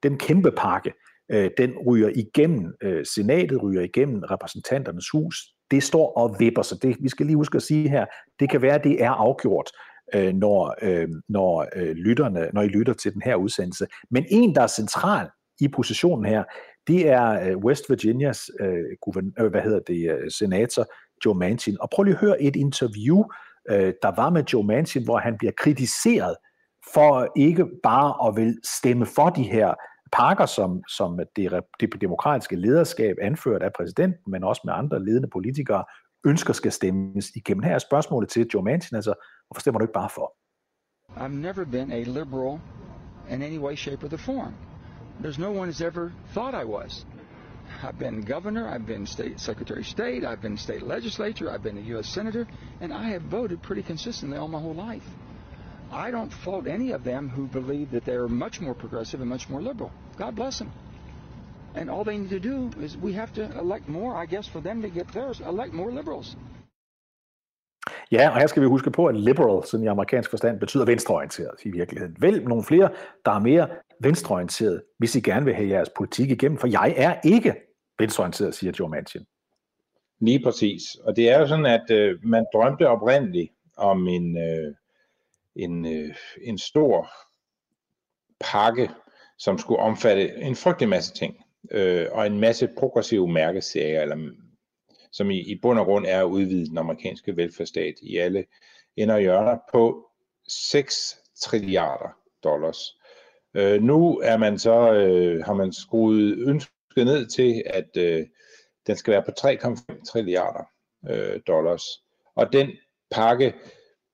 den 0.04 0.18
kæmpe 0.18 0.52
pakke, 0.52 0.94
øh, 1.32 1.52
den 1.58 1.74
ryger 1.88 2.10
igennem 2.16 2.74
øh, 2.82 3.06
senatet, 3.06 3.64
ryger 3.64 3.82
igennem 3.82 4.24
repræsentanternes 4.32 5.10
hus, 5.10 5.36
det 5.72 5.84
står 5.84 6.14
og 6.18 6.36
vipper, 6.40 6.62
så 6.62 6.80
det, 6.82 6.98
vi 7.00 7.10
skal 7.10 7.26
lige 7.26 7.36
huske 7.36 7.56
at 7.56 7.64
sige 7.64 7.90
her, 7.90 8.06
det 8.40 8.50
kan 8.50 8.62
være, 8.62 8.76
at 8.76 8.84
det 8.84 9.04
er 9.04 9.12
afgjort 9.12 9.70
øh, 10.16 10.34
når, 10.34 10.76
øh, 10.82 11.08
når, 11.30 11.68
øh, 11.76 11.92
lytterne, 11.92 12.50
når 12.54 12.62
I 12.62 12.68
lytter 12.68 12.94
til 12.94 13.14
den 13.14 13.22
her 13.22 13.36
udsendelse. 13.36 13.88
Men 14.12 14.26
en, 14.30 14.56
der 14.56 14.62
er 14.62 14.68
central 14.68 15.30
i 15.60 15.68
positionen 15.68 16.26
her, 16.26 16.44
det 16.88 17.08
er 17.10 17.50
øh, 17.50 17.58
West 17.58 17.90
Virginias 17.90 18.50
øh, 18.60 18.84
guvern- 19.02 19.34
øh, 19.40 19.52
hvad 19.52 19.62
hedder 19.62 19.80
det, 19.80 20.12
øh, 20.12 20.32
senator 20.32 20.86
Joe 21.26 21.36
Manchin. 21.36 21.78
Og 21.82 21.90
prøv 21.90 22.04
lige 22.04 22.14
at 22.14 22.20
høre 22.22 22.42
et 22.42 22.56
interview, 22.56 23.24
øh, 23.70 23.94
der 24.02 24.16
var 24.16 24.30
med 24.30 24.44
Joe 24.54 24.64
Manchin, 24.64 25.04
hvor 25.04 25.18
han 25.18 25.38
bliver 25.38 25.54
kritiseret 25.58 26.36
for 26.94 27.28
ikke 27.36 27.66
bare 27.84 28.28
at 28.28 28.36
vil 28.36 28.58
stemme 28.64 29.06
for 29.06 29.30
de 29.30 29.44
her 29.44 29.74
pakker, 30.12 30.46
som, 30.46 30.84
som 30.88 31.20
det, 31.36 31.52
det 31.80 32.02
demokratiske 32.02 32.56
lederskab 32.56 33.16
anført 33.22 33.64
af 33.64 33.74
præsidenten, 33.78 34.32
men 34.32 34.44
også 34.44 34.62
med 34.66 34.74
andre 34.74 35.06
ledende 35.06 35.30
politikere, 35.34 35.84
ønsker 36.26 36.54
skal 36.54 36.72
stemmes 36.72 37.30
igennem. 37.36 37.64
Her 37.64 37.74
er 37.74 37.80
spørgsmålet 37.80 38.30
til 38.30 38.48
Joe 38.54 38.64
Manchin, 38.64 38.96
altså, 38.96 39.14
hvorfor 39.52 39.62
stemmer 39.62 39.80
du 39.80 39.84
ikke 39.84 39.94
bare 39.94 40.10
for? 40.10 40.34
I've 41.18 41.32
never 41.34 41.66
been 41.66 41.92
a 41.92 42.04
liberal 42.06 42.62
in 43.30 43.42
any 43.42 43.58
way, 43.58 43.76
shape, 43.76 44.04
or 44.04 44.08
the 44.08 44.18
form. 44.18 44.56
There's 45.20 45.40
no 45.40 45.52
one 45.52 45.68
has 45.68 45.82
ever 45.82 46.14
thought 46.34 46.56
I 46.56 46.64
was. 46.64 47.06
I've 47.84 48.00
been 48.00 48.22
governor, 48.22 48.68
I've 48.68 48.86
been 48.86 49.06
state 49.06 49.40
secretary 49.40 49.82
of 49.82 49.88
state, 49.88 50.24
I've 50.24 50.42
been 50.42 50.58
state 50.58 50.84
legislature, 50.84 51.52
I've 51.52 51.64
been 51.64 51.78
a 51.78 51.82
U.S. 51.82 52.08
senator, 52.08 52.48
and 52.80 52.94
I 52.94 53.10
have 53.10 53.24
voted 53.24 53.62
pretty 53.62 53.84
consistently 53.84 54.38
all 54.38 54.48
my 54.48 54.60
whole 54.60 54.74
life. 54.74 55.08
I 55.92 56.12
don't 56.12 56.32
fault 56.32 56.68
any 56.68 56.92
of 56.92 57.04
them 57.04 57.30
who 57.30 57.48
believe 57.48 57.92
that 57.92 58.06
they're 58.06 58.28
much 58.28 58.62
more 58.62 58.74
progressive 58.74 59.20
and 59.20 59.30
much 59.30 59.50
more 59.50 59.62
liberal. 59.62 59.92
God 60.18 60.36
bless 60.36 60.60
them. 60.60 60.72
And 61.76 61.90
all 61.90 62.04
they 62.04 62.18
need 62.18 62.30
to 62.30 62.40
do 62.40 62.70
is 62.80 62.98
we 62.98 63.14
have 63.14 63.34
to 63.34 63.44
elect 63.60 63.90
more, 63.90 64.16
I 64.16 64.26
guess, 64.26 64.48
for 64.48 64.62
them 64.62 64.82
to 64.82 64.90
get 64.90 65.12
theirs, 65.12 65.42
elect 65.42 65.74
more 65.74 65.92
liberals. 65.92 66.36
Ja, 68.12 68.30
og 68.30 68.40
her 68.40 68.48
skal 68.48 68.62
vi 68.62 68.68
huske 68.68 68.92
på, 68.92 69.06
at 69.06 69.16
liberal, 69.16 69.66
sådan 69.68 69.84
i 69.84 69.88
amerikansk 69.88 70.30
forstand, 70.30 70.60
betyder 70.60 70.86
venstreorienteret 70.86 71.56
i 71.66 71.70
virkeligheden. 71.70 72.16
Vælg 72.20 72.48
nogle 72.48 72.64
flere, 72.64 72.90
der 73.26 73.32
er 73.32 73.40
mere 73.40 73.68
venstreorienteret, 74.00 74.84
hvis 74.98 75.16
I 75.16 75.20
gerne 75.20 75.46
vil 75.46 75.56
have 75.56 75.70
jeres 75.70 75.90
politik 75.98 76.32
igennem, 76.32 76.58
for 76.58 76.68
jeg 76.68 76.94
er 76.98 77.16
ikke 77.24 77.56
venstreorienteret, 78.00 78.56
siger 78.56 78.74
Joe 78.80 78.90
Manchin. 78.90 79.26
Lige 80.20 80.44
præcis. 80.44 80.82
Og 80.96 81.16
det 81.16 81.30
er 81.30 81.40
jo 81.40 81.48
sådan, 81.48 81.66
at 81.66 81.92
øh, 81.92 82.20
man 82.24 82.46
drømte 82.54 82.88
oprindeligt 82.88 83.52
om 83.78 84.08
en, 84.08 84.38
øh, 84.38 84.76
en, 85.56 85.86
øh, 85.86 86.16
en 86.42 86.58
stor 86.58 87.10
pakke, 88.40 88.90
som 89.38 89.58
skulle 89.58 89.80
omfatte 89.80 90.36
en 90.36 90.56
frygtelig 90.56 90.90
masse 90.90 91.14
ting 91.14 91.36
øh, 91.72 92.08
og 92.12 92.28
en 92.28 92.40
masse 92.40 92.70
progressive 92.78 93.28
mærkesager, 93.28 94.02
eller, 94.02 94.18
som 95.12 95.32
i, 95.32 95.40
i 95.40 95.60
bund 95.62 95.80
og 95.80 95.86
grund 95.86 96.06
er 96.08 96.20
at 96.20 96.30
udvide 96.30 96.66
den 96.66 96.78
amerikanske 96.78 97.38
velfærdsstat 97.38 97.96
i 98.02 98.18
alle 98.18 98.46
ender 98.98 99.16
og 99.16 99.22
hjørner 99.22 99.58
på 99.72 100.10
6 100.48 101.18
trilliarder 101.42 102.18
dollars. 102.44 102.98
Øh, 103.54 103.82
nu 103.82 104.18
er 104.18 104.38
man 104.38 104.60
så, 104.60 104.94
øh, 104.94 105.46
har 105.46 105.54
man 105.54 105.74
skruet 105.74 106.38
ønsket 106.38 107.06
ned 107.06 107.26
til, 107.26 107.64
at 107.66 107.98
øh, 107.98 108.26
den 108.88 108.96
skal 108.96 109.12
være 109.12 109.24
på 109.24 109.32
3,5 109.40 110.04
trilliarder 110.04 110.64
øh, 111.10 111.40
dollars. 111.48 111.84
Og 112.36 112.54
den 112.54 112.70
pakke 113.12 113.54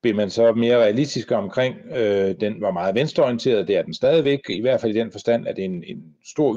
blev 0.01 0.15
man 0.15 0.29
så 0.29 0.53
mere 0.53 0.77
realistisk 0.77 1.31
omkring. 1.31 1.75
Øh, 1.95 2.35
den 2.39 2.61
var 2.61 2.71
meget 2.71 2.95
venstreorienteret, 2.95 3.67
det 3.67 3.77
er 3.77 3.81
den 3.81 3.93
stadigvæk, 3.93 4.39
i 4.49 4.61
hvert 4.61 4.81
fald 4.81 4.95
i 4.95 4.99
den 4.99 5.11
forstand, 5.11 5.47
at 5.47 5.55
det 5.55 5.61
er 5.61 5.69
en, 5.69 5.83
en 5.83 6.15
stor 6.25 6.51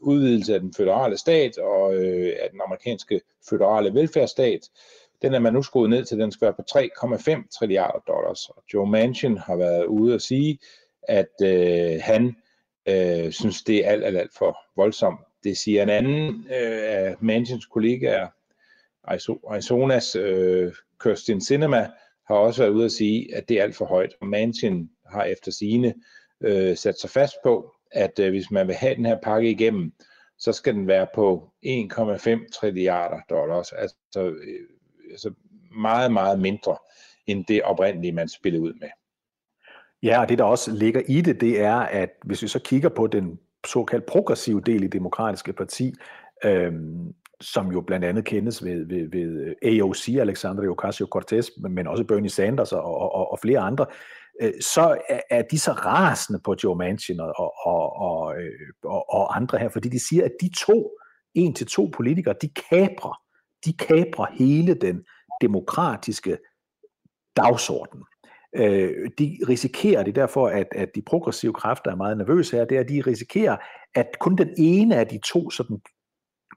udvidelse 0.00 0.54
af 0.54 0.60
den 0.60 0.74
føderale 0.76 1.18
stat 1.18 1.58
og 1.58 1.94
øh, 1.94 2.32
af 2.42 2.50
den 2.50 2.60
amerikanske 2.66 3.20
føderale 3.50 3.94
velfærdsstat. 3.94 4.60
Den 5.22 5.34
er 5.34 5.38
man 5.38 5.52
nu 5.52 5.62
skruet 5.62 5.90
ned 5.90 6.04
til, 6.04 6.18
den 6.18 6.32
skal 6.32 6.46
være 6.46 6.54
på 6.54 6.62
3,5 7.40 7.58
trilliarder 7.58 7.98
dollars. 7.98 8.48
Og 8.48 8.62
Joe 8.74 8.90
Manchin 8.90 9.38
har 9.38 9.56
været 9.56 9.84
ude 9.84 10.14
og 10.14 10.20
sige, 10.20 10.58
at 11.02 11.32
øh, 11.42 12.00
han 12.02 12.36
øh, 12.88 13.32
synes, 13.32 13.62
det 13.62 13.86
er 13.86 13.90
alt, 13.90 14.04
alt, 14.04 14.16
alt 14.16 14.30
for 14.38 14.58
voldsomt. 14.76 15.20
Det 15.44 15.58
siger 15.58 15.82
en 15.82 15.88
anden 15.88 16.46
øh, 16.50 16.82
af 16.82 17.14
Manchins 17.20 17.66
kollegaer, 17.66 18.28
Arizonas 19.04 20.16
øh, 20.16 20.72
Kirsten 21.02 21.40
Sinema, 21.40 21.90
har 22.28 22.34
også 22.34 22.62
været 22.62 22.74
ude 22.74 22.84
at 22.84 22.92
sige, 22.92 23.36
at 23.36 23.48
det 23.48 23.58
er 23.58 23.62
alt 23.62 23.76
for 23.76 23.84
højt. 23.84 24.14
Og 24.20 24.26
Manchin 24.26 24.90
har 25.06 25.24
efter 25.24 25.52
sine 25.52 25.94
øh, 26.40 26.76
sat 26.76 27.00
sig 27.00 27.10
fast 27.10 27.34
på, 27.42 27.72
at 27.90 28.18
øh, 28.18 28.30
hvis 28.30 28.50
man 28.50 28.66
vil 28.66 28.74
have 28.74 28.94
den 28.94 29.06
her 29.06 29.18
pakke 29.22 29.50
igennem, 29.50 29.92
så 30.38 30.52
skal 30.52 30.74
den 30.74 30.86
være 30.86 31.06
på 31.14 31.50
1,5 31.66 32.50
trilliarder 32.52 33.20
dollars, 33.30 33.72
altså, 33.72 33.96
øh, 34.16 34.68
altså 35.10 35.32
meget, 35.76 36.12
meget 36.12 36.40
mindre 36.40 36.76
end 37.26 37.44
det 37.48 37.62
oprindelige, 37.62 38.12
man 38.12 38.28
spillede 38.28 38.62
ud 38.62 38.72
med. 38.72 38.88
Ja, 40.02 40.20
og 40.20 40.28
det 40.28 40.38
der 40.38 40.44
også 40.44 40.72
ligger 40.72 41.02
i 41.08 41.20
det, 41.20 41.40
det 41.40 41.60
er, 41.60 41.76
at 41.76 42.10
hvis 42.24 42.42
vi 42.42 42.48
så 42.48 42.58
kigger 42.58 42.88
på 42.88 43.06
den 43.06 43.38
såkaldt 43.66 44.06
progressive 44.06 44.60
del 44.60 44.82
i 44.82 44.86
Demokratiske 44.86 45.52
Parti, 45.52 45.94
øh, 46.44 46.72
som 47.40 47.72
jo 47.72 47.80
blandt 47.80 48.04
andet 48.04 48.24
kendes 48.24 48.64
ved, 48.64 48.86
ved, 48.86 49.10
ved 49.10 49.54
øh, 49.62 49.80
AOC, 49.80 50.08
Alexandria 50.08 50.70
Ocasio-Cortez, 50.70 51.68
men 51.68 51.86
også 51.86 52.04
Bernie 52.04 52.30
Sanders 52.30 52.72
og, 52.72 52.84
og, 52.84 53.32
og 53.32 53.38
flere 53.42 53.58
andre, 53.58 53.86
øh, 54.42 54.52
så 54.60 54.98
er 55.30 55.42
de 55.42 55.58
så 55.58 55.72
rasende 55.72 56.40
på 56.44 56.54
Joe 56.64 56.76
Manchin 56.76 57.20
og, 57.20 57.34
og, 57.66 57.96
og, 57.96 58.36
øh, 58.40 58.52
og, 58.84 59.10
og 59.10 59.36
andre 59.36 59.58
her, 59.58 59.68
fordi 59.68 59.88
de 59.88 60.08
siger, 60.08 60.24
at 60.24 60.32
de 60.40 60.50
to, 60.66 60.90
en 61.34 61.54
til 61.54 61.66
to 61.66 61.90
politikere, 61.92 62.34
de 62.42 62.48
kaprer, 62.70 63.20
de 63.64 63.72
kaprer 63.72 64.26
hele 64.32 64.74
den 64.74 65.04
demokratiske 65.40 66.38
dagsorden. 67.36 68.02
Øh, 68.56 69.10
de 69.18 69.38
risikerer, 69.48 70.02
det 70.02 70.10
er 70.10 70.20
derfor, 70.20 70.48
at, 70.48 70.66
at 70.72 70.88
de 70.94 71.02
progressive 71.02 71.52
kræfter 71.52 71.90
er 71.90 71.96
meget 71.96 72.18
nervøse 72.18 72.56
her, 72.56 72.64
det 72.64 72.76
er, 72.76 72.80
at 72.80 72.88
de 72.88 73.02
risikerer, 73.06 73.56
at 73.94 74.06
kun 74.20 74.36
den 74.36 74.54
ene 74.58 74.96
af 74.96 75.06
de 75.06 75.20
to 75.26 75.50
sådan, 75.50 75.80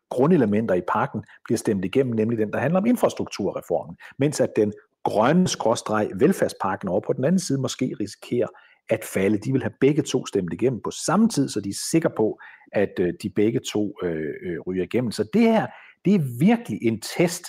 grundelementer 0.10 0.76
i 0.76 0.82
pakken 0.88 1.24
bliver 1.44 1.58
stemt 1.58 1.86
igennem, 1.86 2.16
nemlig 2.16 2.38
den, 2.38 2.54
der 2.54 2.60
handler 2.60 2.80
om 2.80 2.86
infrastrukturreformen, 2.86 3.98
mens 4.20 4.40
at 4.40 4.50
den 4.56 4.74
grønne 5.04 5.48
skråstreg 5.48 6.10
velfærdspakken 6.16 6.90
over 6.90 7.02
på 7.02 7.14
den 7.14 7.24
anden 7.26 7.40
side 7.40 7.62
måske 7.62 7.96
risikerer 8.00 8.48
at 8.90 9.06
falde. 9.14 9.38
De 9.38 9.52
vil 9.52 9.62
have 9.62 9.74
begge 9.82 10.02
to 10.02 10.26
stemt 10.26 10.54
igennem 10.54 10.82
på 10.84 10.92
samme 10.92 11.30
tid, 11.30 11.50
så 11.50 11.62
de 11.62 11.70
er 11.70 11.80
sikre 11.92 12.10
på, 12.18 12.40
at 12.72 12.90
øh, 13.00 13.14
de 13.24 13.30
begge 13.30 13.60
to 13.72 13.94
øh, 14.04 14.34
øh, 14.44 14.60
ryger 14.68 14.84
igennem. 14.84 15.12
Så 15.12 15.24
det 15.34 15.42
her, 15.42 15.68
det 16.06 16.16
er 16.16 16.40
virkelig 16.40 16.80
en 16.82 17.02
test 17.02 17.46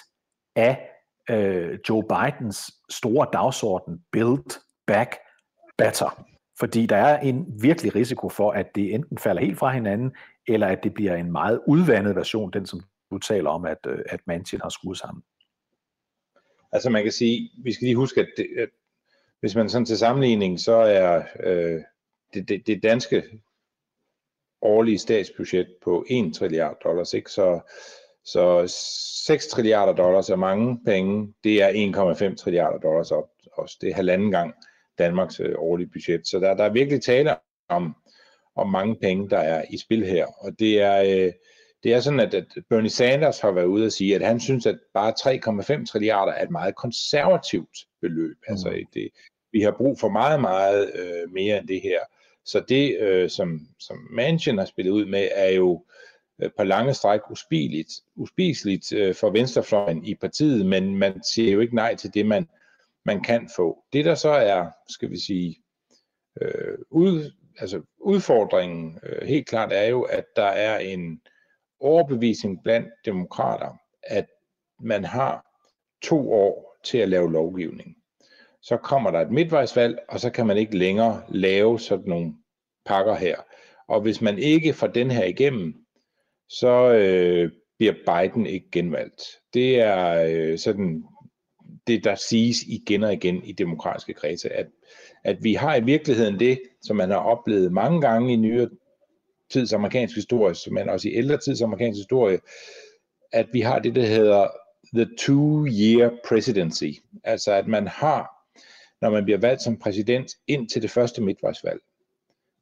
af 0.56 0.88
øh, 1.30 1.78
Joe 1.88 2.02
Bidens 2.02 2.70
store 2.90 3.26
dagsorden, 3.32 3.98
Build 4.12 4.60
Back 4.86 5.16
Better. 5.78 6.24
Fordi 6.58 6.86
der 6.86 6.96
er 6.96 7.20
en 7.20 7.46
virkelig 7.62 7.94
risiko 7.94 8.28
for, 8.28 8.50
at 8.50 8.66
det 8.74 8.94
enten 8.94 9.18
falder 9.18 9.42
helt 9.42 9.58
fra 9.58 9.72
hinanden, 9.72 10.12
eller 10.54 10.66
at 10.66 10.84
det 10.84 10.94
bliver 10.94 11.16
en 11.16 11.32
meget 11.32 11.60
udvandet 11.66 12.16
version, 12.16 12.50
den 12.50 12.66
som 12.66 12.80
du 13.10 13.18
taler 13.18 13.50
om, 13.50 13.64
at, 13.64 13.78
øh, 13.86 13.98
at 14.06 14.20
Manchin 14.26 14.60
har 14.60 14.68
skruet 14.68 14.98
sammen. 14.98 15.22
Altså 16.72 16.90
man 16.90 17.02
kan 17.02 17.12
sige, 17.12 17.50
vi 17.64 17.72
skal 17.72 17.84
lige 17.84 17.96
huske, 17.96 18.20
at, 18.20 18.28
det, 18.36 18.46
at 18.58 18.68
hvis 19.40 19.54
man 19.54 19.68
sådan 19.68 19.86
til 19.86 19.98
sammenligning, 19.98 20.60
så 20.60 20.72
er 20.72 21.22
øh, 21.40 21.80
det, 22.34 22.48
det, 22.48 22.66
det 22.66 22.82
danske 22.82 23.22
årlige 24.62 24.98
statsbudget 24.98 25.74
på 25.82 26.04
1 26.10 26.34
trilliard 26.34 26.76
dollars, 26.84 27.14
ikke? 27.14 27.30
Så, 27.30 27.60
så 28.24 28.64
6 29.26 29.46
trilliarder 29.46 29.92
dollars 29.92 30.30
er 30.30 30.36
mange 30.36 30.80
penge, 30.84 31.34
det 31.44 31.62
er 31.62 32.30
1,5 32.30 32.36
trilliarder 32.36 32.78
dollars 32.78 33.12
også. 33.52 33.78
Det 33.80 33.90
er 33.90 33.94
halvanden 33.94 34.30
gang 34.30 34.54
Danmarks 34.98 35.40
øh, 35.40 35.54
årlige 35.58 35.90
budget. 35.92 36.28
Så 36.28 36.38
der, 36.38 36.54
der 36.54 36.64
er 36.64 36.72
virkelig 36.72 37.02
tale 37.02 37.36
om, 37.68 37.96
om 38.60 38.70
mange 38.70 38.96
penge, 38.96 39.30
der 39.30 39.38
er 39.38 39.64
i 39.70 39.78
spil 39.78 40.06
her. 40.06 40.26
Og 40.26 40.58
det 40.58 40.80
er, 40.80 41.02
øh, 41.02 41.32
det 41.82 41.94
er 41.94 42.00
sådan, 42.00 42.20
at, 42.20 42.34
at 42.34 42.46
Bernie 42.68 42.90
Sanders 42.90 43.40
har 43.40 43.50
været 43.50 43.66
ude 43.66 43.86
og 43.86 43.92
sige, 43.92 44.14
at 44.14 44.26
han 44.26 44.40
synes, 44.40 44.66
at 44.66 44.78
bare 44.94 45.14
3,5 45.78 45.86
trilliarder 45.86 46.32
er 46.32 46.44
et 46.44 46.50
meget 46.50 46.76
konservativt 46.76 47.78
beløb. 48.00 48.36
Mm. 48.48 48.52
Altså 48.52 48.84
det, 48.94 49.08
vi 49.52 49.60
har 49.60 49.70
brug 49.70 50.00
for 50.00 50.08
meget, 50.08 50.40
meget 50.40 50.90
øh, 50.94 51.32
mere 51.32 51.58
end 51.58 51.68
det 51.68 51.80
her. 51.80 52.00
Så 52.44 52.64
det, 52.68 52.98
øh, 53.00 53.30
som, 53.30 53.60
som 53.78 53.96
Manchin 54.10 54.58
har 54.58 54.64
spillet 54.64 54.92
ud 54.92 55.04
med, 55.04 55.28
er 55.34 55.50
jo 55.50 55.84
øh, 56.42 56.50
på 56.56 56.64
lange 56.64 56.94
stræk 56.94 57.20
uspiseligt, 57.30 57.88
uspiseligt 58.16 58.92
øh, 58.92 59.14
for 59.14 59.30
venstrefløjen 59.30 60.04
i 60.04 60.14
partiet, 60.14 60.66
men 60.66 60.98
man 60.98 61.22
siger 61.22 61.52
jo 61.52 61.60
ikke 61.60 61.74
nej 61.74 61.94
til 61.94 62.14
det, 62.14 62.26
man, 62.26 62.48
man 63.04 63.22
kan 63.22 63.50
få. 63.56 63.84
Det 63.92 64.04
der 64.04 64.14
så 64.14 64.30
er, 64.30 64.66
skal 64.88 65.10
vi 65.10 65.20
sige, 65.20 65.56
øh, 66.40 66.78
ud, 66.90 67.32
altså 67.58 67.82
udfordringen 67.98 68.98
øh, 69.02 69.28
helt 69.28 69.48
klart 69.48 69.72
er 69.72 69.86
jo, 69.86 70.02
at 70.02 70.24
der 70.36 70.44
er 70.44 70.78
en 70.78 71.20
overbevisning 71.80 72.62
blandt 72.64 72.88
demokrater, 73.04 73.78
at 74.02 74.26
man 74.80 75.04
har 75.04 75.46
to 76.02 76.32
år 76.32 76.78
til 76.84 76.98
at 76.98 77.08
lave 77.08 77.32
lovgivning. 77.32 77.96
Så 78.62 78.76
kommer 78.76 79.10
der 79.10 79.20
et 79.20 79.30
midtvejsvalg, 79.30 79.98
og 80.08 80.20
så 80.20 80.30
kan 80.30 80.46
man 80.46 80.56
ikke 80.56 80.78
længere 80.78 81.22
lave 81.28 81.80
sådan 81.80 82.08
nogle 82.08 82.34
pakker 82.86 83.14
her. 83.14 83.36
Og 83.88 84.00
hvis 84.00 84.20
man 84.20 84.38
ikke 84.38 84.72
får 84.72 84.86
den 84.86 85.10
her 85.10 85.24
igennem, 85.24 85.74
så 86.48 86.92
øh, 86.92 87.50
bliver 87.78 87.92
Biden 87.92 88.46
ikke 88.46 88.70
genvalgt. 88.72 89.22
Det 89.54 89.80
er 89.80 90.24
øh, 90.28 90.58
sådan 90.58 91.04
det, 91.86 92.04
der 92.04 92.14
siges 92.14 92.62
igen 92.62 93.04
og 93.04 93.12
igen 93.12 93.44
i 93.44 93.52
demokratiske 93.52 94.14
kredse, 94.14 94.52
at, 94.52 94.66
at 95.24 95.44
vi 95.44 95.54
har 95.54 95.76
i 95.76 95.84
virkeligheden 95.84 96.40
det, 96.40 96.60
som 96.82 96.96
man 96.96 97.10
har 97.10 97.18
oplevet 97.18 97.72
mange 97.72 98.00
gange 98.00 98.32
i 98.32 98.36
nyere 98.36 98.68
tids 99.50 99.72
amerikansk 99.72 100.16
historie, 100.16 100.54
men 100.70 100.88
også 100.88 101.08
i 101.08 101.14
ældre 101.14 101.38
tids 101.38 101.62
amerikansk 101.62 101.98
historie, 101.98 102.40
at 103.32 103.46
vi 103.52 103.60
har 103.60 103.78
det, 103.78 103.94
der 103.94 104.06
hedder 104.06 104.48
the 104.94 105.06
two-year 105.20 106.20
presidency. 106.28 107.00
Altså 107.24 107.52
at 107.52 107.66
man 107.66 107.86
har, 107.86 108.30
når 109.00 109.10
man 109.10 109.24
bliver 109.24 109.38
valgt 109.38 109.62
som 109.62 109.78
præsident, 109.78 110.30
ind 110.46 110.68
til 110.68 110.82
det 110.82 110.90
første 110.90 111.22
midtvejsvalg, 111.22 111.80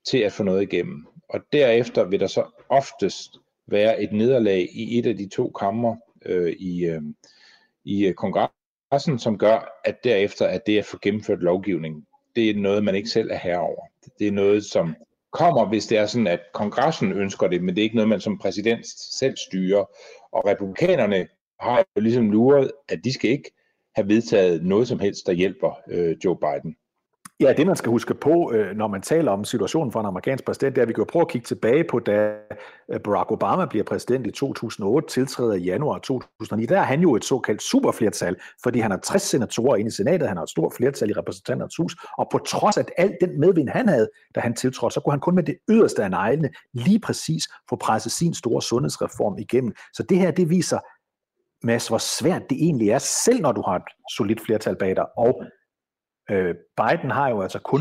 til 0.07 0.19
at 0.19 0.33
få 0.33 0.43
noget 0.43 0.63
igennem. 0.63 1.07
Og 1.29 1.41
derefter 1.53 2.05
vil 2.05 2.21
der 2.21 2.27
så 2.27 2.45
oftest 2.69 3.37
være 3.67 4.03
et 4.03 4.13
nederlag 4.13 4.69
i 4.73 4.99
et 4.99 5.07
af 5.07 5.17
de 5.17 5.29
to 5.29 5.51
kammer 5.51 5.97
øh, 6.25 6.53
i, 6.53 6.87
øh, 6.87 7.03
i 7.85 8.13
kongressen, 8.17 9.19
som 9.19 9.39
gør, 9.39 9.81
at 9.85 10.05
derefter, 10.05 10.47
at 10.47 10.67
det 10.67 10.79
at 10.79 10.85
få 10.85 10.99
gennemført 11.03 11.41
lovgivning, 11.41 12.08
det 12.38 12.51
er 12.51 12.55
noget, 12.55 12.85
man 12.85 12.94
ikke 12.94 13.09
selv 13.09 13.31
er 13.31 13.38
herover. 13.38 13.87
Det 14.18 14.27
er 14.29 14.33
noget, 14.33 14.64
som 14.64 14.94
kommer, 15.33 15.68
hvis 15.68 15.87
det 15.87 15.98
er 15.98 16.07
sådan, 16.07 16.27
at 16.27 16.40
kongressen 16.55 17.12
ønsker 17.12 17.48
det, 17.48 17.62
men 17.62 17.74
det 17.74 17.81
er 17.81 17.83
ikke 17.83 17.96
noget, 17.96 18.09
man 18.09 18.20
som 18.20 18.38
præsident 18.38 18.87
selv 19.18 19.37
styrer. 19.37 19.85
Og 20.33 20.46
republikanerne 20.46 21.29
har 21.61 21.79
jo 21.79 22.01
ligesom 22.01 22.31
luret, 22.31 22.72
at 22.88 23.01
de 23.05 23.12
skal 23.12 23.31
ikke 23.31 23.51
have 23.94 24.09
vedtaget 24.09 24.64
noget 24.64 24.88
som 24.88 24.98
helst, 24.98 25.27
der 25.27 25.33
hjælper 25.33 25.81
øh, 25.90 26.16
Joe 26.24 26.37
Biden. 26.37 26.77
Ja, 27.40 27.53
det 27.53 27.66
man 27.66 27.77
skal 27.77 27.90
huske 27.90 28.14
på, 28.14 28.53
øh, 28.53 28.77
når 28.77 28.88
man 28.88 29.03
taler 29.03 29.33
om 29.33 29.44
situationen 29.44 29.92
for 29.92 30.01
en 30.01 30.07
amerikansk 30.07 30.44
præsident, 30.44 30.77
det 30.77 30.81
er, 30.81 30.83
at 30.83 30.88
vi 30.88 30.92
kan 30.92 31.07
prøve 31.07 31.20
at 31.20 31.29
kigge 31.29 31.44
tilbage 31.44 31.85
på, 31.85 31.98
da 31.98 32.35
øh, 32.92 33.01
Barack 33.01 33.33
Obama 33.33 33.66
bliver 33.66 33.85
præsident 33.85 34.27
i 34.27 34.31
2008, 34.31 35.09
tiltræder 35.09 35.55
i 35.55 35.62
januar 35.62 35.98
2009. 35.98 36.66
Der 36.66 36.79
er 36.79 36.85
han 36.85 37.01
jo 37.01 37.16
et 37.16 37.24
såkaldt 37.24 37.62
superflertal, 37.62 38.37
fordi 38.62 38.79
han 38.79 38.90
har 38.90 38.98
60 38.98 39.22
senatorer 39.22 39.77
inde 39.77 39.88
i 39.88 39.90
senatet, 39.90 40.29
han 40.29 40.37
har 40.37 40.44
et 40.44 40.51
stort 40.51 40.72
flertal 40.77 41.11
i 41.11 41.12
repræsentanternes 41.12 41.77
hus, 41.77 41.96
og 42.18 42.29
på 42.33 42.38
trods 42.38 42.77
af 42.77 42.85
alt 42.96 43.14
den 43.20 43.40
medvind, 43.40 43.68
han 43.68 43.88
havde, 43.88 44.09
da 44.35 44.40
han 44.40 44.55
tiltrådte, 44.55 44.94
så 44.94 45.01
kunne 45.01 45.12
han 45.12 45.20
kun 45.20 45.35
med 45.35 45.42
det 45.42 45.57
yderste 45.70 46.05
af 46.05 46.11
neglene 46.11 46.51
lige 46.72 47.01
præcis 47.01 47.48
få 47.68 47.77
presset 47.77 48.12
sin 48.12 48.35
store 48.35 48.62
sundhedsreform 48.62 49.38
igennem. 49.38 49.72
Så 49.92 50.03
det 50.03 50.18
her, 50.18 50.31
det 50.31 50.51
viser, 50.51 50.79
Mads, 51.66 51.88
hvor 51.88 51.98
svært 51.98 52.42
det 52.51 52.59
egentlig 52.64 52.90
er, 52.90 52.98
selv 52.98 53.40
når 53.40 53.53
du 53.53 53.62
har 53.62 53.77
et 53.77 53.83
solidt 54.16 54.40
flertal 54.46 54.77
bag 54.77 54.96
dig, 54.96 55.05
og 55.18 55.42
Øh, 56.31 56.55
Biden 56.77 57.11
har 57.11 57.29
jo 57.29 57.43
altså 57.43 57.59
kun 57.59 57.81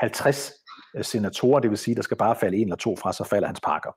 50 0.00 0.52
øh, 0.96 1.04
senatorer, 1.04 1.60
det 1.60 1.70
vil 1.70 1.78
sige, 1.78 1.94
der 1.94 2.02
skal 2.02 2.16
bare 2.16 2.36
falde 2.36 2.56
en 2.56 2.62
eller 2.62 2.76
to 2.76 2.96
fra, 2.96 3.12
så 3.12 3.24
falder 3.24 3.46
hans 3.46 3.60
pakker. 3.60 3.96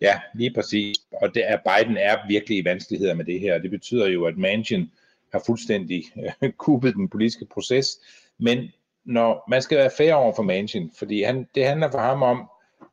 Ja, 0.00 0.20
lige 0.34 0.54
præcis. 0.54 0.96
Og 1.22 1.34
det 1.34 1.50
er, 1.50 1.56
Biden 1.56 1.96
er 1.96 2.16
virkelig 2.28 2.58
i 2.58 2.64
vanskeligheder 2.64 3.14
med 3.14 3.24
det 3.24 3.40
her. 3.40 3.58
Det 3.58 3.70
betyder 3.70 4.06
jo, 4.06 4.24
at 4.24 4.38
Manchin 4.38 4.90
har 5.32 5.42
fuldstændig 5.46 6.04
øh, 6.42 6.52
kuppet 6.66 6.94
den 6.94 7.08
politiske 7.08 7.46
proces. 7.46 7.98
Men 8.38 8.68
når 9.04 9.44
man 9.48 9.62
skal 9.62 9.78
være 9.78 9.90
fair 9.96 10.14
over 10.14 10.32
for 10.34 10.42
Manchin, 10.42 10.92
fordi 10.98 11.22
han, 11.22 11.48
det 11.54 11.66
handler 11.66 11.90
for 11.90 11.98
ham 11.98 12.22
om 12.22 12.50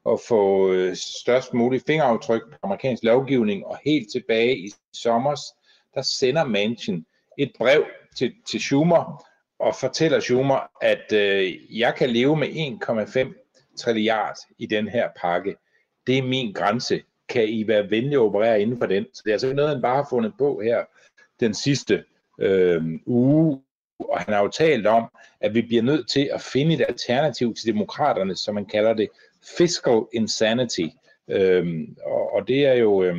at 0.10 0.20
få 0.28 0.72
øh, 0.72 0.96
størst 0.96 1.54
mulig 1.54 1.82
fingeraftryk 1.88 2.42
på 2.52 2.58
amerikansk 2.64 3.04
lovgivning, 3.04 3.66
og 3.66 3.78
helt 3.86 4.12
tilbage 4.12 4.58
i 4.58 4.72
sommer, 4.94 5.36
der 5.96 6.02
sender 6.02 6.46
Manchin 6.46 7.06
et 7.38 7.52
brev 7.58 7.86
til, 8.16 8.34
til 8.46 8.60
Schumer, 8.60 9.26
og 9.60 9.76
fortæller 9.76 10.20
Schumer, 10.20 10.60
at 10.82 11.14
øh, 11.14 11.80
jeg 11.80 11.96
kan 11.96 12.10
leve 12.10 12.38
med 12.38 12.48
1,5 12.48 13.74
trilliard 13.78 14.38
i 14.58 14.66
den 14.66 14.88
her 14.88 15.10
pakke. 15.22 15.56
Det 16.08 16.18
er 16.18 16.24
min 16.24 16.54
grænse. 16.54 17.04
Kan 17.30 17.50
I 17.50 17.68
være 17.68 17.90
venlige 17.90 18.16
at 18.16 18.22
operere 18.22 18.62
inden 18.62 18.78
for 18.78 18.86
den? 18.86 19.06
Så 19.14 19.22
det 19.26 19.30
er 19.30 19.34
altså 19.34 19.54
noget, 19.54 19.72
han 19.72 19.82
bare 19.82 19.96
har 19.96 20.08
fundet 20.10 20.34
på 20.38 20.62
her 20.64 20.84
den 21.40 21.54
sidste 21.54 22.04
øh, 22.40 22.84
uge. 23.06 23.62
Og 24.00 24.20
han 24.20 24.34
har 24.34 24.42
jo 24.42 24.48
talt 24.48 24.88
om, 24.88 25.10
at 25.42 25.54
vi 25.54 25.62
bliver 25.62 25.84
nødt 25.84 26.10
til 26.10 26.30
at 26.34 26.42
finde 26.42 26.74
et 26.74 26.86
alternativ 26.88 27.56
til 27.56 27.74
demokraterne, 27.74 28.36
som 28.36 28.56
man 28.56 28.66
kalder 28.66 28.94
det 28.94 29.10
fiscal 29.58 30.02
insanity. 30.14 30.88
Øh, 31.28 31.88
og, 32.06 32.34
og 32.34 32.48
det 32.48 32.66
er 32.66 32.74
jo... 32.74 33.04
Øh, 33.04 33.16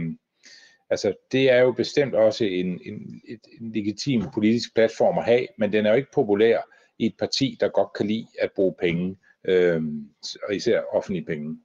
Altså, 0.91 1.13
det 1.33 1.51
er 1.51 1.61
jo 1.61 1.73
bestemt 1.73 2.15
også 2.15 2.45
en, 2.45 2.81
en, 2.85 3.21
et, 3.29 3.41
en 3.61 3.73
legitim 3.73 4.23
politisk 4.35 4.75
platform 4.75 5.19
at 5.19 5.25
have, 5.25 5.47
men 5.59 5.73
den 5.73 5.87
er 5.87 5.91
jo 5.91 5.97
ikke 5.97 6.13
populær 6.15 6.59
i 6.99 7.07
et 7.07 7.15
parti, 7.19 7.57
der 7.61 7.69
godt 7.69 7.93
kan 7.93 8.07
lide 8.07 8.27
at 8.41 8.51
bruge 8.57 8.75
penge. 8.81 9.17
øh, 9.49 9.83
og 10.49 10.55
især 10.55 10.81
offentlige 10.93 11.25
penge. 11.25 11.59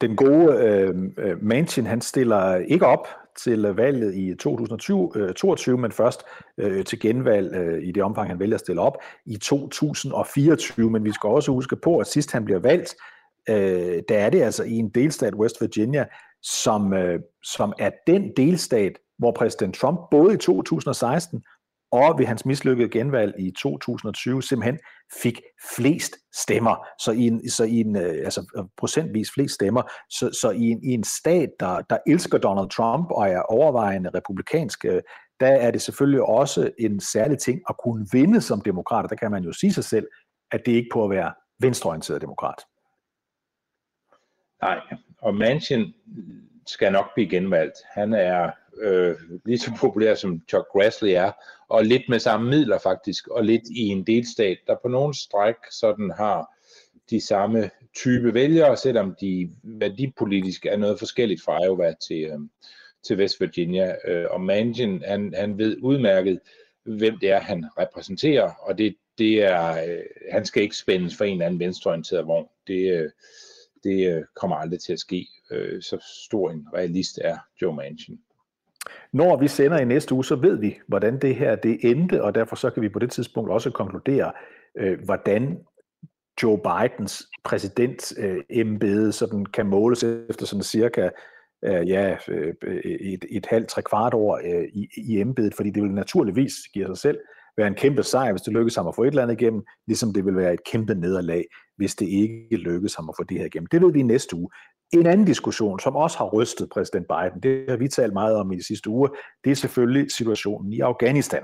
Den 0.00 0.16
gode 0.16 0.64
øhm, 0.64 1.14
øh, 1.18 1.42
Manchin, 1.42 1.86
han 1.86 2.00
stiller 2.00 2.56
ikke 2.56 2.86
op 2.86 3.08
til 3.44 3.64
øh, 3.64 3.76
valget 3.76 4.14
i 4.14 4.34
2022, 4.34 5.74
øh, 5.74 5.80
men 5.80 5.92
først 5.92 6.22
øh, 6.58 6.84
til 6.84 7.00
genvalg 7.00 7.54
øh, 7.54 7.82
i 7.82 7.92
det 7.92 8.02
omfang, 8.02 8.28
han 8.28 8.40
vælger 8.40 8.54
at 8.54 8.60
stille 8.60 8.80
op 8.80 8.96
i 9.26 9.36
2024. 9.36 10.90
Men 10.90 11.04
vi 11.04 11.12
skal 11.12 11.28
også 11.28 11.52
huske 11.52 11.76
på, 11.76 11.98
at 11.98 12.06
sidst 12.06 12.32
han 12.32 12.44
bliver 12.44 12.60
valgt, 12.60 12.96
øh, 13.48 14.02
der 14.08 14.18
er 14.18 14.30
det 14.30 14.42
altså 14.42 14.64
i 14.64 14.72
en 14.72 14.88
delstat, 14.88 15.34
West 15.34 15.60
Virginia, 15.60 16.06
som, 16.42 16.92
øh, 16.92 17.20
som 17.44 17.72
er 17.78 17.90
den 18.06 18.32
delstat, 18.36 18.92
hvor 19.18 19.32
præsident 19.32 19.74
Trump 19.74 19.98
både 20.10 20.34
i 20.34 20.36
2016 20.36 21.42
og 21.92 22.18
ved 22.18 22.26
hans 22.26 22.46
mislykkede 22.46 22.88
genvalg 22.88 23.34
i 23.38 23.50
2020 23.50 24.42
simpelthen 24.42 24.78
fik 25.22 25.40
flest 25.76 26.16
stemmer. 26.34 26.86
Så 26.98 27.12
i 27.12 27.26
en, 27.26 27.50
så 27.50 27.64
i 27.64 27.80
en 27.80 27.96
øh, 27.96 28.24
altså 28.24 28.52
øh, 28.56 28.64
procentvis 28.76 29.30
flest 29.34 29.54
stemmer. 29.54 29.82
Så, 30.10 30.38
så 30.40 30.50
i, 30.50 30.62
en, 30.62 30.84
i 30.84 30.94
en 30.94 31.04
stat, 31.04 31.50
der, 31.60 31.80
der 31.80 31.98
elsker 32.06 32.38
Donald 32.38 32.70
Trump 32.70 33.10
og 33.10 33.28
er 33.28 33.42
overvejende 33.42 34.10
republikansk, 34.14 34.84
øh, 34.84 35.02
der 35.40 35.46
er 35.46 35.70
det 35.70 35.82
selvfølgelig 35.82 36.22
også 36.22 36.70
en 36.78 37.00
særlig 37.00 37.38
ting 37.38 37.60
at 37.68 37.76
kunne 37.84 38.06
vinde 38.12 38.40
som 38.40 38.60
demokrat. 38.60 39.10
Der 39.10 39.16
kan 39.16 39.30
man 39.30 39.44
jo 39.44 39.52
sige 39.52 39.72
sig 39.72 39.84
selv, 39.84 40.06
at 40.52 40.60
det 40.66 40.72
ikke 40.72 40.90
på 40.92 41.04
at 41.04 41.10
være 41.10 41.32
venstreorienteret 41.60 42.20
demokrat. 42.20 42.64
Nej, 44.62 44.80
og 45.22 45.34
Manchin 45.34 45.94
skal 46.66 46.92
nok 46.92 47.14
blive 47.14 47.30
genvalgt. 47.30 47.76
Han 47.92 48.12
er 48.12 48.50
øh, 48.80 49.14
lige 49.44 49.58
så 49.58 49.72
populær 49.80 50.14
som 50.14 50.42
Chuck 50.48 50.66
Grassley 50.72 51.10
er, 51.10 51.32
og 51.68 51.84
lidt 51.84 52.02
med 52.08 52.18
samme 52.18 52.50
midler 52.50 52.78
faktisk, 52.78 53.28
og 53.28 53.44
lidt 53.44 53.62
i 53.76 53.86
en 53.86 54.06
delstat, 54.06 54.58
der 54.66 54.76
på 54.82 54.88
nogle 54.88 55.14
stræk 55.14 55.54
sådan 55.70 56.10
har 56.16 56.56
de 57.10 57.20
samme 57.20 57.70
type 57.96 58.34
vælgere, 58.34 58.76
selvom 58.76 59.16
de 59.20 59.50
værdipolitisk 59.62 60.66
er 60.66 60.76
noget 60.76 60.98
forskelligt 60.98 61.42
fra 61.42 61.64
Iowa 61.64 61.94
til, 62.08 62.24
øh, 62.24 62.38
til 63.06 63.16
West 63.16 63.40
Virginia. 63.40 63.94
Øh, 64.08 64.26
og 64.30 64.40
Manchin, 64.40 65.02
han, 65.06 65.34
han 65.36 65.58
ved 65.58 65.76
udmærket, 65.82 66.40
hvem 66.82 67.18
det 67.18 67.30
er, 67.30 67.40
han 67.40 67.64
repræsenterer, 67.78 68.50
og 68.62 68.78
det, 68.78 68.96
det 69.18 69.42
er, 69.42 69.84
øh, 69.84 70.02
han 70.30 70.44
skal 70.44 70.62
ikke 70.62 70.76
spændes 70.76 71.16
for 71.16 71.24
en 71.24 71.32
eller 71.32 71.46
anden 71.46 71.60
venstreorienteret 71.60 72.26
vogn. 72.26 72.48
Det, 72.66 72.92
øh, 72.94 73.10
det 73.84 74.16
øh, 74.16 74.22
kommer 74.36 74.56
aldrig 74.56 74.80
til 74.80 74.92
at 74.92 74.98
ske. 74.98 75.26
Øh, 75.50 75.82
så 75.82 76.24
stor 76.24 76.50
en 76.50 76.66
realist 76.74 77.18
er 77.24 77.38
Joe 77.62 77.74
Manchin. 77.74 78.18
Når 79.12 79.36
vi 79.36 79.48
sender 79.48 79.78
i 79.78 79.84
næste 79.84 80.14
uge, 80.14 80.24
så 80.24 80.36
ved 80.36 80.56
vi, 80.56 80.78
hvordan 80.86 81.18
det 81.20 81.36
her 81.36 81.56
det 81.56 81.78
endte, 81.82 82.22
og 82.22 82.34
derfor 82.34 82.56
så 82.56 82.70
kan 82.70 82.82
vi 82.82 82.88
på 82.88 82.98
det 82.98 83.10
tidspunkt 83.10 83.50
også 83.50 83.70
konkludere, 83.70 84.32
øh, 84.78 85.04
hvordan 85.04 85.58
Joe 86.42 86.58
Bidens 86.58 87.22
præsidentembede 87.44 89.06
øh, 89.06 89.12
sådan 89.12 89.46
kan 89.46 89.66
måles 89.66 90.02
efter 90.02 90.46
sådan 90.46 90.62
cirka 90.62 91.08
øh, 91.64 91.88
ja, 91.88 92.16
øh, 92.28 92.54
et, 92.84 93.24
et 93.30 93.46
halvt, 93.46 93.68
tre 93.68 93.82
kvart 93.82 94.14
år 94.14 94.40
øh, 94.44 94.64
i, 94.72 94.88
i 94.96 95.20
embedet, 95.20 95.54
fordi 95.54 95.70
det 95.70 95.82
vil 95.82 95.90
naturligvis 95.90 96.52
give 96.74 96.86
sig 96.86 96.98
selv 96.98 97.18
være 97.60 97.68
en 97.68 97.74
kæmpe 97.74 98.02
sejr, 98.02 98.32
hvis 98.32 98.42
det 98.42 98.52
lykkes 98.52 98.76
ham 98.76 98.88
at 98.88 98.94
få 98.94 99.02
et 99.02 99.08
eller 99.08 99.22
andet 99.22 99.40
igennem, 99.40 99.62
ligesom 99.86 100.12
det 100.12 100.24
vil 100.24 100.36
være 100.36 100.54
et 100.54 100.64
kæmpe 100.64 100.94
nederlag, 100.94 101.44
hvis 101.76 101.94
det 101.94 102.06
ikke 102.06 102.56
lykkes 102.56 102.94
ham 102.94 103.08
at 103.08 103.14
få 103.18 103.24
det 103.24 103.38
her 103.38 103.44
igennem. 103.44 103.66
Det 103.66 103.82
ved 103.82 103.92
vi 103.92 104.00
i 104.00 104.02
næste 104.02 104.36
uge. 104.36 104.48
En 104.92 105.06
anden 105.06 105.26
diskussion, 105.26 105.80
som 105.80 105.96
også 105.96 106.18
har 106.18 106.24
rystet 106.24 106.68
præsident 106.72 107.06
Biden, 107.08 107.42
det 107.42 107.64
har 107.68 107.76
vi 107.76 107.88
talt 107.88 108.12
meget 108.12 108.36
om 108.36 108.52
i 108.52 108.56
de 108.56 108.66
sidste 108.66 108.90
uger, 108.90 109.08
det 109.44 109.50
er 109.50 109.56
selvfølgelig 109.56 110.12
situationen 110.12 110.72
i 110.72 110.80
Afghanistan. 110.80 111.42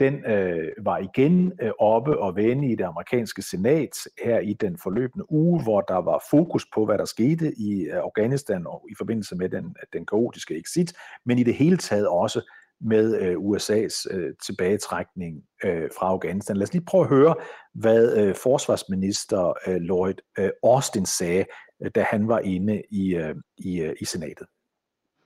Den 0.00 0.14
øh, 0.26 0.68
var 0.84 0.98
igen 0.98 1.52
øh, 1.62 1.70
oppe 1.78 2.18
og 2.18 2.36
vende 2.36 2.68
i 2.72 2.74
det 2.74 2.84
amerikanske 2.84 3.42
senat 3.42 3.90
her 4.24 4.38
i 4.38 4.52
den 4.52 4.78
forløbende 4.82 5.32
uge, 5.32 5.62
hvor 5.62 5.80
der 5.80 5.96
var 5.96 6.24
fokus 6.30 6.66
på, 6.74 6.84
hvad 6.84 6.98
der 6.98 7.04
skete 7.04 7.52
i 7.58 7.82
øh, 7.82 7.96
Afghanistan 7.96 8.66
og 8.66 8.86
i 8.90 8.94
forbindelse 8.98 9.36
med 9.36 9.48
den, 9.48 9.76
den 9.92 10.06
kaotiske 10.06 10.60
exit, 10.60 10.92
men 11.26 11.38
i 11.38 11.42
det 11.42 11.54
hele 11.54 11.76
taget 11.76 12.08
også 12.08 12.40
med 12.82 13.20
øh, 13.20 13.36
USA's 13.36 14.16
øh, 14.16 14.34
tilbagetrækning 14.44 15.44
øh, 15.64 15.90
fra 15.98 16.06
Afghanistan. 16.06 16.56
Lad 16.56 16.66
os 16.66 16.72
lige 16.72 16.84
prøve 16.84 17.04
at 17.04 17.08
høre, 17.08 17.34
hvad 17.74 18.16
øh, 18.16 18.34
forsvarsminister 18.34 19.52
øh, 19.66 19.76
Lloyd 19.76 20.14
øh, 20.38 20.50
Austin 20.62 21.06
sagde, 21.06 21.44
øh, 21.82 21.90
da 21.94 22.02
han 22.02 22.28
var 22.28 22.38
inde 22.38 22.82
i, 22.90 23.14
øh, 23.14 23.34
i, 23.58 23.80
øh, 23.80 23.94
i 24.00 24.04
senatet. 24.04 24.46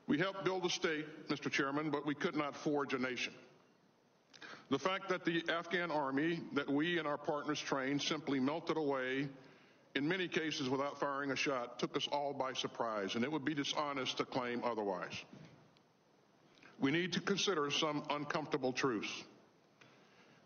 We 0.08 0.16
helped 0.18 0.44
build 0.44 0.64
a 0.64 0.68
state, 0.68 1.06
Mr. 1.30 1.50
Chairman, 1.50 1.90
but 1.90 2.02
we 2.06 2.14
could 2.14 2.36
not 2.36 2.54
forge 2.56 2.94
a 2.94 2.98
nation. 3.10 3.34
The 4.70 4.78
fact 4.78 5.08
that 5.08 5.24
the 5.24 5.42
Afghan 5.58 5.90
army 5.90 6.30
that 6.58 6.68
we 6.68 6.98
and 6.98 7.06
our 7.06 7.20
partners 7.32 7.60
trained 7.60 8.00
simply 8.02 8.38
melted 8.40 8.76
away 8.76 9.28
in 9.96 10.06
many 10.06 10.28
cases 10.28 10.68
without 10.68 10.98
firing 10.98 11.30
a 11.30 11.36
shot 11.36 11.78
took 11.78 11.96
us 11.96 12.06
all 12.12 12.32
by 12.32 12.52
surprise, 12.52 13.14
and 13.14 13.24
it 13.24 13.32
would 13.32 13.44
be 13.44 13.54
dishonest 13.54 14.18
to 14.18 14.24
claim 14.24 14.62
otherwise. 14.64 15.24
We 16.78 16.90
need 16.90 17.12
to 17.14 17.20
consider 17.20 17.70
some 17.70 18.02
uncomfortable 18.10 18.72
truths. 18.72 19.24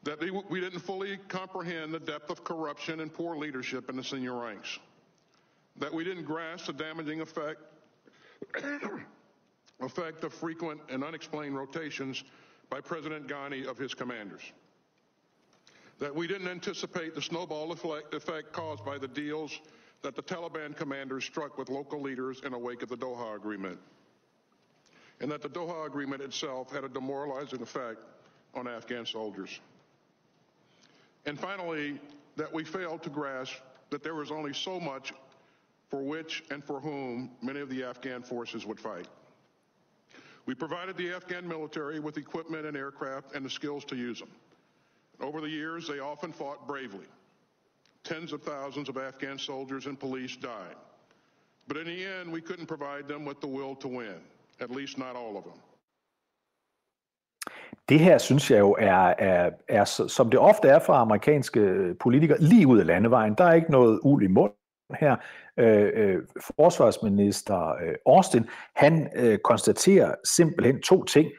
That 0.05 0.21
we 0.49 0.61
didn't 0.61 0.81
fully 0.81 1.19
comprehend 1.29 1.93
the 1.93 2.01
depth 2.01 2.31
of 2.31 2.43
corruption 2.43 3.01
and 3.01 3.13
poor 3.13 3.37
leadership 3.37 3.91
in 3.91 3.97
the 3.97 4.05
senior 4.05 4.35
ranks. 4.35 4.79
That 5.77 5.93
we 5.93 6.05
didn't 6.05 6.25
grasp 6.25 6.67
the 6.67 6.73
damaging 6.73 7.21
effect, 7.21 7.61
effect 9.81 10.25
of 10.25 10.33
frequent 10.33 10.81
and 10.89 11.05
unexplained 11.05 11.57
rotations 11.57 12.25
by 12.71 12.81
President 12.81 13.29
Ghani 13.29 13.67
of 13.67 13.77
his 13.77 13.93
commanders. 13.93 14.41
That 15.99 16.15
we 16.15 16.27
didn't 16.27 16.49
anticipate 16.49 17.15
the 17.15 17.21
snowball 17.21 17.73
effect 17.73 18.53
caused 18.53 18.85
by 18.87 18.97
the 18.97 19.09
deals 19.09 19.61
that 20.01 20.17
the 20.17 20.23
Taliban 20.23 20.75
commanders 20.75 21.25
struck 21.27 21.59
with 21.59 21.69
local 21.69 22.01
leaders 22.01 22.41
in 22.43 22.53
the 22.53 22.59
wake 22.59 22.83
of 22.83 22.89
the 22.89 22.97
Doha 22.97 23.37
Agreement 23.37 23.79
and 25.21 25.31
that 25.31 25.43
the 25.43 25.49
Doha 25.49 25.87
Agreement 25.87 26.23
itself 26.23 26.73
had 26.73 26.85
a 26.85 26.89
demoralizing 26.89 27.63
effect 27.63 27.99
on 28.55 28.67
Afghan 28.67 29.07
soldiers. 29.07 29.61
And 31.27 31.39
finally, 31.39 32.01
that 32.37 32.53
we 32.53 32.65
failed 32.65 33.03
to 33.03 33.11
grasp 33.11 33.55
that 33.91 34.03
there 34.03 34.15
was 34.15 34.31
only 34.31 34.55
so 34.55 34.81
much 34.81 35.13
for 35.91 36.03
which 36.03 36.43
and 36.51 36.65
for 36.65 36.81
whom 36.81 37.31
many 37.43 37.61
of 37.61 37.69
the 37.69 37.85
Afghan 37.85 38.23
forces 38.23 38.65
would 38.65 38.81
fight. 38.81 39.09
We 40.47 40.55
provided 40.55 40.97
the 40.97 41.13
Afghan 41.13 41.47
military 41.47 42.01
with 42.01 42.17
equipment 42.17 42.65
and 42.65 42.77
aircraft 42.77 43.35
and 43.35 43.45
the 43.45 43.51
skills 43.51 43.85
to 43.87 43.97
use 43.97 44.19
them. 44.19 44.31
Over 45.21 45.41
the 45.41 45.49
years, 45.49 45.87
they 45.87 45.99
often 45.99 46.33
fought 46.33 46.67
bravely. 46.67 47.07
Tens 48.05 48.33
of 48.33 48.43
thousands 48.43 48.89
of 48.89 48.97
Afghan 48.97 49.39
soldiers 49.39 49.87
and 49.87 50.01
police 50.01 50.37
died. 50.37 50.77
But 51.69 51.77
in 51.77 51.87
the 51.87 52.05
end, 52.05 52.33
we 52.33 52.41
couldn't 52.41 52.67
provide 52.67 53.07
them 53.07 53.25
with 53.25 53.41
the 53.41 53.47
will 53.47 53.75
to 53.77 53.89
win. 53.89 54.21
At 54.61 54.71
least 54.77 54.99
not 54.99 55.17
all 55.17 55.37
of 55.37 55.43
them. 55.43 55.59
Det 57.89 58.01
her 58.01 58.19
synes 58.19 58.51
jeg 58.51 58.59
jo 58.59 58.77
er, 58.79 59.15
er, 59.19 59.51
er, 59.69 59.85
som 59.85 60.31
det 60.31 60.41
ofte 60.41 60.69
er 60.69 60.79
fra 60.79 61.01
amerikanske 61.01 61.95
politikere, 62.01 62.39
lige 62.41 62.67
ud 62.67 62.79
af 62.79 62.87
landevejen. 62.87 63.35
Der 63.35 63.45
er 63.45 63.53
ikke 63.53 63.71
noget 63.71 64.01
uld 64.03 64.23
i 64.25 64.27
mund 64.27 64.53
her. 65.01 65.17
Øh, 65.57 65.91
øh, 65.95 66.23
forsvarsminister 66.57 67.69
øh, 67.69 67.95
Austin, 68.07 68.49
han 68.77 69.11
øh, 69.17 69.39
konstaterer 69.39 70.15
simpelthen 70.25 70.83
to 70.83 71.05
ting. 71.05 71.31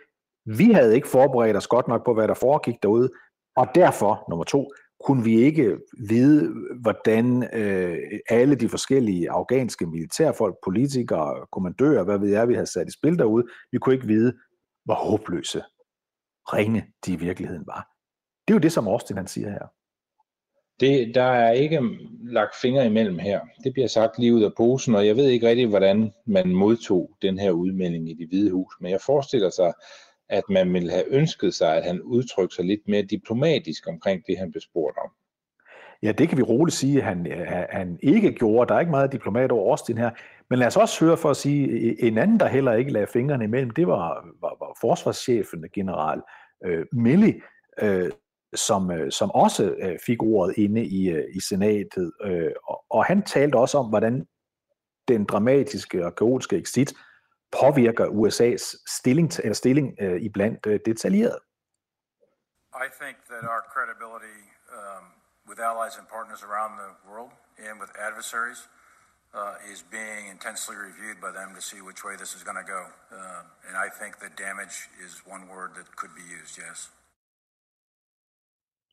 Vi 0.45 0.71
havde 0.71 0.95
ikke 0.95 1.07
forberedt 1.07 1.57
os 1.57 1.67
godt 1.67 1.88
nok 1.88 2.05
på, 2.05 2.13
hvad 2.13 2.27
der 2.27 2.34
foregik 2.34 2.84
derude, 2.84 3.10
og 3.55 3.67
derfor, 3.75 4.25
nummer 4.29 4.43
to, 4.43 4.71
kunne 5.05 5.23
vi 5.23 5.41
ikke 5.41 5.77
vide, 6.09 6.53
hvordan 6.81 7.43
øh, 7.53 7.97
alle 8.29 8.55
de 8.55 8.69
forskellige 8.69 9.29
afghanske 9.29 9.85
militærfolk, 9.85 10.55
politikere, 10.63 11.45
kommandører, 11.51 12.03
hvad 12.03 12.19
ved 12.19 12.29
jeg, 12.29 12.47
vi 12.47 12.53
havde 12.53 12.71
sat 12.71 12.87
i 12.87 12.91
spil 12.91 13.17
derude, 13.17 13.45
vi 13.71 13.77
kunne 13.77 13.95
ikke 13.95 14.07
vide, 14.07 14.33
hvor 14.85 14.95
håbløse 14.95 15.63
ringe 16.53 16.85
de 17.05 17.13
i 17.13 17.15
virkeligheden 17.15 17.67
var. 17.67 17.87
Det 18.47 18.53
er 18.53 18.55
jo 18.55 18.59
det, 18.59 18.71
som 18.71 18.87
Austin 18.87 19.17
han 19.17 19.27
siger 19.27 19.49
her. 19.49 19.67
Det, 20.79 21.15
der 21.15 21.23
er 21.23 21.51
ikke 21.51 21.81
lagt 22.23 22.55
fingre 22.61 22.85
imellem 22.85 23.19
her. 23.19 23.39
Det 23.63 23.73
bliver 23.73 23.87
sagt 23.87 24.19
lige 24.19 24.33
ud 24.33 24.43
af 24.43 24.51
posen, 24.57 24.95
og 24.95 25.07
jeg 25.07 25.15
ved 25.15 25.27
ikke 25.27 25.47
rigtig, 25.47 25.67
hvordan 25.67 26.13
man 26.25 26.55
modtog 26.55 27.11
den 27.21 27.39
her 27.39 27.51
udmelding 27.51 28.09
i 28.09 28.13
det 28.13 28.27
hvide 28.27 28.51
hus. 28.51 28.73
Men 28.79 28.91
jeg 28.91 29.01
forestiller 29.01 29.49
sig, 29.49 29.73
at 30.31 30.43
man 30.49 30.73
ville 30.73 30.91
have 30.91 31.13
ønsket 31.13 31.53
sig, 31.53 31.77
at 31.77 31.83
han 31.83 32.01
udtrykte 32.01 32.55
sig 32.55 32.65
lidt 32.65 32.87
mere 32.87 33.01
diplomatisk 33.01 33.87
omkring 33.87 34.23
det, 34.27 34.37
han 34.37 34.51
blev 34.51 34.61
spurgt 34.61 34.97
om. 34.97 35.11
Ja, 36.03 36.11
det 36.11 36.29
kan 36.29 36.37
vi 36.37 36.43
roligt 36.43 36.77
sige, 36.77 36.97
at 36.97 37.03
han, 37.03 37.27
han 37.69 37.99
ikke 38.03 38.31
gjorde. 38.31 38.69
Der 38.69 38.75
er 38.75 38.79
ikke 38.79 38.91
meget 38.91 39.11
diplomat 39.11 39.51
over 39.51 39.71
Austin 39.71 39.97
her. 39.97 40.11
Men 40.49 40.59
lad 40.59 40.67
os 40.67 40.77
også 40.77 41.05
høre 41.05 41.17
for 41.17 41.29
at 41.29 41.37
sige, 41.37 42.03
en 42.03 42.17
anden, 42.17 42.39
der 42.39 42.47
heller 42.47 42.73
ikke 42.73 42.91
lagde 42.91 43.07
fingrene 43.07 43.43
imellem, 43.43 43.69
det 43.69 43.87
var, 43.87 44.27
var, 44.41 44.57
var 44.59 44.77
forsvarschefen, 44.81 45.65
general 45.73 46.21
øh, 46.65 46.85
Milley, 46.91 47.43
øh, 47.81 48.11
som, 48.55 48.91
øh, 48.91 49.11
som 49.11 49.31
også 49.31 49.75
øh, 49.79 49.99
fik 50.05 50.23
ordet 50.23 50.57
inde 50.57 50.85
i, 50.85 51.09
øh, 51.09 51.23
i 51.35 51.39
senatet. 51.39 52.11
Øh, 52.23 52.51
og, 52.67 52.83
og 52.89 53.05
han 53.05 53.21
talte 53.23 53.55
også 53.55 53.77
om, 53.77 53.89
hvordan 53.89 54.25
den 55.07 55.25
dramatiske 55.25 56.05
og 56.05 56.15
kaotiske 56.15 56.57
exit 56.57 56.93
påvirker 57.59 58.05
USA's 58.21 58.63
stilling, 58.97 59.29
eller 59.43 59.53
stilling 59.53 59.87
uh, 60.01 60.25
iblandt 60.27 60.65
uh, 60.65 60.79
detaljeret. 60.85 61.39
I 62.85 62.87
think 63.01 63.17
that 63.31 63.43
our 63.53 63.63
credibility 63.73 64.39
um, 64.77 65.05
with 65.49 65.59
allies 65.69 65.95
and 65.99 66.05
partners 66.17 66.41
around 66.49 66.71
the 66.83 66.91
world 67.09 67.31
and 67.67 67.75
with 67.81 67.91
adversaries 68.07 68.61
uh, 69.39 69.71
is 69.71 69.79
being 69.97 70.23
intensely 70.35 70.75
reviewed 70.87 71.19
by 71.25 71.31
them 71.39 71.49
to 71.57 71.61
see 71.69 71.79
which 71.87 72.01
way 72.05 72.13
this 72.21 72.31
is 72.37 72.43
going 72.47 72.59
to 72.63 72.67
go. 72.75 72.81
Uh, 73.17 73.41
and 73.67 73.75
I 73.85 73.87
think 73.99 74.11
that 74.23 74.31
damage 74.47 74.75
is 75.05 75.11
one 75.33 75.43
word 75.55 75.69
that 75.77 75.87
could 75.99 76.13
be 76.21 76.25
used, 76.39 76.53
yes. 76.65 76.91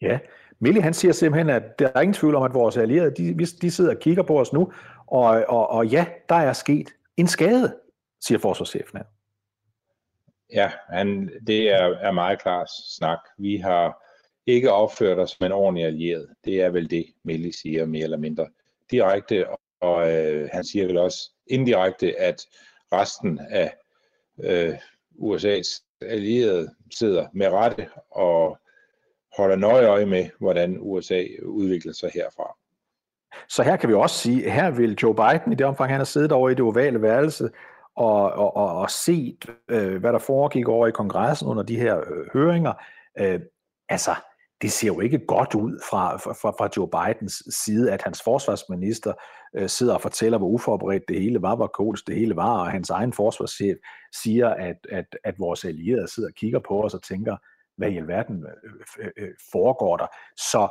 Ja, 0.01 0.19
Mille 0.61 0.83
han 0.83 0.95
siger 0.95 1.13
simpelthen, 1.13 1.51
at 1.51 1.79
der 1.79 1.91
er 1.95 2.01
ingen 2.01 2.15
tvivl 2.15 2.35
om, 2.35 2.43
at 2.43 2.55
vores 2.55 2.77
allierede, 2.77 3.11
de, 3.11 3.47
de 3.63 3.71
sidder 3.71 3.95
og 3.95 4.01
kigger 4.01 4.23
på 4.23 4.41
os 4.41 4.53
nu, 4.53 4.73
og, 5.07 5.45
og, 5.49 5.71
og 5.71 5.87
ja, 5.87 6.07
der 6.29 6.35
er 6.35 6.53
sket 6.53 6.95
en 7.17 7.27
skade, 7.27 7.77
siger 8.21 8.39
forsvarschefen 8.39 8.99
her. 8.99 9.05
Ja, 10.53 10.73
han, 10.89 11.31
det 11.47 11.71
er, 11.71 11.85
er 11.85 12.13
meget 12.13 12.43
klar 12.43 12.67
snak. 12.97 13.19
Vi 13.39 13.57
har 13.57 14.05
ikke 14.47 14.73
opført 14.73 15.19
os 15.19 15.31
som 15.31 15.47
en 15.47 15.53
ordentlig 15.53 15.85
allieret. 15.85 16.29
Det 16.45 16.63
er 16.63 16.71
vel 16.71 16.91
det, 16.91 17.07
Mille 17.23 17.53
siger 17.53 17.87
mere 17.87 18.05
eller 18.05 18.17
mindre 18.17 18.47
direkte, 18.91 19.47
og 19.81 20.13
øh, 20.13 20.49
han 20.53 20.65
siger 20.65 20.87
vel 20.87 20.99
også 20.99 21.31
indirekte, 21.47 22.21
at 22.21 22.47
resten 22.93 23.41
af 23.51 23.75
øh, 24.45 24.75
USA's 25.19 25.85
allierede 26.01 26.75
sidder 26.99 27.27
med 27.33 27.49
rette 27.49 27.89
og 28.11 28.59
holder 29.37 29.57
nøje 29.57 29.87
øje 29.87 30.07
med, 30.07 30.27
hvordan 30.39 30.79
USA 30.81 31.25
udvikler 31.43 31.93
sig 31.93 32.11
herfra. 32.15 32.57
Så 33.49 33.63
her 33.63 33.77
kan 33.77 33.89
vi 33.89 33.95
også 33.95 34.19
sige, 34.19 34.47
at 34.47 34.53
her 34.53 34.71
vil 34.71 34.99
Joe 35.03 35.15
Biden, 35.15 35.53
i 35.53 35.55
det 35.55 35.67
omfang 35.67 35.91
han 35.91 36.01
har 36.01 36.05
siddet 36.05 36.33
over 36.33 36.51
i 36.51 36.55
det 36.55 36.61
ovale 36.61 37.03
værelse, 37.03 37.51
og, 37.99 38.33
og, 38.33 38.57
og, 38.57 38.77
og 38.77 38.91
set, 38.91 39.47
øh, 39.69 40.01
hvad 40.01 40.13
der 40.13 40.19
foregik 40.19 40.69
over 40.69 40.87
i 40.87 40.91
kongressen 40.91 41.49
under 41.49 41.63
de 41.63 41.77
her 41.77 41.99
øh, 41.99 42.27
høringer, 42.33 42.73
øh, 43.19 43.41
altså, 43.89 44.15
det 44.63 44.73
ser 44.73 44.87
jo 44.87 45.01
ikke 45.01 45.27
godt 45.27 45.55
ud 45.55 45.81
fra, 45.91 46.17
fra, 46.17 46.51
fra 46.51 46.69
Joe 46.77 46.89
Bidens 46.89 47.43
side, 47.65 47.93
at 47.93 48.03
hans 48.03 48.23
forsvarsminister 48.23 49.13
øh, 49.57 49.69
sidder 49.69 49.95
og 49.95 50.01
fortæller, 50.01 50.39
hvor 50.39 50.49
uforberedt 50.49 51.09
det 51.09 51.21
hele 51.21 51.43
var, 51.43 51.57
hvor 51.57 51.67
koldt 51.67 52.07
det 52.07 52.15
hele 52.15 52.37
var, 52.37 52.61
og 52.61 52.71
hans 52.71 52.91
egen 52.91 53.13
forsvarschef 53.13 53.77
siger, 54.23 54.49
at, 54.49 54.77
at, 54.91 55.17
at 55.25 55.35
vores 55.39 55.65
allierede 55.65 56.09
sidder 56.09 56.29
og 56.29 56.35
kigger 56.35 56.59
på 56.69 56.85
os 56.85 56.95
og 56.95 57.03
tænker, 57.03 57.37
hvad 57.77 57.91
i 57.91 57.97
alverden 57.97 58.45
øh, 58.45 59.05
øh, 59.05 59.11
øh, 59.17 59.35
foregår 59.53 59.97
der. 59.97 60.07
Så 60.37 60.69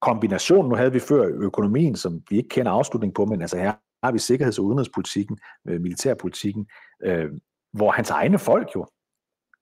kombinationen, 0.00 0.68
nu 0.68 0.74
havde 0.74 0.92
vi 0.92 1.00
før 1.00 1.30
økonomien, 1.34 1.96
som 1.96 2.22
vi 2.30 2.36
ikke 2.36 2.48
kender 2.48 2.72
afslutning 2.72 3.14
på, 3.14 3.24
men 3.24 3.40
altså 3.40 3.56
her 3.58 3.72
har 4.02 4.12
vi 4.12 4.18
sikkerheds- 4.18 4.58
og 4.58 4.64
udenrigspolitikken, 4.64 5.38
øh, 5.68 5.80
militærpolitikken, 5.80 6.66
øh, 7.02 7.30
hvor 7.72 7.90
hans 7.90 8.10
egne 8.10 8.38
folk 8.38 8.68
jo 8.74 8.86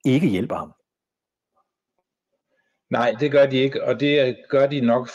ikke 0.05 0.27
hjælper 0.27 0.57
ham. 0.57 0.73
Nej, 2.91 3.15
det 3.21 3.31
gør 3.31 3.47
de 3.47 3.57
ikke, 3.57 3.85
og 3.85 4.01
det 4.01 4.37
gør 4.49 4.67
de 4.67 4.81
nok 4.81 5.09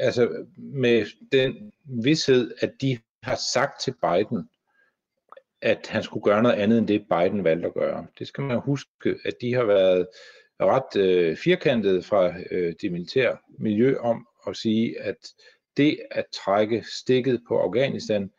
altså 0.00 0.46
med 0.56 1.06
den 1.32 1.72
vidshed, 1.84 2.54
at 2.60 2.72
de 2.80 2.98
har 3.22 3.40
sagt 3.52 3.80
til 3.80 3.94
Biden, 4.02 4.48
at 5.62 5.86
han 5.86 6.02
skulle 6.02 6.24
gøre 6.24 6.42
noget 6.42 6.56
andet 6.56 6.78
end 6.78 6.88
det, 6.88 7.06
Biden 7.08 7.44
valgte 7.44 7.66
at 7.66 7.74
gøre. 7.74 8.06
Det 8.18 8.26
skal 8.26 8.44
man 8.44 8.60
huske, 8.60 9.16
at 9.24 9.34
de 9.40 9.54
har 9.54 9.64
været 9.64 10.06
ret 10.60 11.00
øh, 11.00 11.36
firkantet 11.36 12.04
fra 12.04 12.32
øh, 12.50 12.74
det 12.80 12.92
militære 12.92 13.36
miljø 13.58 13.98
om 13.98 14.26
at 14.46 14.56
sige, 14.56 15.00
at 15.00 15.16
det 15.76 15.98
at 16.10 16.24
trække 16.44 16.84
stikket 17.00 17.42
på 17.48 17.58
Afghanistan, 17.58 18.30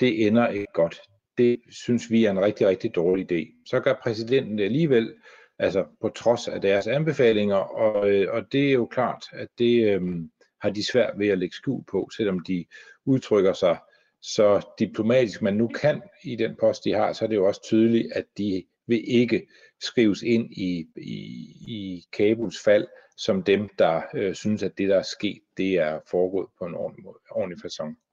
det 0.00 0.26
ender 0.26 0.48
ikke 0.48 0.72
godt. 0.74 1.00
Det 1.38 1.60
synes 1.70 2.10
vi 2.10 2.24
er 2.24 2.30
en 2.30 2.40
rigtig, 2.40 2.66
rigtig 2.66 2.94
dårlig 2.94 3.32
idé. 3.32 3.62
Så 3.66 3.80
gør 3.80 3.94
præsidenten 4.02 4.58
det 4.58 4.64
alligevel, 4.64 5.14
altså 5.58 5.84
på 6.00 6.08
trods 6.08 6.48
af 6.48 6.60
deres 6.60 6.86
anbefalinger, 6.86 7.56
og, 7.56 8.10
øh, 8.10 8.34
og 8.34 8.52
det 8.52 8.68
er 8.68 8.72
jo 8.72 8.86
klart, 8.86 9.24
at 9.32 9.48
det 9.58 9.94
øh, 9.94 10.02
har 10.60 10.70
de 10.70 10.86
svært 10.86 11.18
ved 11.18 11.28
at 11.28 11.38
lægge 11.38 11.56
skjul 11.56 11.84
på, 11.84 12.08
selvom 12.16 12.40
de 12.40 12.64
udtrykker 13.04 13.52
sig 13.52 13.78
så 14.22 14.66
diplomatisk 14.78 15.42
man 15.42 15.56
nu 15.56 15.68
kan 15.68 16.02
i 16.24 16.36
den 16.36 16.56
post, 16.60 16.84
de 16.84 16.92
har, 16.92 17.12
så 17.12 17.24
er 17.24 17.28
det 17.28 17.36
jo 17.36 17.46
også 17.46 17.62
tydeligt, 17.62 18.12
at 18.12 18.24
de 18.38 18.64
vil 18.86 19.02
ikke 19.06 19.46
skrives 19.82 20.22
ind 20.22 20.52
i, 20.52 20.86
i, 20.96 21.20
i 21.68 22.04
Kabuls 22.12 22.62
fald 22.64 22.86
som 23.16 23.42
dem, 23.42 23.68
der 23.78 24.02
øh, 24.14 24.34
synes, 24.34 24.62
at 24.62 24.78
det, 24.78 24.88
der 24.88 24.98
er 24.98 25.02
sket, 25.02 25.40
det 25.56 25.74
er 25.74 26.00
foregået 26.10 26.48
på 26.58 26.64
en 26.64 26.74
ordentlig, 26.74 27.04
måde, 27.04 27.18
ordentlig 27.30 27.58
façon. 27.64 28.03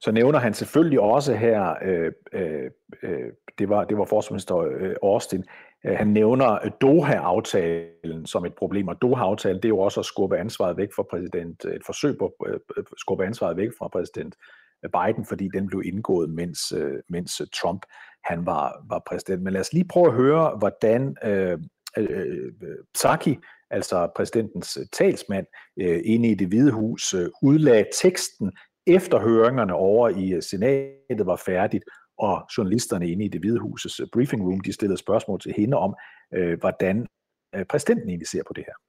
Så 0.00 0.12
nævner 0.12 0.38
han 0.38 0.54
selvfølgelig 0.54 1.00
også 1.00 1.34
her, 1.34 1.74
øh, 1.82 2.12
øh, 2.32 2.70
øh 3.02 3.32
det 3.58 3.68
var, 3.68 3.84
det 3.84 3.98
var 3.98 4.04
forsvarsminister 4.04 4.56
øh, 4.56 4.94
Austin, 5.02 5.44
øh, 5.86 5.96
han 5.96 6.06
nævner 6.06 6.58
Doha-aftalen 6.80 8.26
som 8.26 8.44
et 8.44 8.54
problem, 8.54 8.88
og 8.88 9.02
Doha-aftalen, 9.02 9.56
det 9.56 9.64
er 9.64 9.68
jo 9.68 9.78
også 9.78 10.00
at 10.00 10.06
skubbe 10.06 10.38
ansvaret 10.38 10.76
væk 10.76 10.88
fra 10.96 11.02
præsident, 11.10 11.64
et 11.64 11.82
forsøg 11.86 12.18
på 12.18 12.34
at 12.76 12.82
skubbe 12.98 13.26
ansvaret 13.26 13.56
væk 13.56 13.68
fra 13.78 13.88
præsident 13.88 14.34
Biden, 14.82 15.24
fordi 15.24 15.48
den 15.54 15.66
blev 15.66 15.82
indgået, 15.84 16.30
mens, 16.30 16.74
mens 17.08 17.42
Trump 17.54 17.86
han 18.24 18.46
var, 18.46 18.84
var 18.88 19.02
præsident. 19.06 19.42
Men 19.42 19.52
lad 19.52 19.60
os 19.60 19.72
lige 19.72 19.88
prøve 19.88 20.06
at 20.06 20.14
høre, 20.14 20.56
hvordan 20.58 21.16
øh, 21.24 21.58
øh, 21.98 22.52
Psaki, 22.94 23.36
altså 23.70 24.08
præsidentens 24.16 24.78
talsmand, 24.92 25.46
øh, 25.80 26.00
inde 26.04 26.28
i 26.28 26.34
det 26.34 26.48
hvide 26.48 26.72
hus, 26.72 27.14
øh, 27.14 27.28
udlagde 27.42 27.84
teksten 28.02 28.52
efter 28.88 29.18
høringerne 29.20 29.74
over 29.74 30.08
i 30.08 30.32
øh, 30.32 30.42
senatet 30.42 31.26
var 31.26 31.42
færdigt, 31.46 31.84
og 32.18 32.46
journalisterne 32.58 33.08
inde 33.08 33.24
i 33.24 33.28
det 33.28 33.40
hvide 33.40 33.58
husets 33.58 34.00
øh, 34.00 34.06
briefing 34.12 34.42
room, 34.42 34.60
de 34.60 34.72
stillede 34.72 34.98
spørgsmål 34.98 35.40
til 35.40 35.54
hende 35.56 35.76
om, 35.76 35.94
øh, 36.34 36.58
hvordan 36.60 37.06
øh, 37.54 37.64
præsidenten 37.64 38.08
egentlig 38.08 38.28
ser 38.28 38.42
på 38.46 38.52
det 38.52 38.64
her. 38.66 38.87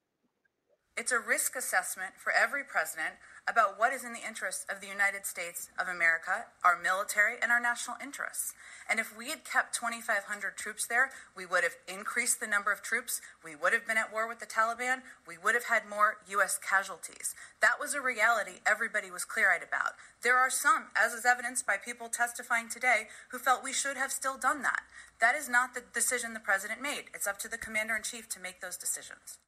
It's 0.99 1.13
a 1.13 1.17
risk 1.17 1.55
assessment 1.55 2.19
for 2.19 2.33
every 2.35 2.65
president 2.65 3.15
about 3.47 3.79
what 3.79 3.93
is 3.93 4.03
in 4.03 4.11
the 4.11 4.27
interest 4.27 4.67
of 4.69 4.81
the 4.81 4.91
United 4.91 5.25
States 5.25 5.69
of 5.79 5.87
America, 5.87 6.51
our 6.61 6.77
military, 6.77 7.35
and 7.41 7.53
our 7.53 7.59
national 7.61 7.95
interests. 8.03 8.53
And 8.89 8.99
if 8.99 9.15
we 9.15 9.29
had 9.29 9.45
kept 9.47 9.73
2,500 9.73 10.57
troops 10.57 10.85
there, 10.85 11.11
we 11.37 11.45
would 11.45 11.63
have 11.63 11.79
increased 11.87 12.41
the 12.41 12.51
number 12.51 12.73
of 12.73 12.81
troops, 12.81 13.21
we 13.45 13.55
would 13.55 13.71
have 13.71 13.87
been 13.87 13.95
at 13.95 14.11
war 14.11 14.27
with 14.27 14.41
the 14.41 14.45
Taliban, 14.45 15.07
we 15.25 15.37
would 15.37 15.55
have 15.55 15.71
had 15.71 15.87
more 15.87 16.17
U.S. 16.35 16.59
casualties. 16.59 17.33
That 17.61 17.79
was 17.79 17.93
a 17.93 18.01
reality 18.01 18.59
everybody 18.67 19.09
was 19.09 19.23
clear 19.23 19.55
eyed 19.55 19.63
about. 19.63 19.95
There 20.21 20.35
are 20.35 20.51
some, 20.51 20.91
as 20.99 21.13
is 21.13 21.25
evidenced 21.25 21.65
by 21.65 21.77
people 21.77 22.09
testifying 22.09 22.67
today, 22.67 23.07
who 23.31 23.39
felt 23.39 23.63
we 23.63 23.71
should 23.71 23.95
have 23.95 24.11
still 24.11 24.37
done 24.37 24.63
that. 24.63 24.81
That 25.21 25.35
is 25.35 25.47
not 25.47 25.73
the 25.73 25.83
decision 25.93 26.33
the 26.33 26.41
president 26.41 26.81
made. 26.81 27.07
It's 27.15 27.25
up 27.25 27.39
to 27.39 27.47
the 27.47 27.57
commander 27.57 27.95
in 27.95 28.03
chief 28.03 28.27
to 28.35 28.41
make 28.41 28.59
those 28.59 28.75
decisions. 28.75 29.39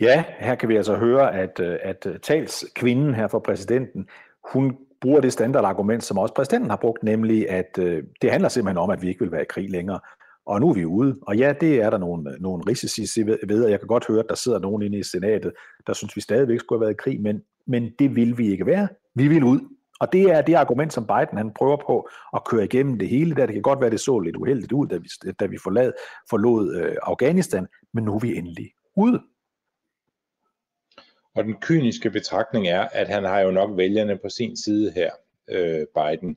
Ja, 0.00 0.24
her 0.38 0.54
kan 0.54 0.68
vi 0.68 0.76
altså 0.76 0.96
høre, 0.96 1.34
at, 1.34 1.60
øh, 1.60 1.78
at 1.82 2.06
øh, 2.06 2.18
talskvinden 2.18 3.14
her 3.14 3.28
for 3.28 3.38
præsidenten, 3.38 4.08
hun 4.52 4.76
bruger 5.00 5.20
det 5.20 5.32
standardargument, 5.32 6.04
som 6.04 6.18
også 6.18 6.34
præsidenten 6.34 6.70
har 6.70 6.76
brugt, 6.76 7.02
nemlig 7.02 7.50
at 7.50 7.78
øh, 7.78 8.04
det 8.22 8.30
handler 8.30 8.48
simpelthen 8.48 8.78
om, 8.78 8.90
at 8.90 9.02
vi 9.02 9.08
ikke 9.08 9.20
vil 9.20 9.32
være 9.32 9.42
i 9.42 9.48
krig 9.48 9.70
længere. 9.70 10.00
Og 10.46 10.60
nu 10.60 10.68
er 10.68 10.74
vi 10.74 10.84
ude. 10.84 11.16
Og 11.22 11.36
ja, 11.36 11.52
det 11.60 11.82
er 11.82 11.90
der 11.90 11.98
nogle, 11.98 12.36
nogle 12.40 12.62
risici 12.68 13.26
ved, 13.26 13.64
og 13.64 13.70
jeg 13.70 13.78
kan 13.78 13.88
godt 13.88 14.06
høre, 14.06 14.18
at 14.18 14.26
der 14.28 14.34
sidder 14.34 14.58
nogen 14.58 14.82
inde 14.82 14.98
i 14.98 15.02
senatet, 15.02 15.52
der 15.86 15.92
synes, 15.92 16.16
vi 16.16 16.20
stadigvæk 16.20 16.60
skulle 16.60 16.78
have 16.78 16.86
været 16.86 16.94
i 16.94 17.02
krig, 17.02 17.20
men, 17.20 17.42
men 17.66 17.90
det 17.98 18.16
vil 18.16 18.38
vi 18.38 18.50
ikke 18.52 18.66
være. 18.66 18.88
Vi 19.14 19.28
vil 19.28 19.44
ud. 19.44 19.60
Og 20.00 20.12
det 20.12 20.22
er 20.22 20.42
det 20.42 20.54
argument, 20.54 20.92
som 20.92 21.06
Biden 21.06 21.38
han 21.38 21.50
prøver 21.54 21.76
på 21.86 22.08
at 22.34 22.44
køre 22.44 22.64
igennem 22.64 22.98
det 22.98 23.08
hele. 23.08 23.34
Der. 23.34 23.46
Det 23.46 23.52
kan 23.52 23.62
godt 23.62 23.80
være, 23.80 23.90
det 23.90 24.00
så 24.00 24.18
lidt 24.18 24.36
uheldigt 24.36 24.72
ud, 24.72 24.86
da 24.86 24.96
vi, 24.96 25.08
da 25.40 25.46
vi 25.46 25.58
forlad, 25.62 25.92
forlod 26.30 26.76
øh, 26.76 26.96
Afghanistan, 27.02 27.66
men 27.94 28.04
nu 28.04 28.14
er 28.14 28.18
vi 28.18 28.36
endelig 28.36 28.70
ude. 28.96 29.20
Og 31.38 31.44
den 31.44 31.54
kyniske 31.60 32.10
betragtning 32.10 32.68
er, 32.68 32.80
at 32.80 33.08
han 33.08 33.24
har 33.24 33.40
jo 33.40 33.50
nok 33.50 33.76
vælgerne 33.76 34.18
på 34.18 34.28
sin 34.28 34.56
side 34.56 34.92
her, 34.92 35.10
øh, 35.48 35.86
Biden. 35.94 36.36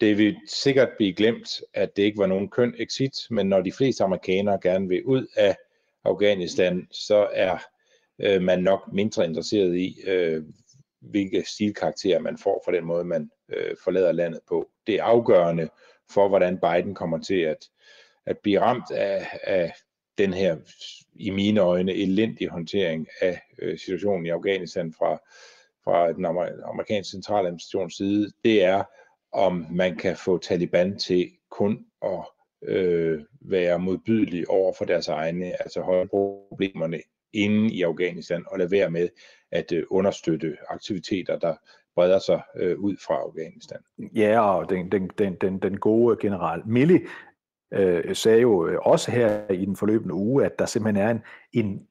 Det 0.00 0.18
vil 0.18 0.36
sikkert 0.48 0.88
blive 0.96 1.12
glemt, 1.12 1.60
at 1.74 1.96
det 1.96 2.02
ikke 2.02 2.18
var 2.18 2.26
nogen 2.26 2.50
køn 2.50 2.74
exit, 2.78 3.12
men 3.30 3.46
når 3.48 3.60
de 3.60 3.72
fleste 3.72 4.04
amerikanere 4.04 4.58
gerne 4.62 4.88
vil 4.88 5.04
ud 5.04 5.26
af 5.36 5.56
Afghanistan, 6.04 6.88
så 6.90 7.28
er 7.32 7.58
øh, 8.18 8.42
man 8.42 8.62
nok 8.62 8.92
mindre 8.92 9.24
interesseret 9.24 9.76
i, 9.76 9.96
øh, 10.06 10.42
hvilke 11.00 11.44
stilkarakterer 11.46 12.18
man 12.18 12.38
får 12.38 12.62
for 12.64 12.72
den 12.72 12.84
måde, 12.84 13.04
man 13.04 13.30
øh, 13.48 13.76
forlader 13.84 14.12
landet 14.12 14.40
på. 14.48 14.70
Det 14.86 14.94
er 14.94 15.04
afgørende 15.04 15.68
for, 16.10 16.28
hvordan 16.28 16.58
Biden 16.58 16.94
kommer 16.94 17.18
til 17.18 17.40
at, 17.40 17.68
at 18.26 18.38
blive 18.38 18.60
ramt 18.60 18.90
af, 18.90 19.38
af 19.42 19.72
den 20.18 20.32
her, 20.32 20.56
i 21.14 21.30
mine 21.30 21.60
øjne, 21.60 21.92
elendige 21.92 22.50
håndtering 22.50 23.06
af 23.20 23.40
øh, 23.62 23.78
situationen 23.78 24.26
i 24.26 24.30
Afghanistan 24.30 24.92
fra, 24.92 25.12
fra 25.84 26.12
den 26.12 26.24
amerikanske 26.64 27.10
centraladministrations 27.10 27.96
side, 27.96 28.32
det 28.44 28.64
er, 28.64 28.82
om 29.32 29.66
man 29.70 29.96
kan 29.96 30.16
få 30.16 30.38
Taliban 30.38 30.98
til 30.98 31.30
kun 31.50 31.86
at 32.04 32.24
øh, 32.62 33.20
være 33.40 33.78
modbydelig 33.78 34.50
over 34.50 34.72
for 34.78 34.84
deres 34.84 35.08
egne, 35.08 35.62
altså 35.62 35.80
holde 35.80 36.08
problemerne 36.08 37.00
inde 37.32 37.74
i 37.74 37.82
Afghanistan 37.82 38.44
og 38.46 38.58
lade 38.58 38.70
være 38.70 38.90
med 38.90 39.08
at 39.50 39.72
øh, 39.72 39.84
understøtte 39.90 40.56
aktiviteter, 40.68 41.38
der 41.38 41.54
breder 41.94 42.18
sig 42.18 42.42
øh, 42.56 42.78
ud 42.78 42.96
fra 43.06 43.14
Afghanistan. 43.14 43.78
Ja, 44.14 44.40
og 44.40 44.70
den, 44.70 44.92
den, 44.92 45.10
den, 45.18 45.34
den, 45.34 45.58
den 45.58 45.78
gode 45.78 46.16
general 46.20 46.62
Milley, 46.66 47.06
øh, 47.76 48.16
sagde 48.16 48.40
jo 48.40 48.66
øh, 48.66 48.78
også 48.82 49.10
her 49.10 49.52
i 49.52 49.64
den 49.64 49.76
forløbende 49.76 50.14
uge, 50.14 50.44
at 50.44 50.58
der 50.58 50.66
simpelthen 50.66 51.06
er 51.06 51.10
en, 51.10 51.20
en 51.52 51.86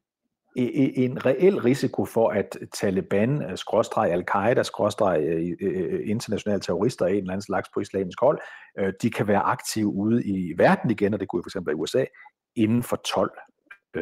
e, 0.58 0.64
e, 0.64 0.98
en 0.98 1.26
reel 1.26 1.60
risiko 1.60 2.06
for, 2.06 2.30
at 2.30 2.58
Taliban, 2.74 3.42
øh, 3.42 3.58
skråstreg 3.58 4.12
Al-Qaida, 4.12 4.64
skråstreg 4.64 5.22
øh, 5.62 6.10
internationale 6.10 6.62
terrorister 6.62 7.06
af 7.06 7.12
en 7.12 7.18
eller 7.18 7.32
anden 7.32 7.42
slags 7.42 7.70
på 7.74 7.80
islamisk 7.80 8.20
hold, 8.22 8.40
de 9.02 9.10
kan 9.10 9.28
være 9.28 9.40
aktive 9.40 9.88
ude 9.88 10.24
i 10.24 10.54
verden 10.58 10.92
igen, 10.92 11.14
og 11.14 11.20
det 11.20 11.28
kunne 11.28 11.44
for 11.44 11.50
eksempel 11.50 11.72
i 11.72 11.76
USA, 11.76 12.06
inden 12.56 12.84
for 12.84 12.96
12 12.96 13.32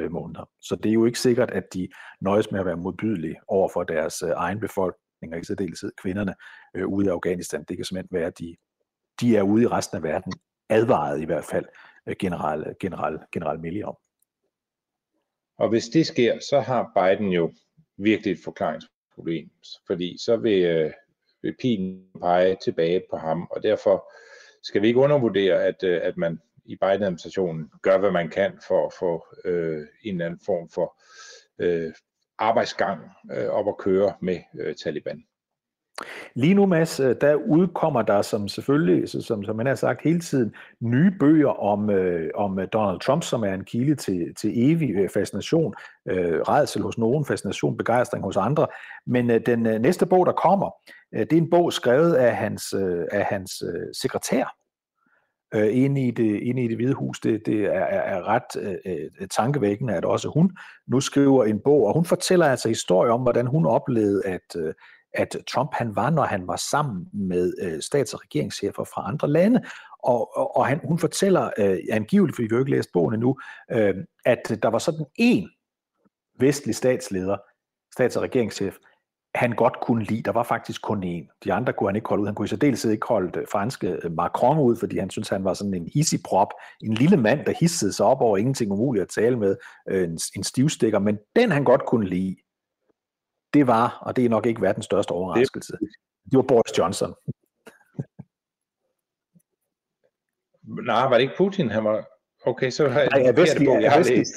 måneder. 0.09 0.49
Så 0.61 0.75
det 0.75 0.89
er 0.89 0.93
jo 0.93 1.05
ikke 1.05 1.19
sikkert, 1.19 1.51
at 1.51 1.63
de 1.73 1.88
nøjes 2.21 2.51
med 2.51 2.59
at 2.59 2.65
være 2.65 2.77
modbydelige 2.77 3.36
over 3.47 3.69
for 3.73 3.84
deres 3.84 4.21
egen 4.21 4.59
befolkning, 4.59 5.34
og 5.34 5.39
i 5.39 5.43
særdeleshed 5.43 5.91
kvinderne 6.01 6.36
ude 6.86 7.05
i 7.05 7.09
Afghanistan. 7.09 7.65
Det 7.69 7.77
kan 7.77 7.86
simpelthen 7.86 8.17
være, 8.17 8.27
at 8.27 8.39
de, 8.39 8.55
de 9.21 9.38
er 9.38 9.41
ude 9.41 9.63
i 9.63 9.67
resten 9.67 9.97
af 9.97 10.03
verden, 10.03 10.34
advaret 10.74 11.21
i 11.21 11.26
hvert 11.26 11.45
fald, 11.45 11.65
øh, 12.07 12.15
general, 12.19 12.76
general, 12.80 13.19
general 13.32 13.59
Milley 13.59 13.84
om. 13.84 13.95
Og 15.57 15.69
hvis 15.69 15.86
det 15.86 16.07
sker, 16.07 16.39
så 16.39 16.59
har 16.59 16.91
Biden 16.95 17.32
jo 17.32 17.53
virkelig 17.97 18.32
et 18.32 18.39
forklaringsproblem, 18.43 19.49
fordi 19.88 20.17
så 20.17 20.38
vil, 20.38 20.63
øh, 20.63 20.91
vil 21.41 21.55
pilen 21.59 22.05
pege 22.21 22.57
tilbage 22.63 23.03
på 23.09 23.17
ham, 23.17 23.47
og 23.51 23.63
derfor 23.63 24.11
skal 24.63 24.82
vi 24.82 24.88
ikke 24.88 24.99
undervurdere, 24.99 25.63
at, 25.63 25.84
øh, 25.84 25.99
at 26.03 26.17
man 26.17 26.39
i 26.65 26.76
Biden-administrationen 26.76 27.71
gør, 27.82 27.97
hvad 27.97 28.11
man 28.11 28.30
kan 28.30 28.59
for 28.67 28.86
at 28.88 28.93
få 28.99 29.26
øh, 29.45 29.88
en 30.03 30.15
eller 30.15 30.26
anden 30.26 30.39
form 30.45 30.69
for 30.69 31.01
øh, 31.59 31.93
arbejdsgang 32.38 33.01
øh, 33.32 33.47
op 33.47 33.67
at 33.67 33.78
køre 33.78 34.13
med 34.21 34.39
øh, 34.59 34.76
Taliban. 34.76 35.24
Lige 36.36 36.54
nu, 36.54 36.66
Mads, 36.66 36.99
øh, 36.99 37.16
der 37.22 37.36
udkommer 37.36 38.01
der 38.01 38.22
som 38.22 38.47
selvfølgelig, 38.47 39.10
som, 39.10 39.43
som 39.43 39.56
man 39.56 39.66
har 39.66 39.76
sagt 39.76 40.01
hele 40.01 40.20
tiden, 40.20 40.56
nye 40.80 41.12
bøger 41.20 41.64
om, 41.64 41.89
øh, 41.89 42.30
om 42.36 42.60
øh, 42.60 42.68
Donald 42.74 42.99
Trump, 42.99 43.24
som 43.24 43.43
er 43.43 43.54
en 43.54 43.64
kilde 43.64 43.95
til, 43.95 44.36
til 44.36 44.72
evig 44.72 44.95
øh, 44.95 45.10
fascination, 45.10 45.74
øh, 46.06 46.41
redsel 46.41 46.82
hos 46.82 46.97
nogen, 46.97 47.26
fascination, 47.26 47.78
begejstring 47.78 48.24
hos 48.24 48.38
andre. 48.38 48.68
Men 49.06 49.32
øh, 49.32 49.41
den 49.45 49.66
øh, 49.66 49.80
næste 49.82 50.06
bog, 50.06 50.26
der 50.26 50.32
kommer, 50.32 50.70
øh, 51.14 51.20
det 51.20 51.34
er 51.34 51.38
en 51.38 51.49
bog 51.49 51.74
skrevet 51.74 52.14
af 52.14 52.36
hans, 52.36 52.74
øh, 52.74 53.06
af 53.12 53.26
hans 53.26 53.64
øh, 53.68 53.93
sekretær, 54.01 54.56
øh, 55.56 55.70
inde, 55.72 56.08
i 56.08 56.12
det, 56.12 56.39
inde 56.41 56.64
i 56.64 56.68
det 56.68 56.78
hvide 56.78 56.93
hus. 56.93 57.20
Det, 57.20 57.45
det 57.45 57.66
er, 57.66 57.70
er, 57.72 58.18
er 58.18 58.28
ret 58.28 58.80
øh, 58.86 59.28
tankevækkende, 59.32 59.93
at 59.93 60.06
også 60.06 60.30
hun 60.30 60.51
nu 60.88 60.99
skriver 60.99 61.43
en 61.43 61.60
bog, 61.60 61.86
og 61.88 61.93
hun 61.93 62.06
fortæller 62.06 62.45
altså 62.45 62.68
historie 62.68 63.12
om, 63.12 63.22
hvordan 63.22 63.47
hun 63.47 63.66
oplevede, 63.66 64.26
at, 64.26 64.56
øh, 64.58 64.74
at 65.14 65.38
Trump 65.47 65.74
han 65.74 65.95
var, 65.95 66.09
når 66.09 66.24
han 66.24 66.47
var 66.47 66.55
sammen 66.55 67.07
med 67.14 67.53
øh, 67.61 67.82
stats- 67.82 68.14
og 68.14 68.22
regeringschefer 68.24 68.84
fra 68.84 69.07
andre 69.07 69.28
lande. 69.28 69.64
Og, 70.03 70.38
og, 70.38 70.57
og 70.57 70.68
han, 70.68 70.80
hun 70.84 70.99
fortæller 70.99 71.49
øh, 71.57 71.78
angiveligt, 71.91 72.36
fordi 72.36 72.47
vi 72.47 72.55
har 72.55 72.59
ikke 72.59 72.72
læst 72.72 72.89
bogen 72.93 73.14
endnu, 73.14 73.38
øh, 73.72 73.95
at 74.26 74.59
der 74.64 74.70
var 74.70 74.80
sådan 74.80 75.05
en 75.16 75.49
vestlig 76.39 76.76
statsleder, 76.76 77.38
stats- 77.95 78.16
og 78.16 78.24
regeringschef, 78.24 78.78
han 79.36 79.51
godt 79.51 79.80
kunne 79.82 80.03
lide. 80.03 80.22
Der 80.22 80.32
var 80.32 80.43
faktisk 80.43 80.82
kun 80.82 81.03
én. 81.03 81.39
De 81.43 81.53
andre 81.53 81.74
kunne 81.74 81.89
han 81.89 81.95
ikke 81.95 82.09
holde 82.09 82.22
ud. 82.22 82.28
Han 82.28 82.36
kunne 82.36 82.45
i 82.45 82.47
særdeleshed 82.47 82.91
ikke 82.91 83.07
holde 83.07 83.39
øh, 83.39 83.47
franske 83.51 83.88
øh, 84.03 84.11
Macron 84.11 84.59
ud, 84.59 84.76
fordi 84.76 84.97
han 84.97 85.09
synes 85.09 85.30
han 85.30 85.43
var 85.43 85.53
sådan 85.53 85.74
en 85.74 86.22
prop. 86.26 86.47
En 86.82 86.93
lille 86.93 87.18
mand, 87.18 87.45
der 87.45 87.53
hissede 87.59 87.93
sig 87.93 88.05
op 88.05 88.22
over 88.22 88.38
ingenting 88.38 88.72
umuligt 88.72 89.01
at 89.01 89.09
tale 89.09 89.39
med. 89.39 89.55
Øh, 89.89 90.03
en, 90.03 90.20
en 90.36 90.43
stivstikker. 90.43 90.99
Men 90.99 91.18
den 91.36 91.51
han 91.51 91.64
godt 91.64 91.86
kunne 91.86 92.09
lide, 92.09 92.36
det 93.54 93.68
var, 93.68 93.97
og 94.01 94.16
det 94.16 94.26
er 94.26 94.30
nok 94.30 94.45
ikke 94.45 94.62
verdens 94.62 94.86
største 94.86 95.12
overraskelse, 95.12 95.74
det 96.32 96.38
var 96.38 96.41
Boris 96.41 96.78
Johnson. 96.78 97.14
Nej, 100.86 101.04
var 101.04 101.14
det 101.14 101.22
ikke 101.22 101.34
Putin, 101.38 101.70
han 101.70 101.84
var... 101.84 102.06
Okay, 102.45 102.70
så 102.70 102.88
har 102.89 102.99
jeg 102.99 103.10
nej, 103.12 103.20
det 103.32 103.38
vestlige, 103.38 103.68
bog, 103.68 103.82
jeg 103.82 103.91
har 103.91 103.97
vestlige, 103.97 104.20
læst. 104.20 104.34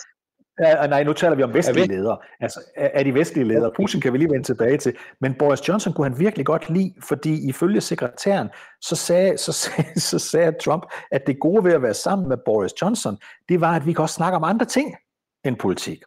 Ja, 0.61 0.87
nej, 0.87 1.05
nu 1.05 1.12
taler 1.12 1.37
vi 1.37 1.43
om 1.43 1.55
vestlige 1.55 1.81
vest- 1.83 1.91
ledere. 1.91 2.19
Altså, 2.41 2.61
er 2.77 3.03
de 3.03 3.14
vestlige 3.14 3.45
ledere. 3.45 3.73
Putin 3.77 4.01
kan 4.01 4.12
vi 4.12 4.19
lige 4.19 4.31
vende 4.31 4.45
tilbage 4.45 4.79
til. 4.79 4.97
Men 5.21 5.35
Boris 5.39 5.69
Johnson 5.69 5.93
kunne 5.93 6.09
han 6.09 6.19
virkelig 6.19 6.47
godt 6.47 6.71
lide, 6.71 6.95
fordi 7.09 7.49
ifølge 7.49 7.81
sekretæren, 7.81 8.49
så 8.81 8.97
sagde, 8.97 9.39
så 9.39 9.53
sagde, 9.53 10.01
så 10.11 10.19
sagde 10.19 10.53
Trump, 10.64 10.83
at 11.11 11.23
det 11.27 11.41
gode 11.41 11.64
ved 11.64 11.73
at 11.73 11.83
være 11.83 11.95
sammen 11.95 12.29
med 12.29 12.37
Boris 12.45 12.73
Johnson, 12.83 13.19
det 13.49 13.61
var, 13.61 13.77
at 13.77 13.87
vi 13.87 13.93
kan 13.93 14.03
også 14.03 14.14
snakke 14.14 14.37
om 14.37 14.45
andre 14.45 14.67
ting 14.67 14.97
end 15.45 15.57
politik. 15.57 16.03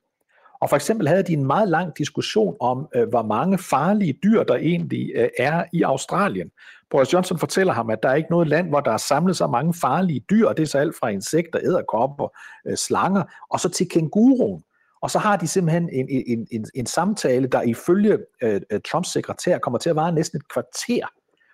Og 0.62 0.70
for 0.70 0.76
eksempel 0.76 1.07
havde 1.07 1.24
de 1.24 1.34
en 1.34 1.45
meget 1.45 1.70
lang 1.70 1.97
diskussion 1.97 2.55
om, 2.60 2.88
øh, 2.95 3.10
hvor 3.10 3.22
mange 3.22 3.57
farlige 3.57 4.20
dyr, 4.24 4.43
der 4.43 4.55
egentlig 4.55 5.12
øh, 5.16 5.30
er 5.38 5.64
i 5.74 5.82
Australien. 5.82 6.51
Boris 6.89 7.14
Johnson 7.14 7.39
fortæller 7.39 7.74
ham, 7.74 7.89
at 7.89 8.03
der 8.03 8.10
er 8.10 8.16
ikke 8.16 8.32
noget 8.32 8.47
land, 8.47 8.70
hvor 8.70 8.80
der 8.80 8.91
er 8.91 8.97
samlet 8.97 9.38
så 9.38 9.47
mange 9.47 9.74
farlige 9.74 10.24
dyr, 10.30 10.47
og 10.47 10.57
det 10.57 10.64
er 10.64 10.68
så 10.68 10.78
alt 10.78 10.95
fra 10.99 11.07
insekter, 11.07 11.60
æderkopper, 11.60 12.28
øh, 12.68 12.78
slanger, 12.78 13.24
og 13.49 13.60
så 13.60 13.70
til 13.70 13.89
kænguruen. 13.89 14.64
Og 15.01 15.12
så 15.12 15.20
har 15.20 15.38
de 15.38 15.47
simpelthen 15.47 15.89
en, 15.89 16.07
en, 16.10 16.47
en, 16.51 16.66
en 16.76 16.86
samtale, 16.86 17.47
der 17.47 17.62
ifølge 17.62 18.18
øh, 18.43 18.62
øh, 18.72 18.80
Trumps 18.91 19.12
sekretær 19.12 19.57
kommer 19.57 19.78
til 19.78 19.89
at 19.89 19.95
vare 19.95 20.12
næsten 20.12 20.38
et 20.38 20.49
kvarter, 20.53 21.07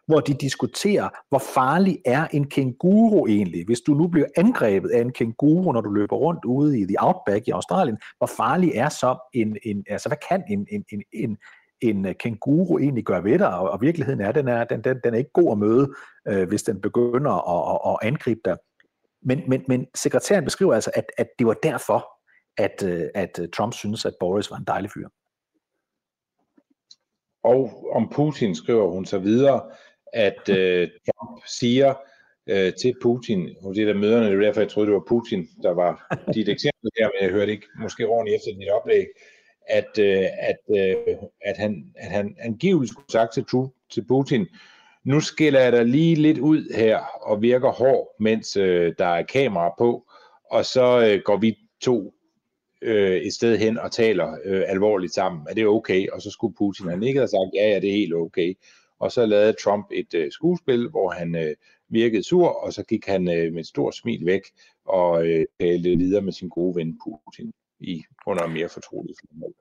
hvor 0.08 0.20
de 0.20 0.34
diskuterer, 0.34 1.10
hvor 1.30 1.40
farlig 1.40 2.00
er 2.06 2.28
en 2.28 2.50
kænguru 2.50 3.28
egentlig? 3.28 3.66
Hvis 3.66 3.82
du 3.82 3.94
nu 3.94 4.08
bliver 4.08 4.28
angrebet 4.38 4.90
af 4.90 5.02
en 5.02 5.12
kænguru, 5.12 5.72
når 5.72 5.82
du 5.82 5.90
løber 5.90 6.16
rundt 6.16 6.46
ude 6.46 6.80
i 6.80 6.86
the 6.86 6.96
outback 7.00 7.48
i 7.48 7.52
Australien, 7.52 7.98
hvor 8.18 8.28
farlig 8.28 8.72
er 8.76 8.90
så 8.90 9.30
en, 9.34 9.58
en 9.64 9.86
altså 9.90 10.10
hvad 10.10 10.18
kan 10.30 10.44
en, 10.50 10.68
en, 10.72 10.84
en, 10.92 11.04
en, 11.14 11.38
en 11.82 12.06
øh, 12.06 12.16
kænguru 12.16 12.78
egentlig 12.80 13.04
gøre 13.04 13.24
ved 13.24 13.40
dig? 13.40 13.58
Og, 13.60 13.70
og 13.70 13.82
virkeligheden 13.82 14.22
er, 14.22 14.32
den 14.32 14.48
er, 14.48 14.64
den, 14.64 14.84
den, 14.84 15.00
den 15.04 15.14
er 15.14 15.18
ikke 15.18 15.34
god 15.34 15.52
at 15.52 15.58
møde, 15.58 15.94
øh, 16.28 16.48
hvis 16.48 16.64
den 16.64 16.82
begynder 16.82 17.32
at, 17.32 17.80
at, 17.86 17.92
at 17.94 18.08
angribe 18.08 18.42
dig. 18.46 18.58
Men, 19.22 19.42
men, 19.48 19.64
men 19.68 19.88
sekretæren 19.96 20.44
beskriver 20.44 20.74
altså, 20.74 20.92
at, 20.94 21.06
at 21.18 21.28
det 21.40 21.48
var 21.48 21.56
derfor, 21.64 22.08
at, 22.58 22.84
øh, 22.84 23.10
at 23.16 23.40
øh, 23.42 23.50
Trump 23.50 23.74
synes, 23.74 24.06
at 24.06 24.14
Boris 24.20 24.52
var 24.52 24.58
en 24.58 24.64
dejlig 24.68 24.92
fyr. 24.92 25.08
Og 27.44 27.92
om 27.96 28.10
Putin 28.10 28.56
skriver 28.56 28.92
hun 28.92 29.06
så 29.06 29.20
videre, 29.20 29.62
at 30.16 30.50
øh, 30.50 30.90
Trump 31.06 31.42
siger 31.48 31.94
øh, 32.48 32.74
til 32.74 32.94
Putin, 33.02 33.50
og 33.62 33.76
det 33.76 33.88
der 33.88 33.94
møderne, 33.94 34.26
det 34.26 34.36
er 34.36 34.40
derfor, 34.40 34.62
jeg 34.62 34.70
troede, 34.70 34.88
det 34.88 34.94
var 34.94 35.06
Putin, 35.08 35.48
der 35.64 35.74
var 35.74 36.16
dit 36.34 36.50
eksempel 36.50 36.92
her, 37.00 37.10
men 37.14 37.22
jeg 37.22 37.32
hørte 37.32 37.52
ikke 37.52 37.68
måske 37.80 38.08
ordentligt 38.08 38.36
efter 38.36 38.60
dit 38.60 38.70
oplæg, 38.70 39.06
at, 39.70 40.00
øh, 40.00 40.26
at, 40.40 40.78
øh, 40.80 41.16
at, 41.42 41.58
han, 41.58 41.86
at 41.96 42.12
han 42.12 42.36
angiveligt 42.40 42.92
skulle 42.92 43.12
sagt 43.12 43.34
til, 43.34 43.46
til 43.92 44.06
Putin, 44.08 44.48
nu 45.04 45.20
skiller 45.20 45.60
jeg 45.60 45.72
dig 45.72 45.86
lige 45.86 46.16
lidt 46.16 46.38
ud 46.38 46.76
her 46.76 47.00
og 47.22 47.42
virker 47.42 47.72
hård, 47.72 48.16
mens 48.20 48.58
øh, 48.58 48.94
der 48.98 49.06
er 49.06 49.24
kamera 49.24 49.74
på, 49.78 50.08
og 50.52 50.66
så 50.66 51.08
øh, 51.08 51.22
går 51.26 51.38
vi 51.38 51.58
to 51.82 52.14
øh, 52.82 53.18
et 53.18 53.34
sted 53.34 53.58
hen 53.58 53.78
og 53.78 53.92
taler 53.92 54.38
øh, 54.46 54.64
alvorligt 54.68 55.14
sammen. 55.14 55.48
Er 55.50 55.54
det 55.54 55.68
okay? 55.68 56.08
Og 56.10 56.22
så 56.22 56.32
skulle 56.32 56.56
Putin 56.56 56.88
have 56.88 57.00
nikket 57.00 57.24
og 57.24 57.30
sagt, 57.30 57.56
ja, 57.56 57.70
ja, 57.70 57.80
det 57.80 57.90
er 57.90 57.94
helt 57.94 58.14
okay. 58.14 58.58
Og 59.06 59.12
så 59.12 59.26
lavede 59.26 59.56
Trump 59.64 59.88
et 59.92 60.14
øh, 60.14 60.32
skuespil, 60.32 60.90
hvor 60.90 61.10
han 61.10 61.36
øh, 61.36 61.56
virkede 61.90 62.24
sur, 62.24 62.48
og 62.48 62.74
så 62.74 62.84
gik 62.84 63.06
han 63.08 63.22
øh, 63.38 63.54
med 63.54 63.60
et 63.60 63.68
stort 63.68 63.96
smil 63.96 64.26
væk 64.26 64.42
og 64.86 65.28
øh, 65.28 65.46
talte 65.60 65.90
videre 65.90 66.22
med 66.22 66.34
sin 66.34 66.50
gode 66.50 66.76
ven 66.76 67.00
Putin 67.04 67.52
i 67.80 68.04
under 68.28 68.48
mere 68.48 68.70
fortrolige 68.70 69.16
forhold. 69.20 69.54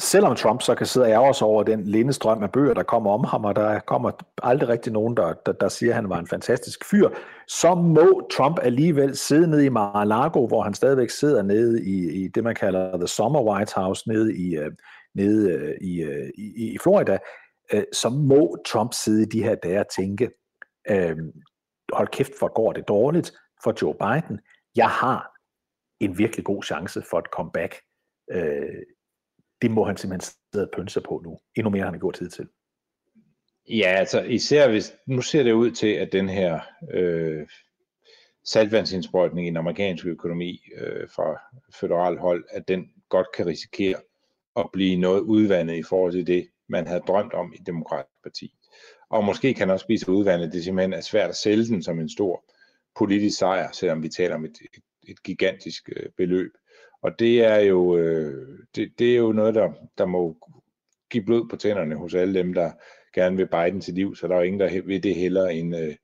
Selvom 0.00 0.36
Trump 0.36 0.62
så 0.62 0.74
kan 0.74 0.86
sidde 0.86 1.06
og 1.06 1.10
ærge 1.10 1.34
sig 1.34 1.46
over 1.46 1.62
den 1.62 1.84
lindestrøm 1.84 2.42
af 2.42 2.52
bøger, 2.52 2.74
der 2.74 2.82
kommer 2.82 3.10
om 3.12 3.24
ham, 3.24 3.44
og 3.44 3.56
der 3.56 3.80
kommer 3.80 4.10
aldrig 4.42 4.68
rigtig 4.68 4.92
nogen, 4.92 5.16
der, 5.16 5.32
der, 5.46 5.52
der 5.52 5.68
siger, 5.68 5.90
at 5.90 5.96
han 5.96 6.08
var 6.08 6.18
en 6.18 6.26
fantastisk 6.26 6.84
fyr, 6.90 7.08
så 7.48 7.74
må 7.74 8.28
Trump 8.32 8.58
alligevel 8.62 9.16
sidde 9.16 9.50
nede 9.50 9.66
i 9.66 9.68
Mar-a-Lago, 9.68 10.46
hvor 10.46 10.62
han 10.62 10.74
stadigvæk 10.74 11.10
sidder 11.10 11.42
nede 11.42 11.84
i, 11.84 12.24
i 12.24 12.28
det, 12.28 12.44
man 12.44 12.54
kalder 12.54 12.96
The 12.96 13.08
Summer 13.08 13.42
White 13.42 13.72
House, 13.76 14.08
nede 14.08 14.36
i, 14.36 14.56
øh, 14.56 14.72
nede 15.14 15.52
øh, 15.52 15.74
i, 15.80 16.02
øh, 16.02 16.30
i, 16.38 16.72
i 16.74 16.78
Florida, 16.78 17.18
øh, 17.72 17.84
så 17.92 18.08
må 18.08 18.56
Trump 18.66 18.92
sidde 18.92 19.22
i 19.22 19.26
de 19.26 19.42
her 19.42 19.54
dage 19.54 19.80
og 19.80 19.86
tænke, 19.96 20.30
øh, 20.90 21.16
hold 21.92 22.08
kæft, 22.08 22.32
for 22.38 22.52
går 22.54 22.72
det 22.72 22.88
dårligt 22.88 23.32
for 23.64 23.74
Joe 23.82 23.94
Biden. 23.94 24.40
Jeg 24.76 24.88
har 24.90 25.30
en 26.00 26.18
virkelig 26.18 26.44
god 26.44 26.62
chance 26.62 27.02
for 27.10 27.18
et 27.18 27.26
comeback. 27.26 27.74
Øh, 28.30 28.82
det 29.62 29.70
må 29.70 29.84
han 29.84 29.96
simpelthen 29.96 30.34
sidde 30.52 30.66
og 30.66 30.70
pønse 30.76 31.00
på 31.00 31.20
nu. 31.24 31.38
Endnu 31.56 31.70
mere, 31.70 31.84
han 31.84 31.94
har 31.94 32.00
gjort 32.00 32.14
tid 32.14 32.30
til. 32.30 32.48
Ja, 33.68 33.94
altså 33.98 34.22
især 34.22 34.70
hvis, 34.70 34.94
nu 35.06 35.22
ser 35.22 35.42
det 35.42 35.52
ud 35.52 35.70
til, 35.70 35.92
at 35.92 36.12
den 36.12 36.28
her 36.28 36.60
øh, 36.92 37.46
saltvandsindsprøjtning 38.44 39.46
i 39.46 39.50
den 39.50 39.56
amerikanske 39.56 40.08
økonomi 40.08 40.60
øh, 40.76 41.08
fra 41.08 41.40
federal 41.80 42.18
hold, 42.18 42.44
at 42.50 42.68
den 42.68 42.88
godt 43.08 43.26
kan 43.36 43.46
risikere 43.46 43.96
at 44.56 44.70
blive 44.72 44.96
noget 44.96 45.20
udvandet 45.20 45.74
i 45.74 45.82
forhold 45.82 46.12
til 46.12 46.26
det, 46.26 46.48
man 46.68 46.86
havde 46.86 47.00
drømt 47.00 47.32
om 47.32 47.52
i 47.56 47.62
Demokratisk 47.66 48.22
Parti. 48.22 48.54
Og 49.10 49.24
måske 49.24 49.54
kan 49.54 49.70
også 49.70 49.86
blive 49.86 49.98
så 49.98 50.10
udvandet, 50.10 50.52
det 50.52 50.64
simpelthen 50.64 50.92
er 50.92 51.00
svært 51.00 51.30
at 51.30 51.36
sælge 51.36 51.64
den 51.64 51.82
som 51.82 52.00
en 52.00 52.08
stor 52.08 52.44
politisk 52.96 53.38
sejr, 53.38 53.72
selvom 53.72 54.02
vi 54.02 54.08
taler 54.08 54.34
om 54.34 54.44
et, 54.44 54.58
et, 54.74 54.82
et 55.08 55.22
gigantisk 55.22 55.88
øh, 55.96 56.10
beløb. 56.16 56.52
Og 57.02 57.18
det 57.18 57.44
er 57.44 57.58
jo, 57.58 57.96
øh, 57.96 58.58
det, 58.74 58.98
det 58.98 59.12
er 59.12 59.16
jo 59.16 59.32
noget, 59.32 59.54
der, 59.54 59.72
der 59.98 60.06
må 60.06 60.36
give 61.10 61.24
blod 61.24 61.48
på 61.48 61.56
tænderne 61.56 61.96
hos 61.96 62.14
alle 62.14 62.34
dem, 62.34 62.52
der 62.52 62.72
gerne 63.14 63.36
vil 63.36 63.48
Biden 63.48 63.80
til 63.80 63.94
liv, 63.94 64.16
så 64.16 64.28
der 64.28 64.34
er 64.34 64.38
jo 64.38 64.44
ingen, 64.44 64.60
der 64.60 64.82
vil 64.82 65.02
det 65.02 65.14
heller 65.14 65.46
end, 65.46 65.76
øh, 65.76 65.94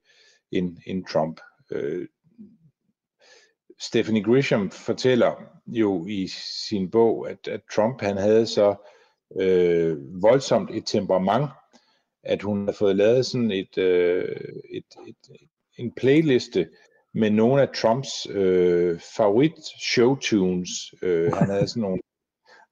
end, 0.51 0.77
end 0.85 1.05
Trump. 1.05 1.39
Øh, 1.71 2.07
Stephanie 3.79 4.23
Grisham 4.23 4.71
fortæller 4.71 5.43
jo 5.67 6.05
i 6.07 6.27
sin 6.67 6.91
bog, 6.91 7.29
at, 7.29 7.47
at 7.47 7.61
Trump 7.75 8.01
han 8.01 8.17
havde 8.17 8.47
så 8.47 8.75
øh, 9.39 10.21
voldsomt 10.21 10.69
et 10.75 10.83
temperament, 10.85 11.49
at 12.23 12.41
hun 12.41 12.65
har 12.65 12.73
fået 12.73 12.95
lavet 12.95 13.25
sådan 13.25 13.51
et, 13.51 13.77
øh, 13.77 14.35
et, 14.71 14.85
et, 15.07 15.37
en 15.77 15.91
playliste 15.91 16.67
med 17.13 17.29
nogle 17.29 17.61
af 17.61 17.69
Trumps 17.75 18.27
øh, 18.29 18.99
favorit 19.17 19.53
showtunes. 19.93 20.69
Øh, 21.01 21.33
han 21.33 21.49
havde 21.49 21.67
sådan 21.67 21.81
nogle, 21.81 22.01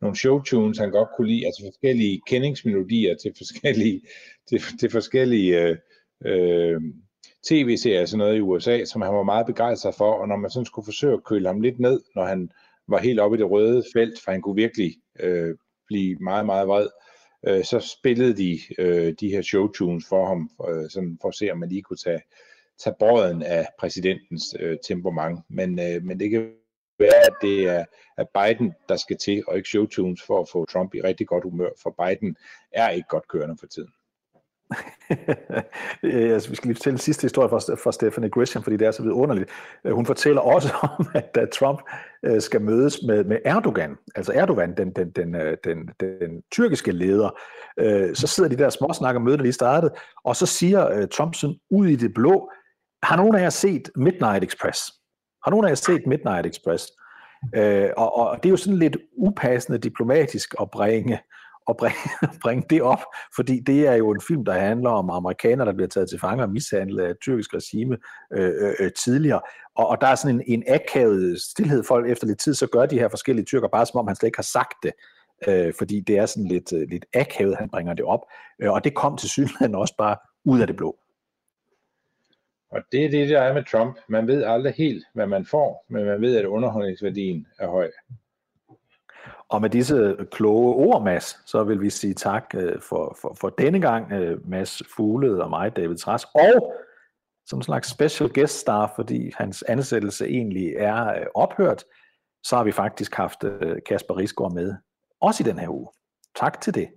nogle 0.02 0.18
showtunes, 0.18 0.78
han 0.78 0.92
godt 0.92 1.10
kunne 1.18 1.28
lide, 1.28 1.46
altså 1.46 1.64
forskellige 1.66 2.22
kendingsmelodier 2.28 3.16
til 3.16 3.34
forskellige, 3.38 4.02
til, 4.50 4.62
til 4.80 4.92
forskellige 4.92 5.62
øh, 5.62 5.78
øh, 6.26 6.82
tv-serier, 7.48 8.06
sådan 8.06 8.18
noget 8.18 8.38
i 8.38 8.42
USA, 8.42 8.86
som 8.86 9.02
han 9.02 9.14
var 9.14 9.24
meget 9.24 9.46
begejstret 9.46 9.96
for, 9.96 10.12
og 10.12 10.28
når 10.28 10.36
man 10.36 10.52
sådan 10.52 10.66
skulle 10.66 10.86
forsøge 10.86 11.14
at 11.14 11.24
køle 11.24 11.48
ham 11.48 11.62
lidt 11.62 11.80
ned, 11.80 12.02
når 12.16 12.26
han 12.26 12.50
var 12.88 13.00
helt 13.00 13.20
oppe 13.20 13.38
i 13.38 13.40
det 13.40 13.52
røde 13.52 13.84
felt, 13.94 14.22
for 14.24 14.32
han 14.32 14.42
kunne 14.42 14.56
virkelig 14.56 14.96
øh, 15.20 15.56
blive 15.90 16.16
meget, 16.16 16.46
meget 16.46 16.68
vred, 16.68 16.88
øh, 17.48 17.64
så 17.64 17.80
spillede 17.80 18.38
de 18.38 18.60
øh, 18.78 19.14
de 19.20 19.30
her 19.30 19.42
showtunes 19.42 20.06
for 20.10 20.26
ham, 20.26 20.50
øh, 20.70 20.90
sådan 20.90 21.18
for 21.22 21.30
at 21.30 21.36
se, 21.36 21.52
om 21.52 21.58
man 21.58 21.70
lige 21.70 21.82
kunne 21.82 21.98
tage, 21.98 22.22
tage 22.84 22.96
båden 23.00 23.44
af 23.44 23.68
præsidentens 23.80 24.56
øh, 24.60 24.78
temperament. 24.88 25.40
Men, 25.50 25.80
øh, 25.80 26.04
men 26.04 26.20
det 26.20 26.30
kan 26.32 26.52
være, 27.00 27.26
at 27.26 27.36
det 27.42 27.68
er, 27.70 27.86
at 28.18 28.28
Biden, 28.30 28.74
der 28.90 28.96
skal 28.96 29.18
til, 29.18 29.44
og 29.48 29.58
ikke 29.58 29.70
showtunes 29.70 30.22
for 30.22 30.42
at 30.42 30.50
få 30.50 30.66
Trump 30.66 30.94
i 30.96 31.02
rigtig 31.02 31.28
godt 31.28 31.44
humør, 31.44 31.70
for 31.84 31.96
Biden 32.04 32.36
er 32.72 32.90
ikke 32.90 33.08
godt 33.10 33.28
kørende 33.28 33.58
for 33.60 33.68
tiden. 33.68 33.92
jeg 36.04 36.42
vi 36.50 36.56
skal 36.56 36.68
lige 36.68 36.76
fortælle 36.76 37.00
sidste 37.00 37.22
historie 37.22 37.50
fra, 37.50 37.58
fra 37.58 37.92
Stephanie 37.92 38.30
Grisham, 38.30 38.64
fordi 38.64 38.78
det 38.78 38.88
er 38.88 38.92
så 38.92 39.04
vidunderligt. 39.04 39.50
Øh, 39.86 39.94
hun 39.94 40.06
fortæller 40.06 40.42
også 40.42 40.74
om, 40.98 41.08
at 41.14 41.36
da 41.36 41.46
Trump 41.46 41.82
øh, 42.26 42.42
skal 42.42 42.62
mødes 42.62 43.00
med, 43.08 43.24
med 43.24 43.38
Erdogan, 43.46 43.98
altså 44.16 44.34
Erdogan, 44.34 44.78
den, 44.78 44.92
den, 44.92 45.12
den, 45.12 45.36
øh, 45.36 45.58
den, 45.64 45.78
den 46.00 46.42
tyrkiske 46.52 46.92
leder, 46.92 47.40
så 48.14 48.28
sidder 48.28 48.50
de 48.50 48.58
der 48.58 48.70
småsnakker, 48.70 49.22
mødet 49.22 49.42
lige 49.42 49.54
startet, 49.54 49.92
og 50.24 50.36
så 50.36 50.46
siger 50.46 51.06
Trump 51.06 51.36
sådan 51.36 51.56
ud 51.72 51.88
i 51.88 51.96
det 51.96 52.14
blå, 52.14 52.52
har 53.04 53.18
nogen 53.18 53.36
af 53.36 53.42
jer 53.42 53.50
set 53.50 53.92
Midnight 53.96 54.44
Express? 54.44 54.80
Har 55.44 55.52
nogen 55.52 55.66
af 55.66 55.70
jer 55.70 55.76
set 55.76 56.08
Midnight 56.08 56.46
Express? 56.46 56.88
og, 57.98 58.18
og 58.18 58.38
det 58.44 58.50
er 58.50 58.52
jo 58.52 58.58
sådan 58.58 58.80
lidt 58.80 58.98
upassende 59.18 59.80
diplomatisk 59.80 60.56
at 60.62 60.72
bringe 60.72 61.20
at 61.70 61.78
bringe, 61.78 61.98
bringe 62.44 62.66
det 62.70 62.82
op, 62.82 63.04
fordi 63.36 63.60
det 63.60 63.88
er 63.88 63.94
jo 63.94 64.12
en 64.12 64.22
film, 64.28 64.46
der 64.46 64.54
handler 64.54 64.90
om 64.90 65.10
amerikanere, 65.10 65.68
der 65.68 65.74
bliver 65.74 65.88
taget 65.88 66.10
til 66.10 66.20
fange 66.20 66.44
og 66.44 66.50
mishandlet 66.50 67.04
af 67.04 67.10
et 67.10 67.18
tyrkisk 67.22 67.54
regime 67.54 67.98
øh, 68.34 68.54
øh, 68.64 68.74
øh, 68.80 68.92
tidligere. 68.92 69.42
Og, 69.76 69.88
og 69.88 70.02
der 70.02 70.08
er 70.08 70.16
sådan 70.16 70.36
en, 70.36 70.44
en 70.48 70.64
akavet 70.68 71.42
stillhed. 71.42 71.84
Folk 71.84 72.10
efter 72.10 72.28
lidt 72.28 72.40
tid, 72.40 72.54
så 72.54 72.68
gør 72.68 72.86
de 72.86 73.00
her 73.00 73.10
forskellige 73.10 73.46
tyrker 73.46 73.68
bare 73.68 73.86
som 73.86 74.00
om, 74.00 74.08
han 74.08 74.16
slet 74.16 74.28
ikke 74.28 74.38
har 74.38 74.44
sagt 74.44 74.78
det. 74.84 74.92
Øh, 75.48 75.74
fordi 75.78 76.00
det 76.00 76.18
er 76.18 76.26
sådan 76.26 76.48
lidt, 76.48 76.74
øh, 76.74 76.90
lidt 76.90 77.06
akavet, 77.14 77.58
han 77.58 77.70
bringer 77.70 77.94
det 77.94 78.06
op. 78.06 78.22
Øh, 78.62 78.72
og 78.72 78.84
det 78.84 78.94
kom 78.96 79.18
til 79.18 79.30
synligheden 79.30 79.76
også 79.76 79.96
bare 79.98 80.18
ud 80.46 80.62
af 80.62 80.68
det 80.68 80.76
blå. 80.76 80.98
Og 82.72 82.82
det 82.92 83.06
er 83.06 83.10
det, 83.10 83.30
der 83.30 83.42
er 83.42 83.54
med 83.54 83.64
Trump. 83.64 84.00
Man 84.10 84.28
ved 84.28 84.44
aldrig 84.44 84.74
helt, 84.74 85.06
hvad 85.14 85.28
man 85.28 85.46
får, 85.46 85.86
men 85.90 86.06
man 86.06 86.22
ved, 86.22 86.38
at 86.38 86.46
underholdningsværdien 86.46 87.48
er 87.60 87.68
høj. 87.68 87.92
Og 89.50 89.62
med 89.62 89.70
disse 89.70 90.18
kloge 90.32 90.76
ord, 90.76 91.04
Mads, 91.04 91.50
så 91.50 91.64
vil 91.64 91.82
vi 91.82 91.90
sige 91.90 92.14
tak 92.14 92.46
øh, 92.56 92.82
for, 92.82 93.18
for, 93.22 93.38
for 93.42 93.50
denne 93.50 93.82
gang, 93.82 94.12
øh, 94.12 94.50
Mads 94.50 94.82
Fuglede 94.96 95.44
og 95.44 95.50
mig, 95.50 95.76
David 95.76 95.98
Træs, 95.98 96.24
og 96.24 96.74
som 97.46 97.60
en 97.60 97.64
slags 97.64 97.90
special 97.90 98.30
guest 98.34 98.60
star, 98.60 98.94
fordi 98.96 99.32
hans 99.36 99.64
ansættelse 99.64 100.26
egentlig 100.28 100.74
er 100.76 101.08
øh, 101.08 101.26
ophørt, 101.36 101.84
så 102.44 102.56
har 102.56 102.64
vi 102.64 102.72
faktisk 102.72 103.16
haft 103.16 103.44
Kasper 103.86 104.18
Risgaard 104.18 104.54
med, 104.54 104.76
også 105.22 105.44
i 105.44 105.50
den 105.50 105.60
her 105.60 105.70
uge. 105.70 105.88
Tak 106.36 106.62
til 106.62 106.74
det. 106.76 106.90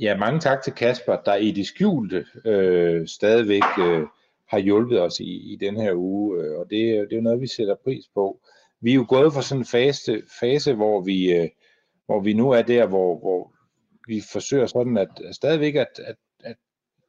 Ja, 0.00 0.16
mange 0.16 0.40
tak 0.40 0.62
til 0.62 0.72
Kasper, 0.72 1.16
der 1.16 1.34
i 1.34 1.50
det 1.50 1.66
skjulte 1.66 2.26
øh, 2.44 3.08
stadigvæk 3.08 3.62
øh, 3.78 4.06
har 4.48 4.58
hjulpet 4.58 5.00
os 5.00 5.20
i, 5.20 5.52
i 5.52 5.56
den 5.56 5.76
her 5.76 5.94
uge, 5.94 6.56
og 6.58 6.70
det, 6.70 7.10
det 7.10 7.18
er 7.18 7.22
noget, 7.22 7.40
vi 7.40 7.46
sætter 7.46 7.74
pris 7.84 8.04
på 8.14 8.40
vi 8.80 8.90
er 8.90 8.94
jo 8.94 9.06
gået 9.08 9.32
fra 9.32 9.42
sådan 9.42 9.60
en 9.60 9.66
fase, 9.66 10.22
fase 10.40 10.74
hvor, 10.74 11.00
vi, 11.00 11.32
øh, 11.32 11.48
hvor 12.06 12.20
vi 12.20 12.32
nu 12.32 12.50
er 12.50 12.62
der, 12.62 12.86
hvor, 12.86 13.18
hvor 13.18 13.52
vi 14.06 14.22
forsøger 14.32 14.66
sådan 14.66 14.96
at, 14.96 15.08
stadigvæk 15.32 15.74
at, 15.74 16.00
at, 16.04 16.16
at, 16.44 16.56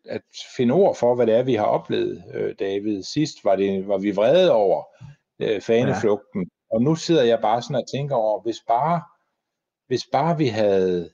at 0.06 0.22
finde 0.58 0.74
ord 0.74 0.96
for, 0.96 1.16
hvad 1.16 1.28
det 1.28 1.36
er, 1.36 1.44
vi 1.44 1.56
har 1.56 1.66
oplevet, 1.66 2.24
øh, 2.34 2.56
David. 2.60 3.04
Sidst 3.04 3.46
var, 3.46 3.56
det, 3.56 3.88
var 3.88 3.98
vi 3.98 4.12
vrede 4.12 4.52
over 4.52 4.84
øh, 5.40 5.62
faneflugten, 5.62 6.42
ja. 6.42 6.76
og 6.76 6.82
nu 6.82 6.96
sidder 6.96 7.24
jeg 7.24 7.40
bare 7.42 7.62
sådan 7.62 7.76
og 7.76 7.92
tænker 7.94 8.16
over, 8.16 8.42
hvis 8.42 8.60
bare, 8.68 9.02
hvis 9.88 10.06
bare 10.12 10.38
vi 10.38 10.48
havde 10.48 11.10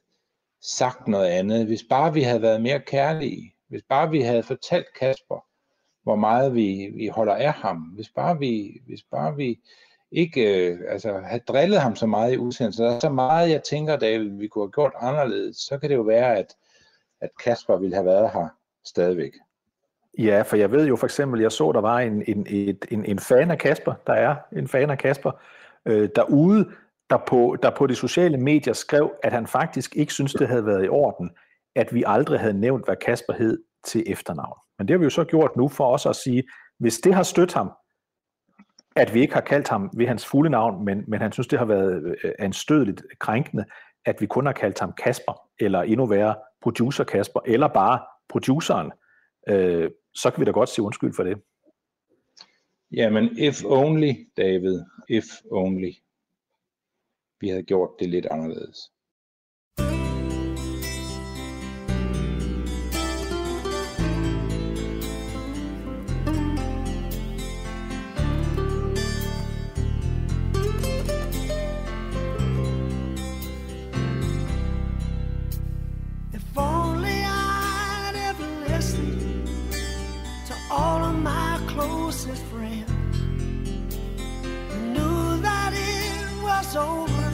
sagt 0.62 1.08
noget 1.08 1.28
andet, 1.28 1.66
hvis 1.66 1.84
bare 1.90 2.14
vi 2.14 2.22
havde 2.22 2.42
været 2.42 2.62
mere 2.62 2.80
kærlige, 2.80 3.54
hvis 3.70 3.84
bare 3.90 4.10
vi 4.10 4.22
havde 4.22 4.44
fortalt 4.44 4.88
Kasper, 5.00 5.46
hvor 6.04 6.16
meget 6.16 6.56
vi, 6.56 6.92
vi 6.96 7.08
holder 7.08 7.36
af 7.36 7.54
ham, 7.54 7.78
hvis 7.78 8.10
bare 8.16 8.40
vi, 8.40 8.82
hvis 8.86 9.04
bare 9.12 9.36
vi 9.36 9.60
ikke 10.12 10.70
øh, 10.72 10.80
altså, 10.90 11.20
have 11.26 11.42
drillet 11.48 11.82
ham 11.82 11.96
så 11.96 12.06
meget 12.06 12.34
i 12.34 12.38
udsendelsen. 12.38 12.86
Der 12.86 12.96
er 12.96 13.00
så 13.00 13.10
meget, 13.10 13.50
jeg 13.50 13.64
tænker, 13.64 13.96
David, 13.96 14.30
vi 14.30 14.48
kunne 14.48 14.64
have 14.64 14.72
gjort 14.72 14.94
anderledes. 15.02 15.58
Så 15.58 15.78
kan 15.78 15.90
det 15.90 15.96
jo 15.96 16.02
være, 16.02 16.38
at, 16.38 16.56
at 17.22 17.30
Kasper 17.44 17.78
ville 17.78 17.96
have 17.96 18.06
været 18.06 18.32
her 18.34 18.48
stadigvæk. 18.86 19.32
Ja, 20.18 20.42
for 20.42 20.56
jeg 20.56 20.72
ved 20.72 20.88
jo 20.88 20.96
for 20.96 21.08
eksempel, 21.08 21.42
jeg 21.42 21.52
så, 21.52 21.72
der 21.72 21.82
var 21.82 22.00
en, 22.00 22.24
en, 22.28 22.48
et, 22.50 22.86
en, 22.92 23.06
en 23.06 23.20
fan 23.20 23.52
af 23.52 23.58
Kasper, 23.58 23.94
der 24.08 24.14
er 24.14 24.36
en 24.58 24.68
fan 24.68 24.90
af 24.90 24.98
Kasper, 24.98 25.32
øh, 25.86 26.10
derude, 26.16 26.72
der 27.10 27.18
på, 27.28 27.58
der 27.64 27.70
på 27.70 27.88
de 27.88 27.96
sociale 27.96 28.38
medier 28.38 28.74
skrev, 28.74 29.12
at 29.24 29.34
han 29.34 29.48
faktisk 29.48 29.96
ikke 29.96 30.14
synes, 30.14 30.34
det 30.34 30.48
havde 30.48 30.66
været 30.66 30.86
i 30.86 30.90
orden, 30.90 31.30
at 31.76 31.94
vi 31.94 32.04
aldrig 32.08 32.40
havde 32.40 32.60
nævnt, 32.60 32.86
hvad 32.86 32.96
Kasper 32.96 33.34
hed 33.34 33.64
til 33.86 34.04
efternavn. 34.08 34.58
Men 34.78 34.88
det 34.88 34.94
har 34.94 34.98
vi 34.98 35.04
jo 35.04 35.10
så 35.10 35.24
gjort 35.24 35.56
nu 35.56 35.68
for 35.68 35.94
os 35.94 36.06
at 36.06 36.16
sige, 36.16 36.44
hvis 36.80 37.00
det 37.00 37.14
har 37.14 37.24
stødt 37.24 37.54
ham, 37.54 37.72
at 38.98 39.14
vi 39.14 39.22
ikke 39.22 39.34
har 39.34 39.42
kaldt 39.42 39.68
ham 39.68 39.90
ved 39.98 40.08
hans 40.08 40.26
fulde 40.26 40.50
navn, 40.50 40.86
men, 40.86 41.04
men 41.08 41.22
han 41.22 41.32
synes, 41.32 41.48
det 41.48 41.60
har 41.60 41.66
været 41.66 42.16
øh, 42.24 42.32
anstødeligt 42.40 43.04
krænkende, 43.20 43.66
at 44.06 44.22
vi 44.22 44.26
kun 44.26 44.46
har 44.46 44.54
kaldt 44.54 44.80
ham 44.80 44.94
Kasper, 45.04 45.50
eller 45.60 45.82
endnu 45.82 46.06
værre 46.06 46.36
producer 46.62 47.04
Kasper, 47.04 47.40
eller 47.46 47.68
bare 47.68 48.00
produceren, 48.30 48.92
øh, 49.50 49.92
så 50.14 50.32
kan 50.32 50.40
vi 50.40 50.46
da 50.46 50.52
godt 50.52 50.70
sige 50.70 50.86
undskyld 50.86 51.14
for 51.14 51.24
det. 51.24 51.38
Jamen, 52.92 53.38
if 53.38 53.64
only, 53.66 54.14
David, 54.38 54.84
if 55.10 55.26
only. 55.52 55.92
Vi 57.40 57.48
havde 57.50 57.64
gjort 57.64 57.90
det 58.00 58.10
lidt 58.10 58.26
anderledes. 58.26 58.92
closest 82.28 82.46
friend 82.48 82.86
knew 84.94 85.42
that 85.42 85.72
it 85.74 86.44
was 86.44 86.76
over 86.76 87.32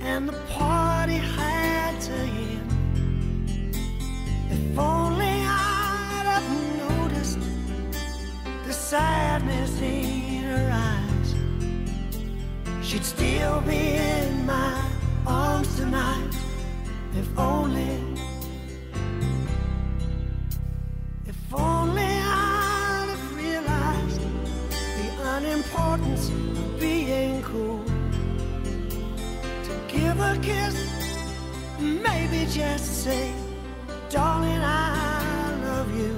and 0.00 0.28
the 0.28 0.32
party 0.48 1.14
had 1.14 2.00
to 2.00 2.12
end. 2.12 3.74
If 4.50 4.78
only 4.78 5.26
I'd 5.26 6.26
have 6.34 6.98
noticed 6.98 7.38
the 8.66 8.72
sadness 8.72 9.80
in 9.80 10.42
her 10.42 10.70
eyes, 10.72 11.34
she'd 12.84 13.04
still 13.04 13.60
be 13.60 13.94
in 13.94 14.46
my 14.46 14.82
arms 15.26 15.76
tonight. 15.76 16.34
If 17.16 17.38
only, 17.38 17.98
if 21.26 21.54
only. 21.54 22.09
importance 25.64 26.30
of 26.30 26.80
being 26.80 27.42
cool. 27.42 27.84
To 29.66 29.72
give 29.88 30.18
a 30.18 30.38
kiss, 30.40 30.76
maybe 31.78 32.46
just 32.50 33.04
say, 33.04 33.32
darling, 34.08 34.62
I 34.62 35.54
love 35.68 35.90
you. 36.02 36.14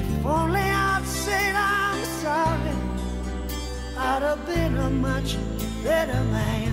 If 0.00 0.24
only 0.24 0.66
I'd 0.88 1.04
said 1.04 1.54
I'm 1.54 2.02
sorry, 2.24 2.76
I'd 4.08 4.22
have 4.22 4.46
been 4.46 4.76
a 4.78 4.90
much 4.90 5.36
better 5.84 6.22
man. 6.36 6.72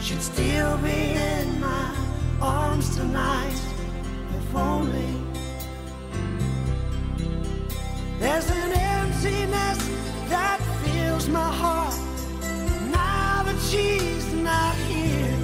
Should 0.00 0.22
still 0.22 0.76
be 0.78 1.00
in 1.30 1.60
my 1.60 1.94
arms 2.40 2.96
tonight, 2.96 3.60
if 4.36 4.56
only. 4.56 5.21
There's 8.22 8.48
an 8.50 8.72
emptiness 8.72 9.78
that 10.28 10.60
fills 10.84 11.28
my 11.28 11.50
heart. 11.60 11.92
Now 12.92 13.42
that 13.42 13.58
she's 13.68 14.32
not 14.32 14.76
here, 14.86 15.36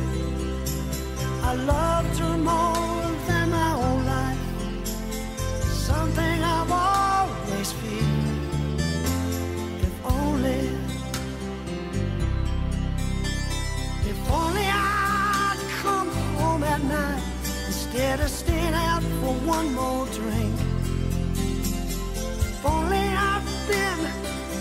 I 1.42 1.54
loved 1.54 2.16
her 2.20 2.36
more 2.38 3.02
than 3.26 3.50
my 3.50 3.70
whole 3.80 4.02
life. 4.14 4.38
Something 5.90 6.40
I've 6.40 6.70
always 6.70 7.72
feared. 7.72 8.78
If 9.88 9.94
only, 10.06 10.70
if 14.08 14.30
only 14.30 14.66
I'd 14.70 15.60
come 15.82 16.10
home 16.38 16.62
at 16.62 16.80
night 16.84 17.22
instead 17.66 18.20
of 18.20 18.30
staying 18.30 18.74
out 18.74 19.02
for 19.02 19.34
one 19.56 19.74
more 19.74 20.06
drink. 20.06 20.57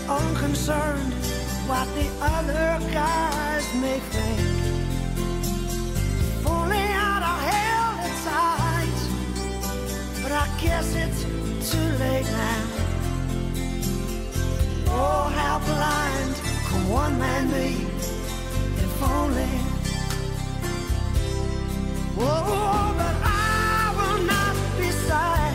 Unconcerned 0.08 1.12
what 1.68 1.86
the 1.94 2.08
other 2.22 2.80
guys 2.92 3.74
may 3.74 3.98
think. 3.98 4.40
If 6.40 6.46
only 6.46 6.78
I'd 6.78 7.22
have 7.28 7.42
held 7.52 7.98
it 8.06 8.16
but 10.22 10.32
I 10.32 10.48
guess 10.62 10.94
it's 10.94 11.22
too 11.70 11.88
late 12.02 12.24
now. 12.24 12.64
Oh, 14.88 15.24
how 15.40 15.58
blind 15.58 16.34
can 16.68 16.88
one 16.88 17.18
man 17.18 17.48
be? 17.48 17.84
If 18.82 19.02
only. 19.02 19.50
Oh, 22.20 22.94
but 22.96 23.16
I 23.22 23.92
will 23.98 24.22
not 24.24 24.54
be 24.78 24.90
sad 24.90 25.54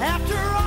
after 0.00 0.36
all 0.36 0.61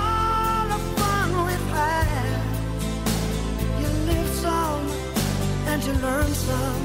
you 6.43 6.84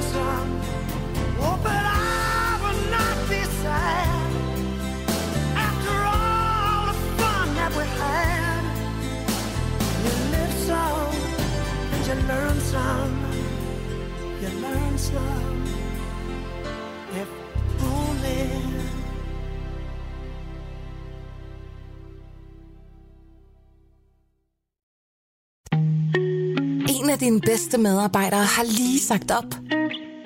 you. 0.00 0.60
Oh, 1.42 1.58
but 1.62 1.72
I 1.72 2.58
will 2.62 2.82
not 2.96 3.16
be 3.28 3.42
sad 3.62 4.30
after 5.66 5.94
all 6.14 6.86
the 6.90 6.96
fun 7.18 7.46
that 7.58 7.70
we 7.78 7.84
had. 8.02 8.62
You 10.04 10.12
live 10.34 10.54
some 10.68 11.14
and 11.94 12.02
you 12.08 12.16
learn 12.32 12.56
some. 12.74 13.14
You 14.42 14.50
learn 14.66 14.98
some. 14.98 15.64
If 17.20 17.28
only. 17.82 18.50
En 26.88 27.10
af 27.10 27.18
dine 27.18 27.40
bedste 27.40 27.78
medarbejdere 27.78 28.40
har 28.40 28.64
lige 28.64 28.98
sagt 29.00 29.30
op. 29.30 29.79